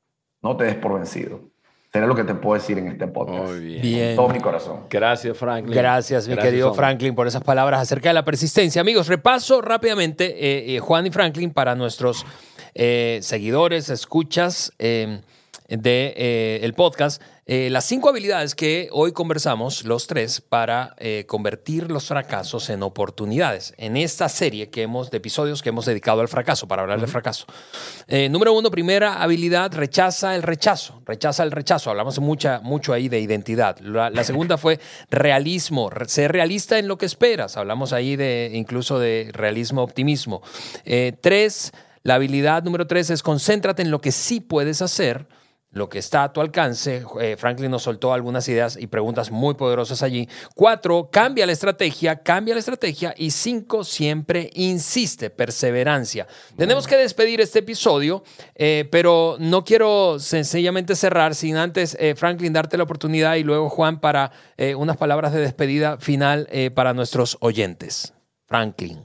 No 0.41 0.57
te 0.57 0.65
des 0.65 0.77
por 0.77 0.95
vencido. 0.95 1.51
Será 1.93 2.07
lo 2.07 2.15
que 2.15 2.25
te 2.25 2.35
puedo 2.35 2.61
decir 2.61 2.77
en 2.79 2.89
este 2.89 3.07
podcast. 3.07 3.45
Muy 3.45 3.61
bien. 3.61 3.83
Bien. 3.83 4.17
Con 4.17 4.27
todo 4.27 4.35
mi 4.35 4.41
corazón. 4.41 4.81
Gracias, 4.91 5.37
Franklin. 5.37 5.75
Gracias, 5.75 6.29
mi 6.29 6.37
querido 6.37 6.69
hombre. 6.69 6.79
Franklin, 6.79 7.15
por 7.15 7.27
esas 7.27 7.43
palabras 7.43 7.81
acerca 7.81 8.11
de 8.11 8.15
la 8.15 8.25
persistencia. 8.25 8.81
Amigos, 8.81 9.09
repaso 9.09 9.63
rápidamente, 9.63 10.27
eh, 10.27 10.77
eh, 10.77 10.79
Juan 10.81 11.07
y 11.07 11.11
Franklin, 11.11 11.53
para 11.53 11.75
nuestros 11.75 12.27
eh, 12.75 13.21
seguidores, 13.23 13.89
escuchas 13.89 14.73
eh, 14.79 15.21
de 15.69 16.15
eh, 16.17 16.61
el 16.63 16.75
podcast, 16.75 17.23
eh, 17.47 17.71
las 17.71 17.85
cinco 17.85 18.09
habilidades 18.09 18.55
que 18.57 18.89
hoy 18.91 19.13
conversamos, 19.13 19.85
los 19.85 20.09
tres, 20.09 20.41
para 20.41 20.97
eh, 20.99 21.25
convertir 21.29 21.91
los 21.91 22.09
fracasos 22.09 22.69
en 22.71 22.83
oportunidades. 22.83 23.73
En 23.77 23.97
esta 23.97 24.29
serie 24.29 24.69
que 24.69 24.83
hemos, 24.83 25.11
de 25.11 25.19
episodios 25.19 25.63
que 25.63 25.69
hemos 25.69 25.87
dedicado 25.87 26.21
al 26.21 26.29
fracaso, 26.29 26.67
para 26.67 26.83
hablar 26.83 27.01
del 27.01 27.09
fracaso. 27.09 27.47
Eh, 28.09 28.29
número 28.29 28.53
uno, 28.53 28.71
primera 28.71 29.23
habilidad, 29.23 29.73
rechaza 29.73 30.35
el 30.35 30.43
rechazo. 30.43 31.01
Rechaza 31.07 31.45
el 31.45 31.53
rechazo. 31.53 31.91
Hablamos 31.91 32.19
mucha, 32.19 32.59
mucho 32.61 32.93
ahí 32.93 33.09
de 33.09 33.21
identidad. 33.21 33.79
La, 33.79 34.11
la 34.11 34.25
segunda 34.25 34.59
fue 34.59 34.81
realismo, 35.11 35.89
re- 35.89 36.09
ser 36.09 36.33
realista 36.33 36.79
en 36.79 36.89
lo 36.89 36.99
que 36.99 37.07
esperas. 37.07 37.57
Hablamos 37.57 37.93
ahí 37.93 38.17
de 38.17 38.51
incluso 38.55 38.99
de 38.99 39.31
realismo, 39.33 39.83
optimismo. 39.83 40.43
Tres, 41.21 41.73
la 42.03 42.17
habilidad 42.17 42.65
número 42.65 42.87
tres 42.87 43.11
es 43.11 43.23
concéntrate 43.23 43.83
en 43.83 43.91
lo 43.91 44.01
que 44.01 44.11
sí 44.11 44.41
puedes 44.41 44.83
hacer 44.83 45.27
lo 45.77 45.91
que 45.91 45.99
está 45.99 46.25
a 46.25 46.33
tu 46.33 46.41
alcance. 46.41 47.05
Eh, 47.21 47.37
Franklin 47.37 47.71
nos 47.71 47.83
soltó 47.83 48.13
algunas 48.13 48.49
ideas 48.49 48.79
y 48.81 48.87
preguntas 48.87 49.31
muy 49.31 49.55
poderosas 49.55 50.03
allí. 50.03 50.27
Cuatro, 50.55 51.11
cambia 51.13 51.45
la 51.45 51.53
estrategia, 51.53 52.17
cambia 52.17 52.55
la 52.55 52.61
estrategia. 52.61 53.15
Y 53.17 53.31
cinco, 53.31 53.85
siempre 53.85 54.51
insiste, 54.55 55.29
perseverancia. 55.29 56.27
Tenemos 56.57 56.87
que 56.87 56.97
despedir 56.97 57.43
este 57.43 57.59
episodio, 57.59 58.25
eh, 58.55 58.89
pero 58.91 59.37
no 59.39 59.65
quiero 59.65 60.19
sencillamente 60.19 60.97
cerrar 60.97 61.35
sin 61.35 61.57
antes, 61.57 61.97
eh, 62.01 62.15
Franklin, 62.17 62.55
darte 62.55 62.79
la 62.79 62.85
oportunidad 62.85 63.35
y 63.35 63.45
luego 63.45 63.69
Juan 63.69 64.01
para 64.01 64.33
unas 64.77 64.97
palabras 64.97 65.33
de 65.35 65.41
despedida 65.41 65.99
final 65.99 66.49
para 66.75 66.95
nuestros 66.95 67.37
oyentes. 67.41 68.15
Franklin. 68.47 69.05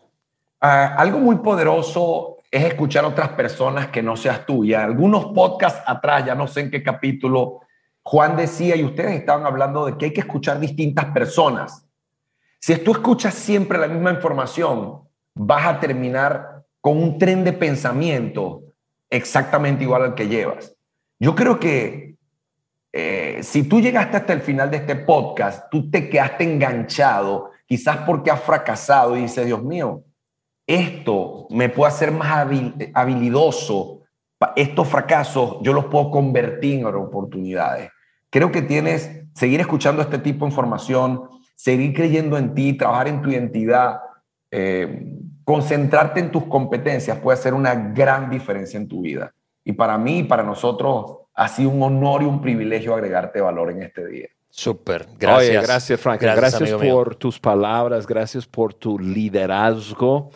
Ah, 0.61 0.95
algo 0.97 1.19
muy 1.19 1.37
poderoso 1.37 2.37
es 2.51 2.65
escuchar 2.65 3.05
a 3.05 3.07
otras 3.07 3.29
personas 3.29 3.87
que 3.87 4.03
no 4.03 4.17
seas 4.17 4.45
tú. 4.45 4.65
Y 4.65 4.73
algunos 4.73 5.27
podcasts 5.27 5.81
atrás, 5.87 6.25
ya 6.25 6.35
no 6.35 6.47
sé 6.47 6.61
en 6.61 6.71
qué 6.71 6.83
capítulo, 6.83 7.61
Juan 8.03 8.35
decía 8.35 8.75
y 8.75 8.83
ustedes 8.83 9.13
estaban 9.13 9.45
hablando 9.45 9.85
de 9.85 9.97
que 9.97 10.05
hay 10.05 10.13
que 10.13 10.21
escuchar 10.21 10.59
distintas 10.59 11.05
personas. 11.05 11.87
Si 12.59 12.75
tú 12.77 12.91
escuchas 12.91 13.33
siempre 13.33 13.79
la 13.79 13.87
misma 13.87 14.11
información, 14.11 15.01
vas 15.33 15.65
a 15.65 15.79
terminar 15.79 16.63
con 16.81 16.97
un 16.97 17.17
tren 17.17 17.43
de 17.43 17.53
pensamiento 17.53 18.63
exactamente 19.09 19.83
igual 19.83 20.03
al 20.03 20.15
que 20.15 20.27
llevas. 20.27 20.75
Yo 21.19 21.35
creo 21.35 21.59
que 21.59 22.15
eh, 22.91 23.39
si 23.43 23.63
tú 23.63 23.79
llegaste 23.79 24.17
hasta 24.17 24.33
el 24.33 24.41
final 24.41 24.69
de 24.69 24.77
este 24.77 24.95
podcast, 24.95 25.69
tú 25.71 25.89
te 25.89 26.09
quedaste 26.09 26.43
enganchado, 26.43 27.51
quizás 27.65 27.97
porque 27.97 28.31
has 28.31 28.41
fracasado 28.41 29.15
y 29.15 29.21
dices, 29.21 29.45
Dios 29.45 29.63
mío, 29.63 30.03
esto 30.75 31.47
me 31.49 31.69
puede 31.69 31.91
hacer 31.91 32.11
más 32.11 32.47
habilidoso, 32.93 34.01
estos 34.55 34.87
fracasos 34.87 35.57
yo 35.61 35.73
los 35.73 35.85
puedo 35.85 36.09
convertir 36.11 36.79
en 36.79 36.85
oportunidades. 36.85 37.89
Creo 38.29 38.51
que 38.51 38.61
tienes, 38.61 39.09
seguir 39.33 39.59
escuchando 39.59 40.01
este 40.01 40.17
tipo 40.17 40.45
de 40.45 40.51
información, 40.51 41.23
seguir 41.55 41.93
creyendo 41.93 42.37
en 42.37 42.53
ti, 42.53 42.73
trabajar 42.73 43.07
en 43.07 43.21
tu 43.21 43.29
identidad, 43.29 43.99
eh, 44.49 45.05
concentrarte 45.43 46.19
en 46.19 46.31
tus 46.31 46.45
competencias 46.45 47.17
puede 47.19 47.37
hacer 47.37 47.53
una 47.53 47.75
gran 47.75 48.29
diferencia 48.29 48.77
en 48.77 48.87
tu 48.87 49.01
vida. 49.01 49.33
Y 49.63 49.73
para 49.73 49.97
mí 49.97 50.19
y 50.19 50.23
para 50.23 50.43
nosotros 50.43 51.17
ha 51.33 51.47
sido 51.47 51.69
un 51.69 51.83
honor 51.83 52.23
y 52.23 52.25
un 52.25 52.41
privilegio 52.41 52.93
agregarte 52.93 53.41
valor 53.41 53.71
en 53.71 53.83
este 53.83 54.05
día. 54.07 54.27
Súper, 54.49 55.07
gracias. 55.17 55.63
gracias, 55.63 55.99
Frank. 55.99 56.21
Gracias, 56.21 56.71
por 56.73 57.15
tus 57.15 57.39
palabras, 57.39 58.05
gracias 58.05 58.45
por 58.45 58.73
tu 58.73 58.99
liderazgo. 58.99 60.29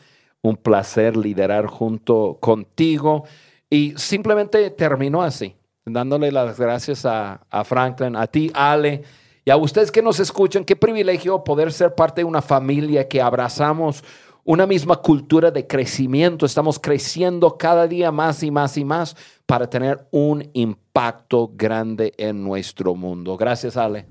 Un 0.46 0.58
placer 0.58 1.18
liderar 1.18 1.68
junto 1.68 2.38
contigo. 2.40 3.24
Y 3.70 3.94
simplemente 3.98 4.70
termino 4.72 5.22
así, 5.22 5.56
dándole 5.86 6.32
las 6.32 6.60
gracias 6.60 7.06
a, 7.06 7.42
a 7.50 7.64
Franklin, 7.64 8.16
a 8.16 8.28
ti, 8.28 8.52
Ale, 8.54 9.04
y 9.44 9.52
a 9.52 9.58
ustedes 9.58 9.92
que 9.92 10.02
nos 10.02 10.20
escuchan. 10.20 10.64
Qué 10.64 10.76
privilegio 10.76 11.44
poder 11.44 11.72
ser 11.72 11.96
parte 11.96 12.22
de 12.22 12.26
una 12.26 12.42
familia 12.42 13.08
que 13.08 13.22
abrazamos 13.22 14.04
una 14.46 14.66
misma 14.68 14.98
cultura 14.98 15.52
de 15.52 15.68
crecimiento. 15.68 16.46
Estamos 16.46 16.80
creciendo 16.80 17.58
cada 17.58 17.88
día 17.88 18.12
más 18.12 18.44
y 18.44 18.52
más 18.52 18.78
y 18.78 18.86
más 18.86 19.18
para 19.46 19.70
tener 19.70 20.08
un 20.12 20.48
impacto 20.54 21.52
grande 21.54 22.14
en 22.18 22.44
nuestro 22.44 22.96
mundo. 22.96 23.36
Gracias, 23.36 23.76
Ale. 23.76 24.08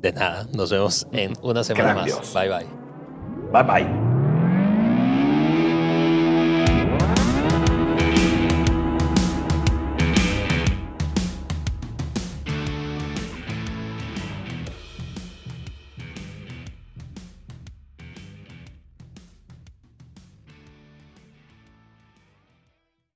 De 0.00 0.12
nada, 0.12 0.46
nos 0.54 0.70
vemos 0.70 1.06
en 1.12 1.32
una 1.42 1.64
semana 1.64 1.94
más. 1.94 2.34
Bye 2.34 2.48
bye. 2.48 2.66
Bye 3.52 3.62
bye. 3.64 4.19